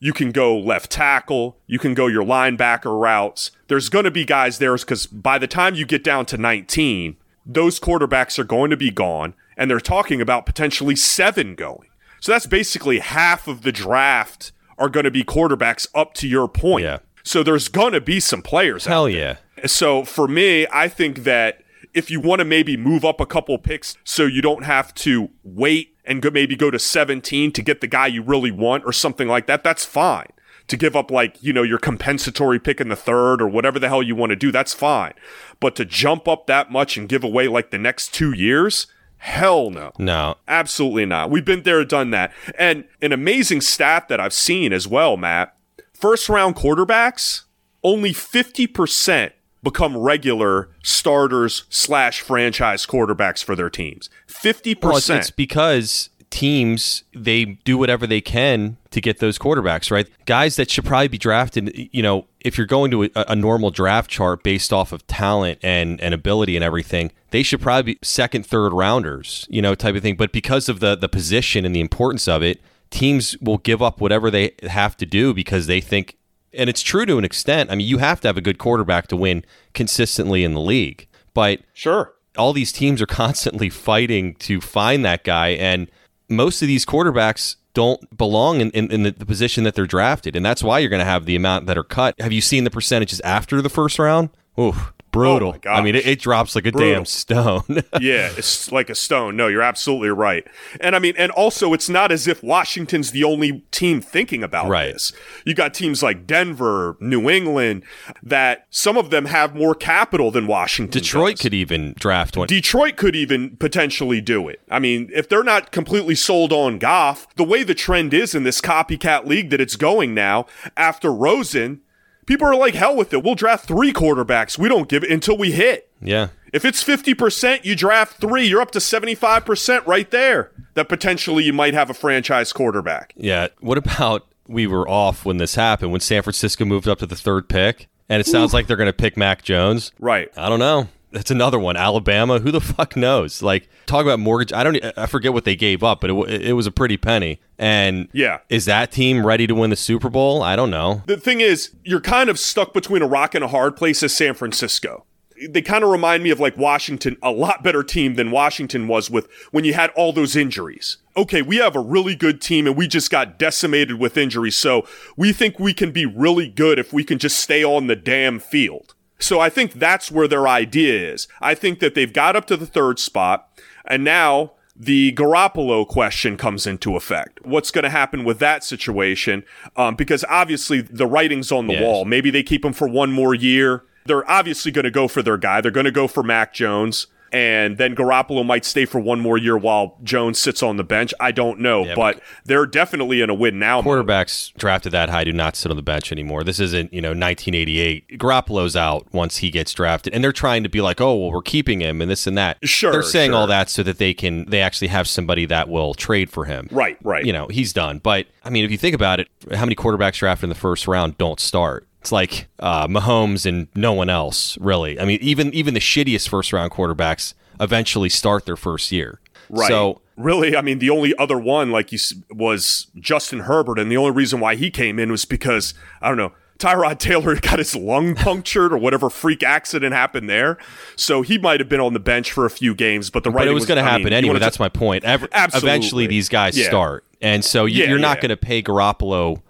you 0.00 0.12
can 0.12 0.32
go 0.32 0.58
left 0.58 0.90
tackle, 0.90 1.58
you 1.68 1.78
can 1.78 1.94
go 1.94 2.08
your 2.08 2.24
linebacker 2.24 3.00
routes. 3.00 3.52
There's 3.68 3.88
going 3.88 4.04
to 4.04 4.10
be 4.10 4.24
guys 4.24 4.58
there 4.58 4.76
because 4.76 5.06
by 5.06 5.38
the 5.38 5.46
time 5.46 5.76
you 5.76 5.86
get 5.86 6.02
down 6.02 6.26
to 6.26 6.36
19, 6.36 7.16
those 7.46 7.78
quarterbacks 7.78 8.36
are 8.38 8.44
going 8.44 8.70
to 8.70 8.76
be 8.76 8.90
gone, 8.90 9.34
and 9.56 9.70
they're 9.70 9.78
talking 9.78 10.20
about 10.20 10.44
potentially 10.44 10.96
seven 10.96 11.54
going. 11.54 11.88
So 12.18 12.32
that's 12.32 12.46
basically 12.46 12.98
half 12.98 13.46
of 13.46 13.62
the 13.62 13.72
draft 13.72 14.50
are 14.78 14.88
going 14.88 15.04
to 15.04 15.10
be 15.10 15.22
quarterbacks 15.22 15.86
up 15.94 16.14
to 16.14 16.26
your 16.26 16.48
point. 16.48 16.84
Yeah. 16.84 16.98
So 17.22 17.42
there's 17.42 17.68
going 17.68 17.92
to 17.92 18.00
be 18.00 18.20
some 18.20 18.42
players 18.42 18.86
out 18.86 18.90
Hell 18.90 19.08
yeah. 19.08 19.36
so 19.66 20.04
for 20.04 20.26
me, 20.28 20.66
I 20.72 20.88
think 20.88 21.24
that 21.24 21.62
if 21.94 22.10
you 22.10 22.20
want 22.20 22.40
to 22.40 22.44
maybe 22.44 22.76
move 22.76 23.04
up 23.04 23.20
a 23.20 23.26
couple 23.26 23.56
picks 23.58 23.96
so 24.04 24.24
you 24.24 24.42
don't 24.42 24.64
have 24.64 24.94
to 24.94 25.30
wait 25.42 25.96
and 26.04 26.22
go, 26.22 26.30
maybe 26.30 26.56
go 26.56 26.70
to 26.70 26.78
17 26.78 27.52
to 27.52 27.62
get 27.62 27.80
the 27.80 27.86
guy 27.86 28.06
you 28.06 28.22
really 28.22 28.50
want 28.50 28.84
or 28.84 28.92
something 28.92 29.28
like 29.28 29.46
that, 29.46 29.62
that's 29.62 29.84
fine. 29.84 30.28
To 30.68 30.76
give 30.76 30.96
up 30.96 31.10
like, 31.10 31.42
you 31.42 31.52
know, 31.52 31.62
your 31.62 31.78
compensatory 31.78 32.58
pick 32.58 32.80
in 32.80 32.88
the 32.88 32.96
third 32.96 33.42
or 33.42 33.48
whatever 33.48 33.78
the 33.78 33.88
hell 33.88 34.02
you 34.02 34.14
want 34.14 34.30
to 34.30 34.36
do, 34.36 34.50
that's 34.50 34.72
fine. 34.72 35.12
But 35.60 35.76
to 35.76 35.84
jump 35.84 36.26
up 36.26 36.46
that 36.46 36.70
much 36.70 36.96
and 36.96 37.08
give 37.08 37.24
away 37.24 37.48
like 37.48 37.70
the 37.70 37.78
next 37.78 38.14
two 38.14 38.32
years, 38.32 38.86
hell 39.18 39.70
no. 39.70 39.92
No. 39.98 40.36
Absolutely 40.48 41.04
not. 41.04 41.30
We've 41.30 41.44
been 41.44 41.64
there, 41.64 41.84
done 41.84 42.10
that. 42.10 42.32
And 42.56 42.84
an 43.02 43.12
amazing 43.12 43.60
stat 43.60 44.08
that 44.08 44.20
I've 44.20 44.32
seen 44.32 44.72
as 44.72 44.88
well, 44.88 45.16
Matt 45.16 45.54
first 46.02 46.28
round 46.28 46.56
quarterbacks, 46.56 47.44
only 47.84 48.12
50% 48.12 49.30
become 49.62 49.96
regular 49.96 50.68
starters 50.82 51.62
slash 51.70 52.20
franchise 52.20 52.84
quarterbacks 52.84 53.44
for 53.44 53.54
their 53.54 53.70
teams. 53.70 54.10
50%. 54.26 54.82
Well, 54.82 54.96
it's, 54.96 55.30
because 55.30 56.10
teams 56.30 57.04
they 57.14 57.44
do 57.44 57.76
whatever 57.76 58.06
they 58.06 58.20
can 58.20 58.78
to 58.90 59.02
get 59.02 59.18
those 59.18 59.38
quarterbacks 59.38 59.90
right 59.90 60.08
guys 60.24 60.56
that 60.56 60.70
should 60.70 60.82
probably 60.82 61.06
be 61.06 61.18
drafted 61.18 61.70
you 61.92 62.02
know 62.02 62.24
if 62.40 62.56
you're 62.56 62.66
going 62.66 62.90
to 62.90 63.04
a, 63.04 63.10
a 63.14 63.36
normal 63.36 63.70
draft 63.70 64.08
chart 64.08 64.42
based 64.42 64.72
off 64.72 64.92
of 64.92 65.06
talent 65.06 65.58
and, 65.62 66.00
and 66.00 66.14
ability 66.14 66.56
and 66.56 66.64
everything 66.64 67.12
they 67.32 67.42
should 67.42 67.60
probably 67.60 67.92
be 67.92 67.98
second 68.00 68.46
third 68.46 68.72
rounders 68.72 69.46
you 69.50 69.60
know 69.60 69.74
type 69.74 69.94
of 69.94 70.00
thing 70.00 70.16
but 70.16 70.32
because 70.32 70.70
of 70.70 70.80
the 70.80 70.96
the 70.96 71.08
position 71.08 71.66
and 71.66 71.76
the 71.76 71.80
importance 71.80 72.26
of 72.26 72.42
it 72.42 72.62
teams 72.92 73.36
will 73.40 73.58
give 73.58 73.82
up 73.82 74.00
whatever 74.00 74.30
they 74.30 74.52
have 74.64 74.96
to 74.98 75.06
do 75.06 75.34
because 75.34 75.66
they 75.66 75.80
think 75.80 76.16
and 76.52 76.68
it's 76.68 76.82
true 76.82 77.06
to 77.06 77.18
an 77.18 77.24
extent 77.24 77.70
i 77.70 77.74
mean 77.74 77.86
you 77.86 77.98
have 77.98 78.20
to 78.20 78.28
have 78.28 78.36
a 78.36 78.42
good 78.42 78.58
quarterback 78.58 79.06
to 79.08 79.16
win 79.16 79.44
consistently 79.74 80.44
in 80.44 80.54
the 80.54 80.60
league. 80.60 81.06
But 81.34 81.60
sure. 81.72 82.14
all 82.36 82.52
these 82.52 82.72
teams 82.72 83.00
are 83.00 83.06
constantly 83.22 83.70
fighting 83.70 84.34
to 84.36 84.60
find 84.60 85.04
that 85.04 85.24
guy 85.24 85.48
and 85.48 85.90
most 86.28 86.62
of 86.62 86.68
these 86.68 86.86
quarterbacks 86.86 87.56
don't 87.74 88.16
belong 88.16 88.60
in, 88.60 88.70
in, 88.70 88.90
in 88.90 89.02
the, 89.02 89.10
the 89.10 89.26
position 89.26 89.64
that 89.64 89.74
they're 89.74 89.86
drafted 89.86 90.36
and 90.36 90.44
that's 90.44 90.62
why 90.62 90.78
you're 90.78 90.90
going 90.90 91.00
to 91.00 91.04
have 91.04 91.24
the 91.24 91.36
amount 91.36 91.66
that 91.66 91.78
are 91.78 91.84
cut. 91.84 92.14
Have 92.20 92.32
you 92.32 92.40
seen 92.40 92.64
the 92.64 92.70
percentages 92.70 93.20
after 93.20 93.62
the 93.62 93.70
first 93.70 93.98
round? 93.98 94.30
Oof, 94.58 94.92
brutal 95.12 95.54
Oh 95.64 95.70
i 95.70 95.80
mean 95.82 95.94
it, 95.94 96.06
it 96.06 96.18
drops 96.20 96.54
like 96.56 96.66
a 96.66 96.72
Brutal. 96.72 96.92
damn 96.94 97.04
stone 97.04 97.62
yeah, 98.00 98.30
it's 98.36 98.72
like 98.72 98.90
a 98.90 98.94
stone. 98.94 99.36
No, 99.36 99.46
you're 99.46 99.62
absolutely 99.62 100.08
right. 100.08 100.46
And 100.80 100.96
I 100.96 100.98
mean, 100.98 101.14
and 101.16 101.30
also, 101.32 101.72
it's 101.74 101.88
not 101.88 102.10
as 102.10 102.26
if 102.26 102.42
Washington's 102.42 103.10
the 103.12 103.22
only 103.24 103.62
team 103.70 104.00
thinking 104.00 104.42
about 104.42 104.68
Right. 104.68 104.92
this. 104.92 105.12
You 105.44 105.54
got 105.54 105.74
teams 105.74 106.02
like 106.02 106.26
Denver, 106.26 106.96
New 107.00 107.28
England, 107.30 107.84
that 108.22 108.66
some 108.70 108.96
of 108.96 109.10
them 109.10 109.26
have 109.26 109.54
more 109.54 109.74
capital 109.74 110.30
than 110.30 110.46
Washington. 110.46 111.00
detroit 111.00 111.36
does. 111.36 111.42
could 111.42 111.54
even 111.54 111.94
draft 111.98 112.36
one 112.36 112.46
Detroit 112.48 112.96
could 112.96 113.14
even 113.14 113.56
potentially 113.56 114.20
do 114.20 114.48
it. 114.48 114.60
I 114.70 114.78
mean, 114.78 115.10
if 115.14 115.28
they're 115.28 115.44
not 115.44 115.70
completely 115.72 116.14
sold 116.14 116.52
on 116.52 116.78
Goff, 116.78 117.26
the 117.36 117.44
way 117.44 117.62
the 117.62 117.74
trend 117.74 118.14
is 118.14 118.34
in 118.34 118.42
this 118.44 118.60
copycat 118.60 119.26
league 119.26 119.50
that 119.50 119.60
it's 119.60 119.76
going 119.76 120.14
now, 120.14 120.46
after 120.76 121.12
Rosen, 121.12 121.80
people 122.26 122.46
are 122.46 122.56
like, 122.56 122.74
hell 122.74 122.96
with 122.96 123.12
it. 123.12 123.22
We'll 123.22 123.34
draft 123.34 123.66
three 123.66 123.92
quarterbacks. 123.92 124.58
We 124.58 124.68
don't 124.68 124.88
give 124.88 125.04
it 125.04 125.10
until 125.10 125.36
we 125.36 125.52
hit. 125.52 125.90
yeah 126.00 126.28
If 126.52 126.64
it's 126.64 126.82
50%, 126.82 127.64
you 127.64 127.74
draft 127.76 128.20
three, 128.20 128.46
you're 128.46 128.60
up 128.60 128.70
to 128.72 128.78
75% 128.78 129.86
right 129.86 130.10
there 130.10 130.50
that 130.74 130.88
potentially 130.88 131.44
you 131.44 131.52
might 131.52 131.74
have 131.74 131.90
a 131.90 131.94
franchise 131.94 132.52
quarterback. 132.52 133.12
Yeah. 133.16 133.48
What 133.60 133.78
about 133.78 134.26
we 134.46 134.66
were 134.66 134.88
off 134.88 135.24
when 135.24 135.36
this 135.38 135.54
happened, 135.54 135.92
when 135.92 136.00
San 136.00 136.22
Francisco 136.22 136.64
moved 136.64 136.88
up 136.88 136.98
to 136.98 137.06
the 137.06 137.16
third 137.16 137.48
pick, 137.48 137.88
and 138.08 138.20
it 138.20 138.26
sounds 138.26 138.52
like 138.52 138.66
they're 138.66 138.76
going 138.76 138.88
to 138.88 138.92
pick 138.92 139.16
Mac 139.16 139.42
Jones? 139.42 139.92
Right. 139.98 140.28
I 140.36 140.48
don't 140.48 140.58
know. 140.58 140.88
That's 141.12 141.30
another 141.30 141.58
one. 141.58 141.76
Alabama. 141.76 142.38
Who 142.40 142.50
the 142.50 142.60
fuck 142.60 142.96
knows? 142.96 143.42
Like 143.42 143.68
talk 143.86 144.02
about 144.02 144.18
mortgage. 144.18 144.52
I 144.52 144.64
don't. 144.64 144.78
I 144.96 145.06
forget 145.06 145.32
what 145.32 145.44
they 145.44 145.54
gave 145.56 145.82
up, 145.82 146.00
but 146.00 146.10
it, 146.10 146.42
it 146.42 146.52
was 146.54 146.66
a 146.66 146.72
pretty 146.72 146.96
penny. 146.96 147.38
And 147.58 148.08
Yeah. 148.12 148.38
is 148.48 148.64
that 148.64 148.90
team 148.90 149.24
ready 149.24 149.46
to 149.46 149.54
win 149.54 149.70
the 149.70 149.76
Super 149.76 150.08
Bowl? 150.10 150.42
I 150.42 150.56
don't 150.56 150.70
know. 150.70 151.02
The 151.06 151.16
thing 151.18 151.40
is, 151.40 151.70
you're 151.84 152.00
kind 152.00 152.28
of 152.30 152.38
stuck 152.38 152.72
between 152.72 153.02
a 153.02 153.06
rock 153.06 153.34
and 153.34 153.44
a 153.44 153.48
hard 153.48 153.76
place 153.76 154.02
as 154.02 154.14
San 154.14 154.34
Francisco. 154.34 155.04
They 155.48 155.60
kind 155.62 155.82
of 155.82 155.90
remind 155.90 156.22
me 156.22 156.30
of 156.30 156.38
like 156.38 156.56
Washington, 156.56 157.16
a 157.20 157.32
lot 157.32 157.64
better 157.64 157.82
team 157.82 158.14
than 158.14 158.30
Washington 158.30 158.86
was 158.86 159.10
with 159.10 159.28
when 159.50 159.64
you 159.64 159.74
had 159.74 159.90
all 159.90 160.12
those 160.12 160.36
injuries. 160.36 160.98
Okay, 161.16 161.42
we 161.42 161.56
have 161.56 161.74
a 161.74 161.80
really 161.80 162.14
good 162.14 162.40
team 162.40 162.66
and 162.66 162.76
we 162.76 162.86
just 162.86 163.10
got 163.10 163.38
decimated 163.40 163.98
with 163.98 164.16
injuries. 164.16 164.54
So 164.56 164.86
we 165.16 165.32
think 165.32 165.58
we 165.58 165.74
can 165.74 165.90
be 165.90 166.06
really 166.06 166.48
good 166.48 166.78
if 166.78 166.92
we 166.92 167.02
can 167.02 167.18
just 167.18 167.38
stay 167.40 167.64
on 167.64 167.88
the 167.88 167.96
damn 167.96 168.38
field. 168.38 168.91
So 169.22 169.40
I 169.40 169.48
think 169.48 169.74
that's 169.74 170.10
where 170.10 170.28
their 170.28 170.46
idea 170.48 171.12
is. 171.12 171.28
I 171.40 171.54
think 171.54 171.80
that 171.80 171.94
they've 171.94 172.12
got 172.12 172.36
up 172.36 172.46
to 172.46 172.56
the 172.56 172.66
third 172.66 172.98
spot 172.98 173.48
and 173.86 174.04
now 174.04 174.52
the 174.74 175.12
Garoppolo 175.12 175.86
question 175.86 176.36
comes 176.36 176.66
into 176.66 176.96
effect. 176.96 177.38
What's 177.44 177.70
going 177.70 177.84
to 177.84 177.90
happen 177.90 178.24
with 178.24 178.38
that 178.38 178.64
situation? 178.64 179.44
Um, 179.76 179.96
because 179.96 180.24
obviously 180.28 180.80
the 180.80 181.06
writing's 181.06 181.52
on 181.52 181.66
the 181.66 181.74
Yes. 181.74 181.82
wall. 181.82 182.04
Maybe 182.04 182.30
they 182.30 182.42
keep 182.42 182.64
him 182.64 182.72
for 182.72 182.88
one 182.88 183.12
more 183.12 183.34
year. 183.34 183.84
They're 184.06 184.28
obviously 184.30 184.72
going 184.72 184.84
to 184.84 184.90
go 184.90 185.08
for 185.08 185.22
their 185.22 185.36
guy. 185.36 185.60
They're 185.60 185.70
going 185.70 185.84
to 185.84 185.92
go 185.92 186.08
for 186.08 186.22
Mac 186.22 186.52
Jones. 186.54 187.06
And 187.32 187.78
then 187.78 187.96
Garoppolo 187.96 188.44
might 188.44 188.64
stay 188.64 188.84
for 188.84 189.00
one 189.00 189.18
more 189.18 189.38
year 189.38 189.56
while 189.56 189.96
Jones 190.02 190.38
sits 190.38 190.62
on 190.62 190.76
the 190.76 190.84
bench. 190.84 191.14
I 191.18 191.32
don't 191.32 191.60
know, 191.60 191.86
Yeah, 191.86 191.94
but 191.94 192.20
they're 192.44 192.66
definitely 192.66 193.22
in 193.22 193.30
a 193.30 193.34
win 193.34 193.58
now. 193.58 193.80
Quarterbacks 193.80 194.52
drafted 194.54 194.92
that 194.92 195.08
high 195.08 195.24
do 195.24 195.32
not 195.32 195.56
sit 195.56 195.70
on 195.70 195.76
the 195.76 195.82
bench 195.82 196.12
anymore. 196.12 196.44
This 196.44 196.60
isn't, 196.60 196.92
you 196.92 197.00
know, 197.00 197.10
1988. 197.10 198.18
Garoppolo's 198.18 198.76
out 198.76 199.06
once 199.12 199.38
he 199.38 199.50
gets 199.50 199.72
drafted, 199.72 200.12
and 200.12 200.22
they're 200.22 200.32
trying 200.32 200.62
to 200.62 200.68
be 200.68 200.82
like, 200.82 201.00
oh, 201.00 201.16
well, 201.16 201.32
we're 201.32 201.42
keeping 201.42 201.80
him 201.80 202.02
and 202.02 202.10
this 202.10 202.26
and 202.26 202.36
that. 202.36 202.58
Sure, 202.62 202.92
they're 202.92 203.02
saying 203.02 203.30
sure. 203.30 203.38
all 203.38 203.46
that 203.46 203.70
so 203.70 203.82
that 203.82 203.98
they 203.98 204.12
can 204.12 204.44
they 204.46 204.60
actually 204.60 204.88
have 204.88 205.08
somebody 205.08 205.46
that 205.46 205.68
will 205.68 205.94
trade 205.94 206.30
for 206.30 206.44
him. 206.44 206.68
Right, 206.70 206.98
right. 207.02 207.24
You 207.24 207.32
know, 207.32 207.48
he's 207.48 207.72
done. 207.72 207.98
But 207.98 208.26
I 208.44 208.50
mean, 208.50 208.64
if 208.64 208.70
you 208.70 208.78
think 208.78 208.94
about 208.94 209.20
it, 209.20 209.28
how 209.54 209.64
many 209.64 209.74
quarterbacks 209.74 210.18
drafted 210.18 210.44
in 210.44 210.48
the 210.50 210.54
first 210.54 210.86
round 210.86 211.16
don't 211.16 211.40
start? 211.40 211.86
It's 212.02 212.10
like 212.10 212.48
uh, 212.58 212.88
Mahomes 212.88 213.46
and 213.46 213.68
no 213.76 213.92
one 213.92 214.10
else, 214.10 214.58
really. 214.58 214.98
I 214.98 215.04
mean, 215.04 215.20
even 215.22 215.54
even 215.54 215.72
the 215.72 215.78
shittiest 215.80 216.28
first 216.28 216.52
round 216.52 216.72
quarterbacks 216.72 217.34
eventually 217.60 218.08
start 218.08 218.44
their 218.44 218.56
first 218.56 218.90
year. 218.90 219.20
Right. 219.48 219.68
So 219.68 220.00
really, 220.16 220.56
I 220.56 220.62
mean, 220.62 220.80
the 220.80 220.90
only 220.90 221.14
other 221.16 221.38
one 221.38 221.70
like 221.70 221.92
you 221.92 222.00
was 222.28 222.88
Justin 222.98 223.40
Herbert, 223.40 223.78
and 223.78 223.88
the 223.88 223.96
only 223.96 224.10
reason 224.10 224.40
why 224.40 224.56
he 224.56 224.68
came 224.68 224.98
in 224.98 225.12
was 225.12 225.24
because 225.24 225.74
I 226.00 226.08
don't 226.08 226.16
know. 226.18 226.32
Tyrod 226.58 226.98
Taylor 226.98 227.36
got 227.40 227.60
his 227.60 227.76
lung 227.76 228.16
punctured 228.16 228.72
or 228.72 228.78
whatever 228.78 229.08
freak 229.08 229.44
accident 229.44 229.94
happened 229.94 230.28
there. 230.28 230.58
So 230.96 231.22
he 231.22 231.38
might 231.38 231.60
have 231.60 231.68
been 231.68 231.80
on 231.80 231.92
the 231.92 232.00
bench 232.00 232.32
for 232.32 232.46
a 232.46 232.50
few 232.50 232.74
games, 232.74 233.10
but 233.10 233.22
the 233.22 233.30
but 233.30 233.36
it 233.36 233.38
writing 233.38 233.54
was 233.54 233.64
going 233.66 233.76
to 233.76 233.88
happen 233.88 234.06
mean, 234.06 234.12
anyway. 234.12 234.40
That's 234.40 234.58
my 234.58 234.68
point. 234.68 235.04
Ever, 235.04 235.28
Absolutely. 235.30 235.68
Eventually, 235.70 236.06
these 236.08 236.28
guys 236.28 236.58
Yeah. 236.58 236.66
start, 236.66 237.04
and 237.20 237.44
so 237.44 237.64
you, 237.64 237.84
Yeah, 237.84 237.90
you're 237.90 238.00
not 238.00 238.16
yeah. 238.16 238.22
going 238.22 238.30
to 238.30 238.36
pay 238.36 238.60
Garoppolo 238.60 239.40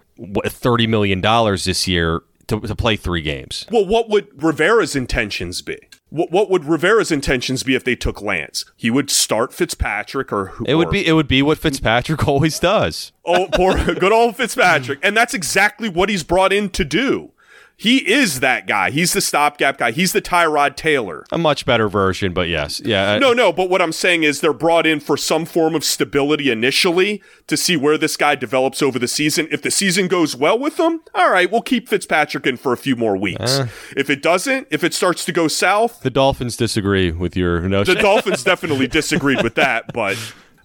thirty 0.45 0.85
million 0.85 1.19
dollars 1.19 1.65
this 1.65 1.87
year 1.87 2.21
to, 2.47 2.59
to 2.59 2.75
play 2.75 2.95
three 2.95 3.21
games. 3.21 3.65
Well, 3.71 3.85
what 3.85 4.09
would 4.09 4.41
Rivera's 4.41 4.95
intentions 4.95 5.61
be? 5.61 5.77
What, 6.09 6.31
what 6.31 6.49
would 6.49 6.65
Rivera's 6.65 7.11
intentions 7.11 7.63
be 7.63 7.73
if 7.75 7.83
they 7.83 7.95
took 7.95 8.21
Lance? 8.21 8.65
He 8.75 8.91
would 8.91 9.09
start 9.09 9.53
Fitzpatrick 9.53 10.31
or 10.31 10.45
who? 10.47 10.65
It 10.65 10.75
would 10.75 10.89
or- 10.89 10.91
be 10.91 11.05
it 11.05 11.13
would 11.13 11.27
be 11.27 11.41
what 11.41 11.57
Fitzpatrick 11.57 12.27
always 12.27 12.59
does. 12.59 13.11
Oh, 13.25 13.47
poor 13.53 13.75
good 13.95 14.11
old 14.11 14.37
Fitzpatrick. 14.37 14.99
And 15.01 15.17
that's 15.17 15.33
exactly 15.33 15.89
what 15.89 16.09
he's 16.09 16.23
brought 16.23 16.53
in 16.53 16.69
to 16.71 16.85
do. 16.85 17.31
He 17.75 18.09
is 18.09 18.39
that 18.39 18.67
guy. 18.67 18.91
He's 18.91 19.13
the 19.13 19.19
stopgap 19.19 19.77
guy. 19.77 19.91
He's 19.91 20.13
the 20.13 20.21
Tyrod 20.21 20.75
Taylor. 20.75 21.25
A 21.31 21.37
much 21.37 21.65
better 21.65 21.89
version, 21.89 22.31
but 22.31 22.47
yes, 22.47 22.79
yeah. 22.85 23.17
No, 23.17 23.33
no, 23.33 23.51
but 23.51 23.69
what 23.69 23.81
I'm 23.81 23.91
saying 23.91 24.23
is 24.23 24.39
they're 24.41 24.53
brought 24.53 24.85
in 24.85 24.99
for 24.99 25.17
some 25.17 25.43
form 25.43 25.75
of 25.75 25.83
stability 25.83 26.49
initially 26.51 27.21
to 27.47 27.57
see 27.57 27.75
where 27.75 27.97
this 27.97 28.15
guy 28.15 28.35
develops 28.35 28.81
over 28.81 28.99
the 28.99 29.07
season. 29.07 29.47
If 29.51 29.63
the 29.63 29.71
season 29.71 30.07
goes 30.07 30.35
well 30.35 30.57
with 30.57 30.77
them, 30.77 31.01
all 31.13 31.29
right, 31.31 31.51
we'll 31.51 31.61
keep 31.63 31.89
Fitzpatrick 31.89 32.45
in 32.47 32.57
for 32.57 32.71
a 32.73 32.77
few 32.77 32.95
more 32.95 33.17
weeks. 33.17 33.59
Uh. 33.59 33.67
if 33.97 34.09
it 34.09 34.21
doesn't, 34.21 34.67
if 34.71 34.83
it 34.83 34.93
starts 34.93 35.25
to 35.25 35.31
go 35.31 35.47
south, 35.47 36.01
The 36.01 36.09
Dolphins 36.11 36.55
disagree 36.55 37.11
with 37.11 37.35
your 37.35 37.61
notion. 37.61 37.95
the 37.95 38.01
Dolphins 38.01 38.43
definitely 38.43 38.87
disagreed 38.87 39.41
with 39.43 39.55
that, 39.55 39.85
but 39.93 40.17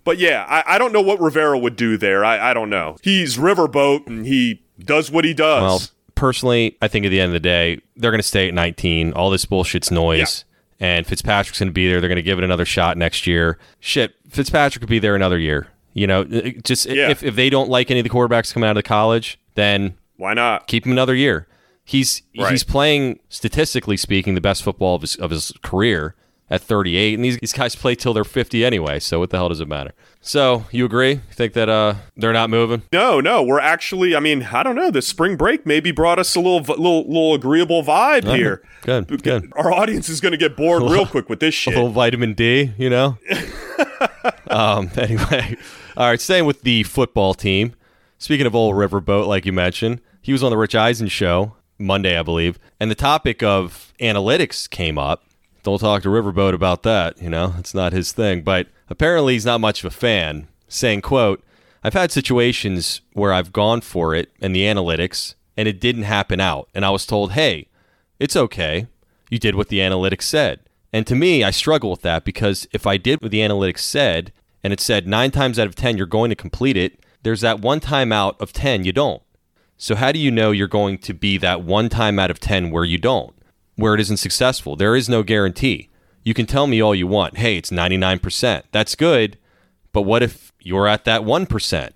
but 0.04 0.18
yeah, 0.18 0.44
I, 0.48 0.74
I 0.74 0.78
don't 0.78 0.92
know 0.92 1.02
what 1.02 1.20
Rivera 1.20 1.58
would 1.58 1.74
do 1.76 1.96
there. 1.96 2.24
I, 2.24 2.50
I 2.50 2.54
don't 2.54 2.70
know. 2.70 2.96
He's 3.02 3.36
riverboat 3.36 4.06
and 4.06 4.24
he 4.26 4.62
does 4.78 5.10
what 5.10 5.24
he 5.24 5.34
does. 5.34 5.62
well, 5.62 5.80
personally, 6.18 6.76
I 6.82 6.88
think 6.88 7.06
at 7.06 7.08
the 7.10 7.20
end 7.20 7.28
of 7.30 7.32
the 7.34 7.40
day, 7.40 7.80
they're 7.96 8.10
going 8.10 8.18
to 8.20 8.26
stay 8.26 8.48
at 8.48 8.54
19. 8.54 9.12
All 9.14 9.30
this 9.30 9.44
bullshit's 9.46 9.90
noise. 9.90 10.44
And 10.80 11.06
Fitzpatrick's 11.06 11.58
going 11.58 11.68
to 11.70 11.72
be 11.72 11.88
there. 11.88 12.00
They're 12.00 12.08
going 12.08 12.16
to 12.16 12.22
give 12.22 12.38
it 12.38 12.44
another 12.44 12.64
shot 12.64 12.96
next 12.96 13.26
year. 13.26 13.58
Shit, 13.80 14.14
Fitzpatrick 14.28 14.80
could 14.80 14.88
be 14.88 15.00
there 15.00 15.16
another 15.16 15.38
year. 15.38 15.66
You 15.92 16.06
know, 16.06 16.20
uh, 16.22 16.36
uh, 16.36 16.50
just 16.62 16.86
Yeah. 16.86 17.08
if, 17.10 17.22
if 17.24 17.34
they 17.34 17.50
don't 17.50 17.68
like 17.68 17.90
any 17.90 17.98
of 18.00 18.04
the 18.04 18.10
quarterbacks 18.10 18.52
coming 18.54 18.68
out 18.68 18.72
of 18.72 18.76
the 18.76 18.82
college, 18.84 19.40
then 19.56 19.96
Why 20.16 20.34
not? 20.34 20.68
keep 20.68 20.86
him 20.86 20.92
another 20.92 21.16
year. 21.16 21.48
He's 21.84 22.22
Right. 22.38 22.50
he's 22.52 22.62
playing 22.62 23.18
statistically 23.28 23.96
speaking 23.96 24.34
the 24.36 24.40
best 24.40 24.62
football 24.62 24.94
of 24.94 25.00
his 25.02 25.16
of 25.16 25.30
his 25.30 25.52
career 25.62 26.14
at 26.50 26.62
38, 26.62 27.14
and 27.14 27.24
these 27.24 27.38
these 27.38 27.52
guys 27.52 27.76
play 27.76 27.94
till 27.94 28.14
they're 28.14 28.24
50 28.24 28.64
anyway. 28.64 28.98
So 28.98 29.18
what 29.18 29.30
the 29.30 29.36
hell 29.36 29.48
does 29.48 29.60
it 29.60 29.68
matter? 29.68 29.92
So 30.20 30.64
you 30.70 30.84
agree? 30.84 31.12
You 31.12 31.20
think 31.32 31.52
that 31.52 31.68
uh 31.68 31.94
they're 32.16 32.32
not 32.32 32.50
moving? 32.50 32.82
No, 32.92 33.20
no, 33.20 33.42
we're 33.42 33.60
actually. 33.60 34.16
I 34.16 34.20
mean, 34.20 34.42
I 34.44 34.62
don't 34.62 34.76
know. 34.76 34.90
The 34.90 35.02
spring 35.02 35.36
break 35.36 35.66
maybe 35.66 35.90
brought 35.90 36.18
us 36.18 36.34
a 36.34 36.40
little, 36.40 36.60
little, 36.60 37.06
little 37.06 37.34
agreeable 37.34 37.82
vibe 37.82 38.24
here. 38.34 38.62
Good, 38.82 39.22
good. 39.22 39.52
Our 39.56 39.72
audience 39.72 40.08
is 40.08 40.20
going 40.20 40.32
to 40.32 40.38
get 40.38 40.56
bored 40.56 40.82
real 40.90 41.06
quick 41.06 41.28
with 41.28 41.40
this 41.40 41.54
shit. 41.54 41.74
A 41.74 41.76
little 41.76 41.92
vitamin 41.92 42.34
D, 42.34 42.72
you 42.78 42.90
know. 42.90 43.18
um. 44.50 44.90
Anyway, 44.96 45.56
all 45.96 46.08
right. 46.08 46.20
Staying 46.20 46.46
with 46.46 46.62
the 46.62 46.82
football 46.84 47.34
team. 47.34 47.74
Speaking 48.20 48.46
of 48.46 48.54
old 48.54 48.74
Riverboat, 48.74 49.28
like 49.28 49.46
you 49.46 49.52
mentioned, 49.52 50.00
he 50.20 50.32
was 50.32 50.42
on 50.42 50.50
the 50.50 50.56
Rich 50.56 50.74
Eisen 50.74 51.06
show 51.06 51.54
Monday, 51.78 52.18
I 52.18 52.22
believe, 52.22 52.58
and 52.80 52.90
the 52.90 52.96
topic 52.96 53.42
of 53.42 53.92
analytics 54.00 54.68
came 54.68 54.98
up. 54.98 55.22
Don't 55.68 55.80
talk 55.80 56.00
to 56.04 56.08
Riverboat 56.08 56.54
about 56.54 56.82
that. 56.84 57.20
You 57.20 57.28
know, 57.28 57.52
it's 57.58 57.74
not 57.74 57.92
his 57.92 58.12
thing. 58.12 58.40
But 58.40 58.68
apparently, 58.88 59.34
he's 59.34 59.44
not 59.44 59.60
much 59.60 59.84
of 59.84 59.92
a 59.92 59.94
fan. 59.94 60.48
Saying, 60.66 61.02
"quote 61.02 61.44
I've 61.84 61.92
had 61.92 62.10
situations 62.10 63.02
where 63.12 63.34
I've 63.34 63.52
gone 63.52 63.82
for 63.82 64.14
it 64.14 64.32
and 64.40 64.56
the 64.56 64.62
analytics, 64.62 65.34
and 65.58 65.68
it 65.68 65.78
didn't 65.78 66.04
happen 66.04 66.40
out, 66.40 66.70
and 66.74 66.86
I 66.86 66.90
was 66.90 67.04
told, 67.04 67.32
hey, 67.32 67.68
it's 68.18 68.34
okay. 68.34 68.86
You 69.28 69.38
did 69.38 69.56
what 69.56 69.68
the 69.68 69.80
analytics 69.80 70.22
said. 70.22 70.60
And 70.90 71.06
to 71.06 71.14
me, 71.14 71.44
I 71.44 71.50
struggle 71.50 71.90
with 71.90 72.00
that 72.00 72.24
because 72.24 72.66
if 72.72 72.86
I 72.86 72.96
did 72.96 73.20
what 73.20 73.30
the 73.30 73.40
analytics 73.40 73.80
said 73.80 74.32
and 74.64 74.72
it 74.72 74.80
said 74.80 75.06
nine 75.06 75.30
times 75.30 75.58
out 75.58 75.66
of 75.66 75.74
10 75.74 75.98
you're 75.98 76.06
going 76.06 76.30
to 76.30 76.34
complete 76.34 76.78
it, 76.78 76.98
there's 77.24 77.42
that 77.42 77.60
one 77.60 77.80
time 77.80 78.10
out 78.10 78.40
of 78.40 78.54
10 78.54 78.86
you 78.86 78.92
don't. 78.92 79.22
So, 79.76 79.96
how 79.96 80.12
do 80.12 80.18
you 80.18 80.30
know 80.30 80.50
you're 80.50 80.66
going 80.66 80.96
to 80.96 81.12
be 81.12 81.36
that 81.36 81.60
one 81.60 81.90
time 81.90 82.18
out 82.18 82.30
of 82.30 82.40
10 82.40 82.70
where 82.70 82.84
you 82.84 82.96
don't, 82.96 83.34
where 83.78 83.94
it 83.94 84.00
isn't 84.00 84.16
successful? 84.16 84.74
There 84.76 84.96
is 84.96 85.08
no 85.08 85.22
guarantee. 85.22 85.88
You 86.24 86.34
can 86.34 86.46
tell 86.46 86.66
me 86.66 86.82
all 86.82 86.94
you 86.94 87.06
want. 87.06 87.38
Hey, 87.38 87.56
it's 87.56 87.70
99%. 87.70 88.64
That's 88.72 88.94
good. 88.94 89.38
But 89.92 90.02
what 90.02 90.22
if 90.22 90.52
you're 90.60 90.88
at 90.88 91.04
that 91.04 91.22
1%? 91.22 91.90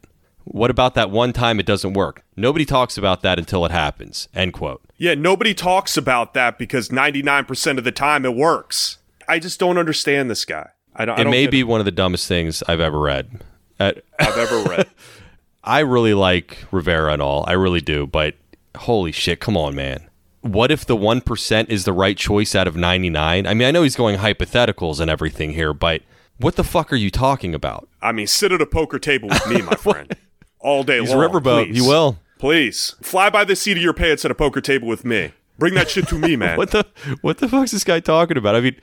What 0.45 0.71
about 0.71 0.95
that 0.95 1.11
one 1.11 1.33
time 1.33 1.61
it 1.61 1.67
doesn't 1.67 1.93
work? 1.93 2.25
Nobody 2.37 2.65
talks 2.65 2.97
about 2.97 3.23
that 3.23 3.39
until 3.39 3.65
it 3.65 3.73
happens. 3.73 4.29
End 4.33 4.53
quote. 4.53 4.81
Yeah, 4.97 5.15
nobody 5.15 5.55
talks 5.55 5.97
about 5.97 6.35
that 6.35 6.57
because 6.57 6.89
99% 6.89 7.79
of 7.79 7.85
the 7.85 7.93
time 7.93 8.25
it 8.25 8.35
works. 8.35 8.99
I 9.29 9.39
just 9.39 9.59
don't 9.59 9.79
understand 9.79 10.31
this 10.31 10.45
guy. 10.45 10.71
I 10.95 11.05
don't. 11.05 11.19
I 11.19 11.23
it 11.23 11.25
don't 11.25 11.31
may 11.31 11.47
be 11.47 11.65
one 11.65 11.81
of 11.81 11.85
the 11.85 11.93
dumbest 11.93 12.29
things 12.29 12.63
I've 12.69 12.81
ever 12.81 13.01
read. 13.01 13.43
I've 13.81 14.03
ever 14.21 14.63
read. 14.63 14.89
I 15.65 15.81
really 15.81 16.15
like 16.15 16.65
Rivera 16.71 17.13
and 17.13 17.23
all. 17.23 17.45
I 17.47 17.53
really 17.53 17.81
do. 17.81 18.07
But 18.07 18.35
holy 18.77 19.13
shit, 19.13 19.41
come 19.41 19.57
on, 19.57 19.75
man. 19.75 20.09
What 20.43 20.71
if 20.71 20.85
the 20.85 20.97
1% 20.97 21.69
is 21.71 21.85
the 21.85 21.93
right 21.93 22.17
choice 22.17 22.55
out 22.55 22.67
of 22.69 22.77
99? 22.77 23.47
I 23.47 23.55
mean, 23.55 23.67
I 23.67 23.71
know 23.71 23.83
he's 23.83 23.97
going 23.97 24.19
hypotheticals 24.19 25.01
and 25.01 25.11
everything 25.11 25.53
here, 25.53 25.73
but 25.73 26.03
what 26.39 26.57
the 26.57 26.65
fuck 26.65 26.93
are 26.93 26.97
you 26.97 27.11
talking 27.11 27.55
about? 27.55 27.89
I 28.01 28.13
mean, 28.13 28.27
sit 28.27 28.53
at 28.53 28.61
a 28.61 28.67
poker 28.67 28.99
table 28.99 29.29
with 29.29 29.47
me, 29.49 29.63
my 29.63 29.75
friend, 29.77 30.15
all 30.59 30.83
day 30.83 30.99
He's 31.01 31.13
a 31.13 31.17
long. 31.17 31.31
riverboat. 31.31 31.67
please. 31.67 31.77
You 31.77 31.87
will. 31.89 32.19
Please 32.39 32.97
fly 33.01 33.31
by 33.31 33.45
the 33.45 33.55
seat 33.55 33.77
of 33.77 33.83
your 33.83 33.93
pants 33.95 34.25
at 34.25 34.31
a 34.33 34.35
poker 34.35 34.61
table 34.61 34.89
with 34.89 35.05
me. 35.05 35.33
Bring 35.59 35.75
that 35.75 35.89
shit 35.89 36.09
to 36.09 36.17
me, 36.19 36.35
man. 36.37 36.59
What 36.59 36.73
the 36.73 36.85
what 37.21 37.39
the 37.39 37.49
fuck's 37.49 37.71
this 37.71 37.85
guy 37.85 38.01
talking 38.01 38.37
about? 38.37 38.57
I 38.57 38.61
mean, 38.61 38.81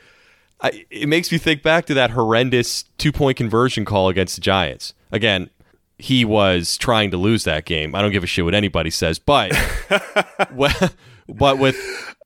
I, 0.61 0.85
it 0.89 1.09
makes 1.09 1.29
me 1.29 1.37
think 1.37 1.61
back 1.61 1.85
to 1.87 1.93
that 1.95 2.11
horrendous 2.11 2.85
two 2.97 3.11
point 3.11 3.35
conversion 3.35 3.83
call 3.83 4.07
against 4.07 4.35
the 4.35 4.41
Giants. 4.41 4.93
Again, 5.11 5.49
he 5.97 6.23
was 6.23 6.77
trying 6.77 7.11
to 7.11 7.17
lose 7.17 7.43
that 7.43 7.65
game. 7.65 7.95
I 7.95 8.01
don't 8.01 8.11
give 8.13 8.23
a 8.23 8.27
shit 8.27 8.45
what 8.45 8.55
anybody 8.55 8.91
says, 8.91 9.19
but 9.19 9.51
well, 10.53 10.91
but 11.33 11.57
with 11.57 11.77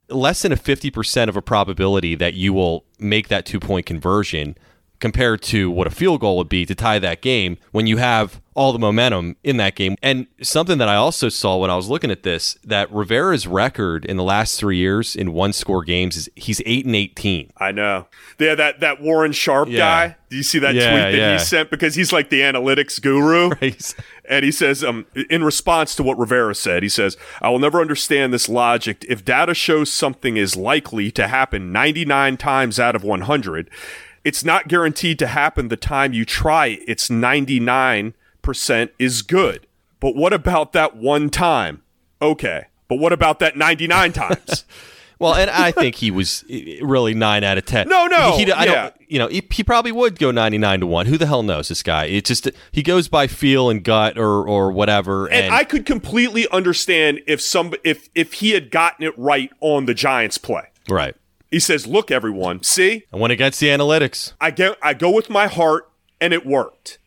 less 0.09 0.41
than 0.41 0.51
a 0.51 0.57
50% 0.57 1.29
of 1.29 1.35
a 1.35 1.41
probability 1.41 2.15
that 2.15 2.33
you 2.33 2.53
will 2.53 2.85
make 2.99 3.27
that 3.29 3.45
two 3.45 3.59
point 3.59 3.85
conversion 3.85 4.57
compared 4.99 5.41
to 5.41 5.69
what 5.69 5.85
a 5.87 5.89
field 5.89 6.21
goal 6.21 6.37
would 6.37 6.49
be 6.49 6.65
to 6.65 6.73
tie 6.75 6.99
that 6.99 7.21
game 7.21 7.57
when 7.71 7.87
you 7.87 7.97
have 7.97 8.41
all 8.55 8.71
the 8.71 8.77
momentum 8.79 9.35
in 9.43 9.57
that 9.57 9.75
game. 9.75 9.95
And 10.03 10.27
something 10.41 10.77
that 10.77 10.87
I 10.87 10.95
also 10.95 11.27
saw 11.27 11.57
when 11.57 11.69
I 11.71 11.75
was 11.75 11.89
looking 11.89 12.11
at 12.11 12.21
this 12.23 12.53
that 12.63 12.89
Rivera's 12.91 13.47
record 13.47 14.05
in 14.05 14.15
the 14.15 14.23
last 14.23 14.59
three 14.59 14.77
years 14.77 15.15
in 15.15 15.33
one 15.33 15.51
score 15.53 15.83
games 15.83 16.15
is 16.15 16.29
he's 16.35 16.61
eight 16.65 16.85
and 16.85 16.95
eighteen. 16.95 17.51
I 17.57 17.71
know. 17.71 18.07
Yeah, 18.39 18.55
that 18.55 18.79
that 18.81 19.01
Warren 19.01 19.31
Sharp 19.31 19.69
Yeah. 19.69 19.77
guy. 19.77 20.15
Do 20.29 20.37
you 20.37 20.43
see 20.43 20.59
that 20.59 20.73
Yeah, 20.75 20.89
tweet 20.91 21.01
that 21.01 21.13
yeah. 21.17 21.33
he 21.33 21.39
sent 21.39 21.69
because 21.71 21.95
he's 21.95 22.13
like 22.13 22.29
the 22.29 22.41
analytics 22.41 23.01
guru? 23.01 23.49
Right. 23.61 23.95
And 24.29 24.45
he 24.45 24.51
says, 24.53 24.83
um, 24.85 25.05
in 25.29 25.43
response 25.43 25.95
to 25.95 26.03
what 26.03 26.17
Rivera 26.17 26.55
said, 26.55 26.81
he 26.81 26.87
says, 26.87 27.17
I 27.41 27.49
will 27.49 27.59
never 27.59 27.81
understand 27.81 28.33
this 28.33 28.47
logic. 28.47 29.03
If 29.09 29.25
data 29.25 29.53
shows 29.53 29.91
something 29.91 30.37
is 30.37 30.55
likely 30.55 31.11
to 31.11 31.27
happen 31.27 31.73
99 31.73 32.37
times 32.37 32.79
out 32.79 32.95
of 32.95 33.03
100, 33.03 33.69
it's 34.23 34.43
not 34.43 34.67
guaranteed 34.67 35.19
to 35.19 35.27
happen 35.27 35.67
the 35.67 35.77
time 35.77 36.13
you 36.13 36.25
try. 36.25 36.67
it. 36.67 36.79
It's 36.87 37.09
99% 37.09 38.13
is 38.99 39.21
good. 39.21 39.67
But 39.99 40.15
what 40.15 40.33
about 40.33 40.73
that 40.73 40.95
one 40.95 41.29
time? 41.29 41.81
Okay. 42.21 42.65
But 42.87 42.99
what 42.99 43.13
about 43.13 43.39
that 43.39 43.55
99 43.57 44.13
times? 44.13 44.65
Well, 45.19 45.35
and 45.35 45.49
I 45.49 45.71
think 45.71 45.95
he 45.95 46.11
was 46.11 46.43
really 46.81 47.13
nine 47.13 47.45
out 47.45 47.57
of 47.57 47.65
ten. 47.65 47.87
No, 47.87 48.07
no, 48.07 48.35
he, 48.35 48.51
I 48.51 48.65
yeah. 48.65 48.73
don't. 48.73 48.95
You 49.07 49.19
know, 49.19 49.27
he, 49.27 49.47
he 49.51 49.63
probably 49.63 49.93
would 49.93 50.19
go 50.19 50.31
ninety 50.31 50.57
nine 50.57 50.81
to 50.81 50.87
one. 50.87 51.05
Who 51.05 51.17
the 51.17 51.27
hell 51.27 51.43
knows 51.43 51.69
this 51.69 51.81
guy? 51.81 52.05
It 52.05 52.25
just 52.25 52.49
he 52.73 52.83
goes 52.83 53.07
by 53.07 53.27
feel 53.27 53.69
and 53.69 53.81
gut 53.83 54.17
or 54.17 54.45
or 54.45 54.71
whatever. 54.71 55.27
And, 55.27 55.45
and 55.45 55.55
I 55.55 55.63
could 55.63 55.85
completely 55.85 56.45
understand 56.49 57.21
if 57.25 57.41
some 57.41 57.73
if 57.85 58.09
if 58.13 58.33
he 58.33 58.49
had 58.51 58.69
gotten 58.69 59.05
it 59.05 59.17
right 59.17 59.49
on 59.61 59.85
the 59.85 59.93
Giants 59.93 60.37
play. 60.37 60.65
right. 60.89 61.15
He 61.53 61.59
says, 61.59 61.85
"Look, 61.85 62.09
everyone, 62.09 62.63
see, 62.63 63.03
I 63.13 63.17
went 63.17 63.31
against 63.31 63.59
the 63.59 63.67
analytics, 63.67 64.33
I 64.41 64.49
get 64.49 64.75
I 64.81 64.95
go 64.95 65.11
with 65.11 65.29
my 65.29 65.45
heart, 65.45 65.87
and 66.19 66.33
it 66.33 66.47
worked." 66.47 66.97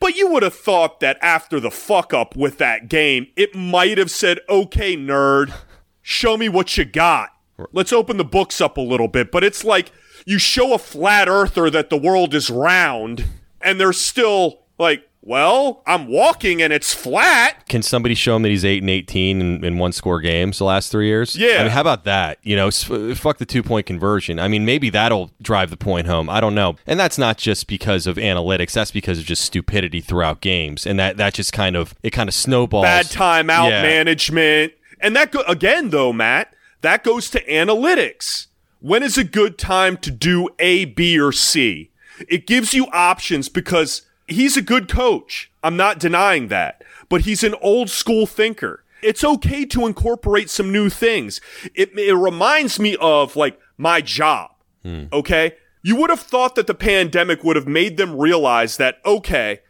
But 0.00 0.16
you 0.16 0.28
would 0.32 0.42
have 0.42 0.56
thought 0.56 0.98
that 0.98 1.18
after 1.22 1.60
the 1.60 1.70
fuck 1.70 2.12
up 2.12 2.34
with 2.34 2.58
that 2.58 2.88
game, 2.88 3.28
it 3.36 3.54
might 3.54 3.96
have 3.96 4.10
said, 4.10 4.40
"Okay, 4.48 4.96
nerd, 4.96 5.54
show 6.02 6.36
me 6.36 6.48
what 6.48 6.76
you 6.76 6.84
got. 6.84 7.28
Let's 7.72 7.92
open 7.92 8.16
the 8.16 8.24
books 8.24 8.60
up 8.60 8.76
a 8.76 8.80
little 8.80 9.06
bit." 9.06 9.30
But 9.30 9.44
it's 9.44 9.62
like 9.62 9.92
you 10.26 10.40
show 10.40 10.74
a 10.74 10.78
flat 10.78 11.28
earther 11.28 11.70
that 11.70 11.90
the 11.90 11.96
world 11.96 12.34
is 12.34 12.50
round, 12.50 13.24
and 13.60 13.78
they're 13.78 13.92
still 13.92 14.62
like, 14.80 15.08
"Well, 15.22 15.82
I'm 15.86 16.06
walking 16.08 16.62
and 16.62 16.72
it's 16.72 16.94
flat." 16.94 17.66
can 17.68 17.82
somebody 17.82 18.14
show 18.14 18.34
him 18.36 18.42
that 18.42 18.48
he's 18.48 18.64
eight 18.64 18.82
and 18.82 18.90
eighteen 18.90 19.40
in, 19.40 19.64
in 19.64 19.78
one 19.78 19.92
score 19.92 20.20
games 20.20 20.58
the 20.58 20.64
last 20.64 20.90
three 20.90 21.06
years? 21.06 21.36
Yeah. 21.36 21.56
I 21.58 21.62
mean, 21.62 21.70
how 21.72 21.80
about 21.82 22.04
that? 22.04 22.38
You 22.42 22.56
know, 22.56 22.66
s- 22.68 22.90
uh, 22.90 23.14
fuck 23.16 23.38
the 23.38 23.46
two 23.46 23.62
point 23.62 23.86
conversion. 23.86 24.38
I 24.40 24.48
mean, 24.48 24.64
maybe 24.64 24.90
that'll 24.90 25.30
drive 25.42 25.70
the 25.70 25.76
point 25.76 26.06
home. 26.06 26.28
I 26.30 26.40
don't 26.40 26.54
know. 26.54 26.76
And 26.86 26.98
that's 26.98 27.18
not 27.18 27.36
just 27.38 27.66
because 27.66 28.06
of 28.06 28.16
analytics. 28.16 28.72
That's 28.72 28.90
because 28.90 29.18
of 29.18 29.24
just 29.24 29.44
stupidity 29.44 30.00
throughout 30.00 30.40
games, 30.40 30.86
and 30.86 30.98
that 30.98 31.16
that 31.18 31.34
just 31.34 31.52
kind 31.52 31.76
of 31.76 31.94
it 32.02 32.10
kind 32.10 32.28
of 32.28 32.34
snowballs. 32.34 32.84
bad 32.84 33.06
timeout 33.06 33.70
Yeah. 33.70 33.82
management. 33.82 34.72
And 35.00 35.14
that 35.16 35.32
go- 35.32 35.42
again 35.46 35.90
though, 35.90 36.12
Matt, 36.12 36.52
that 36.80 37.04
goes 37.04 37.30
to 37.30 37.44
analytics. 37.46 38.46
When 38.80 39.02
is 39.02 39.18
a 39.18 39.24
good 39.24 39.58
time 39.58 39.96
to 39.98 40.10
do 40.10 40.48
A, 40.58 40.86
B, 40.86 41.20
or 41.20 41.32
C? 41.32 41.90
It 42.28 42.46
gives 42.46 42.72
you 42.74 42.86
options 42.92 43.48
because 43.48 44.02
he's 44.30 44.56
a 44.56 44.62
good 44.62 44.88
coach. 44.88 45.50
I'm 45.62 45.76
not 45.76 45.98
denying 45.98 46.48
that, 46.48 46.82
but 47.08 47.22
he's 47.22 47.42
an 47.42 47.54
old 47.60 47.90
school 47.90 48.26
thinker. 48.26 48.84
It's 49.02 49.24
okay 49.24 49.64
to 49.66 49.86
incorporate 49.86 50.50
some 50.50 50.72
new 50.72 50.90
things. 50.90 51.40
It, 51.74 51.96
it 51.98 52.14
reminds 52.14 52.78
me 52.78 52.96
of 53.00 53.36
like 53.36 53.58
my 53.78 54.00
job. 54.00 54.52
Hmm. 54.82 55.04
Okay. 55.12 55.56
You 55.82 55.96
would 55.96 56.10
have 56.10 56.20
thought 56.20 56.56
that 56.56 56.66
the 56.66 56.74
pandemic 56.74 57.42
would 57.42 57.56
have 57.56 57.66
made 57.66 57.96
them 57.96 58.18
realize 58.18 58.76
that, 58.76 58.98
okay, 59.06 59.60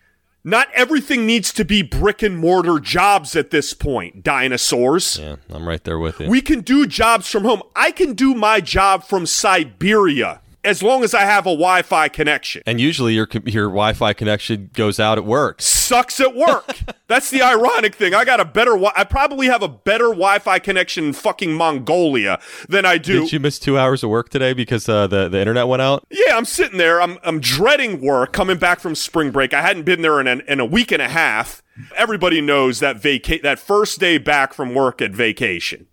not 0.43 0.69
everything 0.75 1.27
needs 1.27 1.53
to 1.53 1.65
be 1.65 1.83
brick 1.83 2.23
and 2.23 2.37
mortar 2.37 2.81
jobs 2.81 3.37
at 3.37 3.51
this 3.51 3.75
point, 3.75 4.25
dinosaurs. 4.25 5.19
Yeah, 5.19 5.37
I'm 5.51 5.69
right 5.69 5.83
there 5.85 5.99
with 5.99 6.19
you. 6.19 6.29
We 6.29 6.41
can 6.41 6.63
do 6.63 6.87
jobs 6.87 7.31
from 7.31 7.45
home. 7.45 7.63
I 7.77 7.93
can 7.93 8.15
do 8.15 8.35
my 8.35 8.61
job 8.61 9.05
from 9.05 9.27
Siberia 9.27 10.41
as 10.65 10.83
long 10.83 11.03
as 11.05 11.15
I 11.15 11.21
have 11.23 11.47
a 11.47 11.51
Wi 11.51 11.83
Fi 11.83 12.09
connection. 12.09 12.63
and 12.67 12.81
usually 12.81 13.15
your 13.15 13.29
your 13.45 13.69
Wi-Fi 13.69 14.13
connection 14.13 14.71
goes 14.75 15.01
out 15.01 15.19
at 15.19 15.25
work. 15.25 15.61
Sucks 15.63 16.21
at 16.21 16.35
work. 16.37 16.79
That's 17.09 17.31
the 17.31 17.43
ironic 17.43 17.95
thing. 17.97 18.15
I 18.15 18.25
got 18.25 18.39
a 18.39 18.45
better, 18.45 18.77
I 18.97 19.03
probably 19.05 19.49
have 19.49 19.63
a 19.63 19.69
better 19.69 20.07
Wi 20.11 20.39
Fi 20.39 20.59
connection 20.59 21.07
in 21.07 21.13
fucking 21.13 21.53
Mongolia 21.53 22.39
than 22.69 22.85
I 22.85 22.99
do. 22.99 23.23
Did 23.23 23.33
you 23.33 23.41
miss 23.41 23.59
two 23.59 23.77
hours 23.79 24.05
of 24.05 24.11
work 24.11 24.29
today 24.29 24.53
because 24.53 24.89
uh, 24.89 25.07
the 25.07 25.29
the 25.29 25.39
internet 25.41 25.67
went 25.67 25.83
out? 25.83 26.07
Yeah, 26.11 26.37
I'm 26.37 26.45
sitting 26.45 26.79
there. 26.79 27.01
I'm 27.03 27.19
I'm 27.25 27.41
dreading 27.41 28.01
work 28.01 28.33
coming 28.33 28.59
back 28.59 28.81
from 28.81 28.95
spring 28.95 29.31
break. 29.31 29.53
I 29.55 29.63
hadn't 29.63 29.83
been 29.85 30.03
there 30.03 30.21
in 30.21 30.27
an, 30.27 30.43
in 30.47 30.61
a 30.61 30.65
week 30.67 30.93
and 30.93 31.03
a 31.03 31.09
half. 31.09 31.63
Everybody 31.97 32.41
knows 32.41 32.81
that 32.81 33.01
vaca- 33.01 33.41
that 33.43 33.59
first 33.59 33.99
day 33.99 34.19
back 34.19 34.53
from 34.53 34.75
work 34.75 35.01
at 35.01 35.13
vacation. 35.13 35.87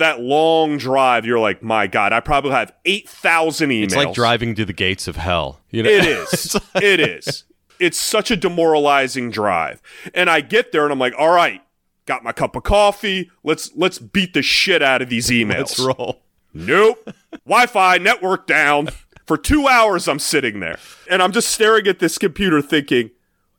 That 0.00 0.20
long 0.20 0.76
drive, 0.78 1.24
you're 1.24 1.38
like, 1.38 1.62
my 1.62 1.86
God, 1.86 2.12
I 2.12 2.20
probably 2.20 2.50
have 2.52 2.72
8,000 2.84 3.70
emails. 3.70 3.84
It's 3.84 3.94
like 3.96 4.12
driving 4.14 4.54
to 4.56 4.64
the 4.64 4.72
gates 4.72 5.06
of 5.06 5.16
hell. 5.16 5.60
You 5.70 5.82
know, 5.84 5.90
It 5.90 6.04
is. 6.06 6.56
it 6.74 7.00
is. 7.00 7.44
It's 7.78 7.98
such 7.98 8.30
a 8.30 8.36
demoralizing 8.36 9.30
drive. 9.30 9.80
And 10.14 10.28
I 10.28 10.40
get 10.40 10.72
there 10.72 10.84
and 10.84 10.92
I'm 10.92 10.98
like, 10.98 11.14
all 11.18 11.30
right, 11.32 11.62
got 12.06 12.22
my 12.24 12.32
cup 12.32 12.56
of 12.56 12.62
coffee. 12.62 13.30
Let's 13.44 13.70
let's 13.76 13.98
beat 13.98 14.34
the 14.34 14.42
shit 14.42 14.82
out 14.82 15.00
of 15.02 15.08
these 15.08 15.28
emails. 15.30 15.78
Let's 15.78 15.78
roll. 15.78 16.20
Nope. 16.52 17.08
Wi-Fi 17.46 17.98
network 17.98 18.46
down. 18.46 18.88
For 19.26 19.36
two 19.36 19.68
hours 19.68 20.08
I'm 20.08 20.18
sitting 20.18 20.60
there. 20.60 20.78
And 21.08 21.22
I'm 21.22 21.30
just 21.32 21.48
staring 21.48 21.86
at 21.86 22.00
this 22.00 22.18
computer 22.18 22.60
thinking, 22.60 23.10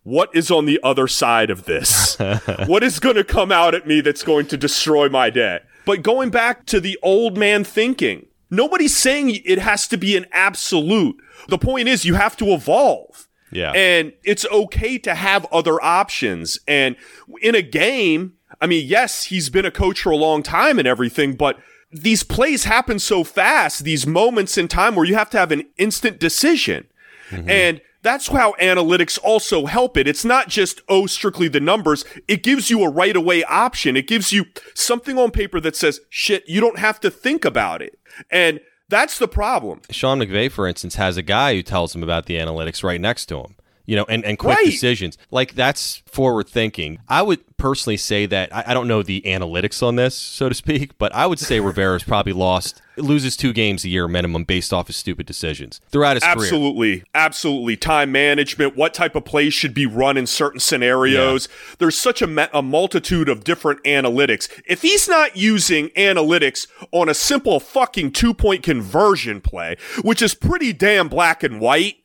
what 0.03 0.29
is 0.35 0.51
on 0.51 0.65
the 0.65 0.79
other 0.83 1.07
side 1.07 1.49
of 1.49 1.63
this? 1.65 2.17
what 2.65 2.83
is 2.83 2.99
going 2.99 3.15
to 3.15 3.23
come 3.23 3.51
out 3.51 3.73
at 3.73 3.87
me 3.87 4.01
that's 4.01 4.23
going 4.23 4.47
to 4.47 4.57
destroy 4.57 5.07
my 5.07 5.29
day? 5.29 5.59
But 5.85 6.03
going 6.03 6.29
back 6.29 6.65
to 6.67 6.79
the 6.79 6.97
old 7.01 7.37
man 7.37 7.63
thinking, 7.63 8.27
nobody's 8.49 8.95
saying 8.95 9.41
it 9.45 9.59
has 9.59 9.87
to 9.87 9.97
be 9.97 10.15
an 10.15 10.25
absolute. 10.31 11.17
The 11.47 11.57
point 11.57 11.87
is 11.87 12.05
you 12.05 12.15
have 12.15 12.37
to 12.37 12.47
evolve. 12.47 13.27
Yeah. 13.51 13.71
And 13.71 14.13
it's 14.23 14.45
okay 14.45 14.97
to 14.99 15.13
have 15.13 15.45
other 15.51 15.81
options. 15.83 16.59
And 16.67 16.95
in 17.41 17.55
a 17.55 17.61
game, 17.61 18.33
I 18.61 18.67
mean, 18.67 18.87
yes, 18.87 19.25
he's 19.25 19.49
been 19.49 19.65
a 19.65 19.71
coach 19.71 20.01
for 20.01 20.11
a 20.11 20.15
long 20.15 20.43
time 20.43 20.79
and 20.79 20.87
everything, 20.87 21.35
but 21.35 21.57
these 21.91 22.23
plays 22.23 22.63
happen 22.63 22.99
so 22.99 23.23
fast, 23.23 23.83
these 23.83 24.07
moments 24.07 24.57
in 24.57 24.67
time 24.67 24.95
where 24.95 25.05
you 25.05 25.15
have 25.15 25.29
to 25.31 25.37
have 25.37 25.51
an 25.51 25.65
instant 25.77 26.19
decision. 26.19 26.87
Mm-hmm. 27.29 27.49
And 27.49 27.81
that's 28.03 28.27
how 28.27 28.53
analytics 28.53 29.19
also 29.23 29.65
help 29.65 29.97
it. 29.97 30.07
It's 30.07 30.25
not 30.25 30.49
just, 30.49 30.81
oh, 30.89 31.05
strictly 31.05 31.47
the 31.47 31.59
numbers. 31.59 32.03
It 32.27 32.43
gives 32.43 32.69
you 32.69 32.83
a 32.83 32.89
right 32.89 33.15
away 33.15 33.43
option. 33.43 33.95
It 33.95 34.07
gives 34.07 34.31
you 34.31 34.45
something 34.73 35.17
on 35.17 35.31
paper 35.31 35.59
that 35.59 35.75
says, 35.75 36.01
shit, 36.09 36.47
you 36.47 36.59
don't 36.61 36.79
have 36.79 36.99
to 37.01 37.11
think 37.11 37.45
about 37.45 37.81
it. 37.81 37.99
And 38.29 38.59
that's 38.89 39.17
the 39.17 39.27
problem. 39.27 39.81
Sean 39.89 40.19
McVay, 40.19 40.51
for 40.51 40.67
instance, 40.67 40.95
has 40.95 41.15
a 41.15 41.21
guy 41.21 41.55
who 41.55 41.63
tells 41.63 41.95
him 41.95 42.03
about 42.03 42.25
the 42.25 42.35
analytics 42.35 42.83
right 42.83 42.99
next 42.99 43.27
to 43.27 43.39
him. 43.39 43.55
You 43.85 43.95
know, 43.95 44.05
and, 44.07 44.23
and 44.25 44.37
quick 44.37 44.57
Right. 44.57 44.65
decisions. 44.65 45.17
Like 45.31 45.55
that's 45.55 46.03
forward 46.05 46.47
thinking. 46.47 46.99
I 47.09 47.21
would 47.21 47.39
personally 47.57 47.97
say 47.97 48.25
that 48.25 48.53
I, 48.55 48.63
I 48.67 48.73
don't 48.73 48.87
know 48.87 49.03
the 49.03 49.21
analytics 49.25 49.83
on 49.83 49.95
this, 49.95 50.15
so 50.15 50.49
to 50.49 50.55
speak, 50.55 50.97
but 50.97 51.13
I 51.13 51.25
would 51.27 51.39
say 51.39 51.59
Rivera's 51.59 52.03
probably 52.03 52.33
lost 52.33 52.81
loses 52.97 53.37
two 53.37 53.53
games 53.53 53.83
a 53.85 53.89
year 53.89 54.07
minimum 54.07 54.43
based 54.43 54.73
off 54.73 54.87
his 54.87 54.95
stupid 54.97 55.25
decisions 55.25 55.79
throughout 55.89 56.17
his 56.17 56.23
career. 56.23 56.35
Absolutely. 56.35 57.03
Absolutely. 57.15 57.77
Time 57.77 58.11
management, 58.11 58.75
what 58.75 58.93
type 58.93 59.15
of 59.15 59.23
plays 59.25 59.53
should 59.53 59.73
be 59.73 59.85
run 59.85 60.17
in 60.17 60.27
certain 60.27 60.59
scenarios. 60.59 61.47
There's 61.79 61.97
such 61.97 62.21
a, 62.21 62.27
ma- 62.27 62.47
a 62.53 62.61
multitude 62.61 63.29
of 63.29 63.43
different 63.43 63.81
analytics. 63.83 64.49
If 64.65 64.81
he's 64.81 65.07
not 65.07 65.37
using 65.37 65.87
analytics 65.89 66.67
on 66.91 67.09
a 67.09 67.13
simple 67.13 67.59
fucking 67.59 68.11
two 68.11 68.33
point 68.33 68.61
conversion 68.63 69.39
play, 69.41 69.77
which 70.03 70.21
is 70.21 70.33
pretty 70.35 70.73
damn 70.73 71.07
black 71.07 71.43
and 71.43 71.59
white, 71.61 71.95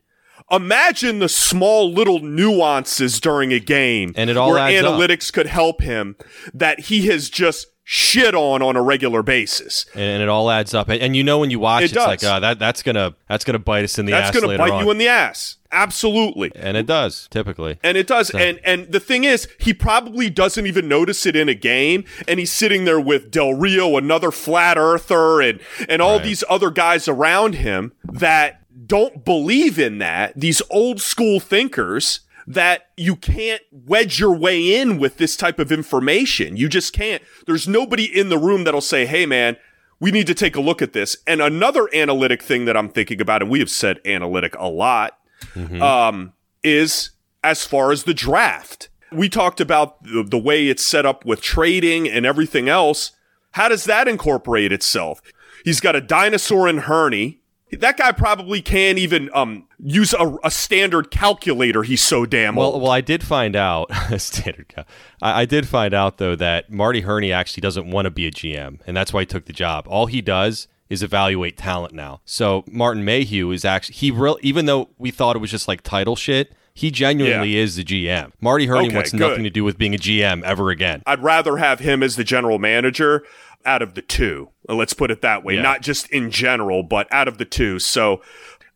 imagine 0.50 1.18
the 1.18 1.28
small 1.28 1.92
little 1.92 2.20
nuances 2.20 3.20
during 3.20 3.52
a 3.52 3.60
game 3.60 4.12
And 4.16 4.30
it 4.30 4.36
all 4.36 4.50
where 4.50 4.58
adds 4.58 4.84
up. 4.84 4.94
analytics 4.94 5.32
could 5.32 5.46
help 5.46 5.80
him 5.82 6.16
that 6.54 6.80
he 6.80 7.06
has 7.08 7.28
just 7.30 7.66
shit 7.88 8.34
on 8.34 8.62
on 8.62 8.74
a 8.76 8.82
regular 8.82 9.22
basis. 9.22 9.86
and, 9.94 10.20
it 10.22 10.28
all 10.28 10.50
adds 10.50 10.74
up. 10.74 10.88
And, 10.88 11.00
and 11.00 11.16
you 11.16 11.22
know 11.22 11.38
when 11.38 11.50
you 11.50 11.60
watch, 11.60 11.82
It 11.82 11.84
it's 11.86 11.94
does. 11.94 12.06
like 12.06 12.24
uh, 12.24 12.40
that 12.40 12.58
that's 12.58 12.82
gonna 12.82 13.14
that's 13.28 13.44
gonna 13.44 13.58
bite 13.60 13.84
us 13.84 13.98
in 13.98 14.06
the 14.06 14.12
That's 14.12 14.28
ass 14.28 14.34
That's 14.34 14.44
later 14.46 14.58
bite 14.58 14.72
on. 14.72 14.84
you 14.84 14.90
in 14.90 14.98
the 14.98 15.08
ass. 15.08 15.56
Absolutely. 15.72 16.50
and 16.56 16.76
it 16.76 16.86
does 16.86 17.28
typically. 17.30 17.78
And 17.84 17.96
it 17.96 18.06
does. 18.06 18.30
And 18.30 18.58
and 18.64 18.90
the 18.90 18.98
thing 19.00 19.24
is, 19.24 19.46
he 19.60 19.72
probably 19.74 20.30
doesn't 20.30 20.66
even 20.66 20.88
notice 20.88 21.26
it 21.26 21.36
in 21.36 21.48
a 21.48 21.54
game. 21.54 22.04
And 22.26 22.40
he's 22.40 22.50
sitting 22.52 22.86
there 22.86 22.98
with 23.00 23.30
Del 23.30 23.54
Rio, 23.54 23.96
another 23.96 24.30
flat 24.32 24.78
earther, 24.78 25.40
and 25.40 25.60
and 25.88 26.00
all 26.02 26.18
these 26.18 26.42
other 26.48 26.70
guys 26.70 27.06
around 27.08 27.54
him 27.56 27.92
that 28.04 28.62
don't 28.86 29.24
believe 29.24 29.78
in 29.78 29.98
that. 29.98 30.32
These 30.38 30.62
old 30.70 31.00
school 31.00 31.40
thinkers 31.40 32.20
that 32.46 32.90
you 32.96 33.16
can't 33.16 33.62
wedge 33.72 34.20
your 34.20 34.36
way 34.36 34.80
in 34.80 34.98
with 34.98 35.16
this 35.16 35.36
type 35.36 35.58
of 35.58 35.72
information. 35.72 36.56
You 36.56 36.68
just 36.68 36.92
can't. 36.92 37.22
There's 37.46 37.66
nobody 37.66 38.04
in 38.04 38.28
the 38.28 38.38
room 38.38 38.64
that'll 38.64 38.80
say, 38.80 39.06
"Hey, 39.06 39.26
man." 39.26 39.56
we 40.00 40.10
need 40.10 40.26
to 40.26 40.34
take 40.34 40.56
a 40.56 40.60
look 40.60 40.82
at 40.82 40.92
this. 40.92 41.16
And 41.26 41.40
another 41.40 41.88
analytic 41.94 42.42
thing 42.42 42.64
that 42.66 42.76
I'm 42.76 42.88
thinking 42.88 43.20
about, 43.20 43.42
and 43.42 43.50
we 43.50 43.60
have 43.60 43.70
said 43.70 44.00
analytic 44.04 44.54
a 44.58 44.68
lot, 44.68 45.18
mm-hmm. 45.54 45.80
um, 45.80 46.32
is 46.62 47.10
as 47.42 47.64
far 47.64 47.92
as 47.92 48.04
the 48.04 48.14
draft. 48.14 48.88
We 49.10 49.28
talked 49.28 49.60
about 49.60 50.02
the, 50.02 50.22
the 50.22 50.38
way 50.38 50.68
it's 50.68 50.84
set 50.84 51.06
up 51.06 51.24
with 51.24 51.40
trading 51.40 52.08
and 52.08 52.26
everything 52.26 52.68
else. 52.68 53.12
How 53.52 53.68
does 53.68 53.84
that 53.84 54.08
incorporate 54.08 54.72
itself? 54.72 55.22
He's 55.64 55.80
got 55.80 55.96
a 55.96 56.00
dinosaur 56.00 56.68
in 56.68 56.78
Hurney. 56.78 57.40
That 57.72 57.96
guy 57.96 58.12
probably 58.12 58.62
can't 58.62 58.96
even 58.98 59.28
um, 59.34 59.66
use 59.82 60.12
a, 60.12 60.38
a, 60.44 60.52
standard 60.52 61.10
calculator. 61.10 61.82
He's 61.82 62.00
so 62.00 62.24
damn 62.24 62.54
well, 62.54 62.68
old. 62.68 62.82
Well, 62.82 62.92
I 62.92 63.00
did 63.00 63.24
find 63.24 63.56
out 63.56 63.90
standard. 64.18 64.68
Cal- 64.68 64.86
I, 65.20 65.42
I, 65.42 65.44
did 65.46 65.66
find 65.66 65.92
out 65.92 66.18
though 66.18 66.36
that 66.36 66.70
Marty 66.70 67.00
Hurney 67.00 67.32
actually 67.32 67.62
doesn't 67.62 67.90
want 67.90 68.06
to 68.06 68.10
be 68.10 68.26
a 68.26 68.30
GM, 68.30 68.78
and 68.86 68.96
that's 68.96 69.12
why 69.12 69.22
he 69.22 69.26
took 69.26 69.46
the 69.46 69.52
job. 69.52 69.86
All 69.88 70.06
he 70.06 70.20
does 70.20 70.68
is 70.88 71.02
evaluate 71.02 71.56
talent 71.56 71.92
now. 71.92 72.20
So 72.24 72.64
Martin 72.70 73.04
Mayhew 73.04 73.50
is 73.50 73.64
actually 73.64 73.96
he 73.96 74.10
real 74.12 74.38
even 74.42 74.66
though 74.66 74.90
we 74.98 75.10
thought 75.10 75.34
it 75.34 75.40
was 75.40 75.50
just 75.50 75.66
like 75.66 75.82
title 75.82 76.14
shit. 76.16 76.52
He 76.76 76.90
genuinely 76.90 77.56
yeah. 77.56 77.62
is 77.62 77.76
the 77.76 77.84
GM. 77.84 78.32
Marty 78.38 78.66
Hurney 78.66 78.88
okay, 78.88 78.96
wants 78.96 79.10
good. 79.10 79.20
nothing 79.20 79.44
to 79.44 79.50
do 79.50 79.64
with 79.64 79.78
being 79.78 79.94
a 79.94 79.98
GM 79.98 80.42
ever 80.42 80.68
again. 80.68 81.02
I'd 81.06 81.22
rather 81.22 81.56
have 81.56 81.78
him 81.78 82.02
as 82.02 82.16
the 82.16 82.22
general 82.22 82.58
manager 82.58 83.24
out 83.64 83.80
of 83.80 83.94
the 83.94 84.02
two. 84.02 84.50
Let's 84.68 84.92
put 84.92 85.10
it 85.10 85.22
that 85.22 85.42
way. 85.42 85.54
Yeah. 85.54 85.62
Not 85.62 85.80
just 85.80 86.06
in 86.10 86.30
general, 86.30 86.82
but 86.82 87.10
out 87.10 87.28
of 87.28 87.38
the 87.38 87.46
two. 87.46 87.78
So 87.78 88.20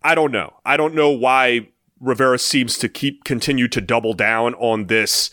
I 0.02 0.14
don't 0.14 0.32
know. 0.32 0.54
I 0.64 0.78
don't 0.78 0.94
know 0.94 1.10
why 1.10 1.68
Rivera 2.00 2.38
seems 2.38 2.78
to 2.78 2.88
keep 2.88 3.24
continue 3.24 3.68
to 3.68 3.82
double 3.82 4.14
down 4.14 4.54
on 4.54 4.86
this 4.86 5.30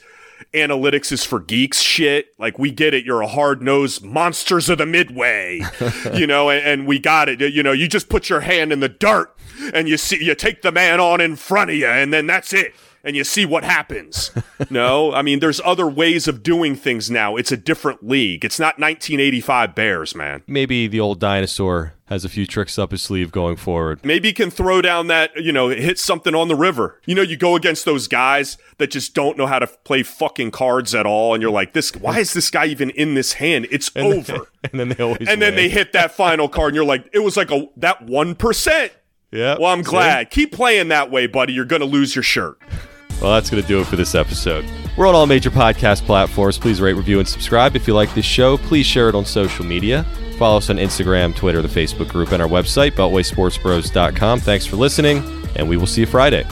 analytics 0.53 1.13
is 1.13 1.24
for 1.24 1.39
geeks 1.39 1.82
shit. 1.82 2.34
Like 2.38 2.59
we 2.59 2.72
get 2.72 2.93
it. 2.93 3.05
You're 3.05 3.22
a 3.22 3.28
hard 3.28 3.61
nosed 3.61 4.03
monsters 4.03 4.68
of 4.68 4.78
the 4.78 4.86
midway, 4.86 5.61
you 6.13 6.28
know, 6.28 6.49
and, 6.49 6.65
and, 6.65 6.88
we 6.88 6.99
got 6.99 7.30
it. 7.30 7.39
You 7.39 7.63
know, 7.63 7.72
you 7.72 7.88
just 7.88 8.09
put 8.09 8.30
your 8.30 8.41
hand 8.41 8.74
in 8.74 8.82
the 8.82 8.89
dirt 8.89 9.37
and 9.74 9.88
you 9.88 9.97
see, 9.97 10.24
you 10.24 10.36
take 10.36 10.61
the 10.61 10.72
man 10.72 10.99
on 10.99 11.22
in 11.22 11.36
front 11.36 11.70
of 11.70 11.76
you 11.76 11.88
and 11.88 12.13
then 12.13 12.28
that's 12.28 12.53
it 12.53 12.74
and 13.07 13.15
you 13.15 13.24
see 13.24 13.45
what 13.45 13.63
happens. 13.63 14.32
no, 14.70 15.13
I 15.13 15.22
mean, 15.22 15.39
there's 15.39 15.61
other 15.63 15.88
ways 15.88 16.28
of 16.28 16.43
doing 16.43 16.76
things 16.76 17.09
now. 17.09 17.38
It's 17.38 17.53
a 17.53 17.57
different 17.57 18.05
league. 18.05 18.43
It's 18.43 18.59
not 18.59 18.80
1985 18.80 19.74
Bears, 19.74 20.13
man. 20.13 20.43
Maybe 20.45 20.88
the 20.88 20.99
old 20.99 21.20
dinosaur 21.20 21.93
has 22.07 22.26
a 22.26 22.30
few 22.30 22.45
tricks 22.45 22.78
up 22.78 22.91
his 22.91 23.01
sleeve 23.01 23.32
going 23.32 23.55
forward. 23.55 24.01
Maybe 24.03 24.30
he 24.30 24.34
can 24.34 24.49
throw 24.49 24.82
down 24.82 25.07
that, 25.07 25.32
you 25.38 25.53
know, 25.53 25.70
hit 25.70 25.99
something 25.99 26.36
on 26.36 26.49
the 26.49 26.55
river. 26.55 26.99
You 27.05 27.15
know, 27.15 27.22
you 27.22 27.38
go 27.38 27.55
against 27.55 27.86
those 27.86 28.09
guys 28.09 28.57
that 28.78 28.91
just 28.91 29.13
don't 29.13 29.38
know 29.38 29.47
how 29.47 29.59
to 29.59 29.68
play 29.68 30.03
fucking 30.03 30.51
cards 30.51 30.93
at 30.93 31.05
all, 31.05 31.34
and 31.34 31.41
you're 31.41 31.51
like, 31.51 31.72
this, 31.72 31.95
why 31.95 32.20
is 32.20 32.34
this 32.34 32.49
guy 32.49 32.65
even 32.65 32.89
in 32.89 33.13
this 33.13 33.34
hand? 33.34 33.68
It's 33.72 33.89
and 33.95 34.05
over. 34.05 34.34
Then, 34.34 34.41
and 34.72 34.80
then 34.80 34.89
they 34.89 35.03
always, 35.03 35.20
and 35.20 35.30
win. 35.30 35.39
then 35.39 35.55
they 35.55 35.70
hit 35.70 35.93
that 35.93 36.11
final 36.11 36.49
card, 36.49 36.70
and 36.70 36.76
you're 36.76 36.86
like, 36.86 37.09
it 37.13 37.20
was 37.20 37.38
like 37.38 37.51
a 37.51 37.68
that 37.78 38.03
one 38.03 38.36
percent. 38.36 38.91
Yeah. 39.32 39.58
Well, 39.60 39.72
I'm 39.72 39.82
glad. 39.82 40.30
Keep 40.30 40.54
playing 40.54 40.90
that 40.90 41.12
way, 41.12 41.28
buddy. 41.28 41.54
You're 41.54 41.66
going 41.66 41.82
to 41.82 41.86
lose 41.86 42.16
your 42.16 42.24
shirt. 42.24 42.58
Well, 43.22 43.34
that's 43.34 43.50
going 43.50 43.62
to 43.62 43.68
do 43.68 43.82
it 43.82 43.88
for 43.88 43.96
this 43.96 44.14
episode. 44.16 44.66
We're 44.96 45.08
on 45.08 45.16
all 45.16 45.26
major 45.26 45.50
podcast 45.50 46.04
platforms. 46.06 46.58
Please 46.58 46.80
rate, 46.80 46.94
review, 46.94 47.20
and 47.20 47.28
subscribe. 47.28 47.76
If 47.76 47.88
you 47.88 47.94
like 47.94 48.14
this 48.14 48.26
show, 48.26 48.58
please 48.58 48.86
share 48.86 49.10
it 49.10 49.16
on 49.16 49.26
social 49.26 49.66
media. 49.66 50.06
Follow 50.38 50.58
us 50.58 50.70
on 50.70 50.78
Instagram, 50.78 51.36
Twitter, 51.36 51.62
the 51.62 51.68
Facebook 51.68 52.10
group, 52.10 52.32
and 52.32 52.42
our 52.42 52.48
website, 52.48 52.92
BeltwaySportsBros.com. 52.92 54.40
Thanks 54.40 54.66
for 54.68 54.76
listening, 54.76 55.24
and 55.56 55.68
we 55.68 55.78
will 55.78 55.88
see 55.88 56.02
you 56.02 56.08
Friday. 56.08 56.46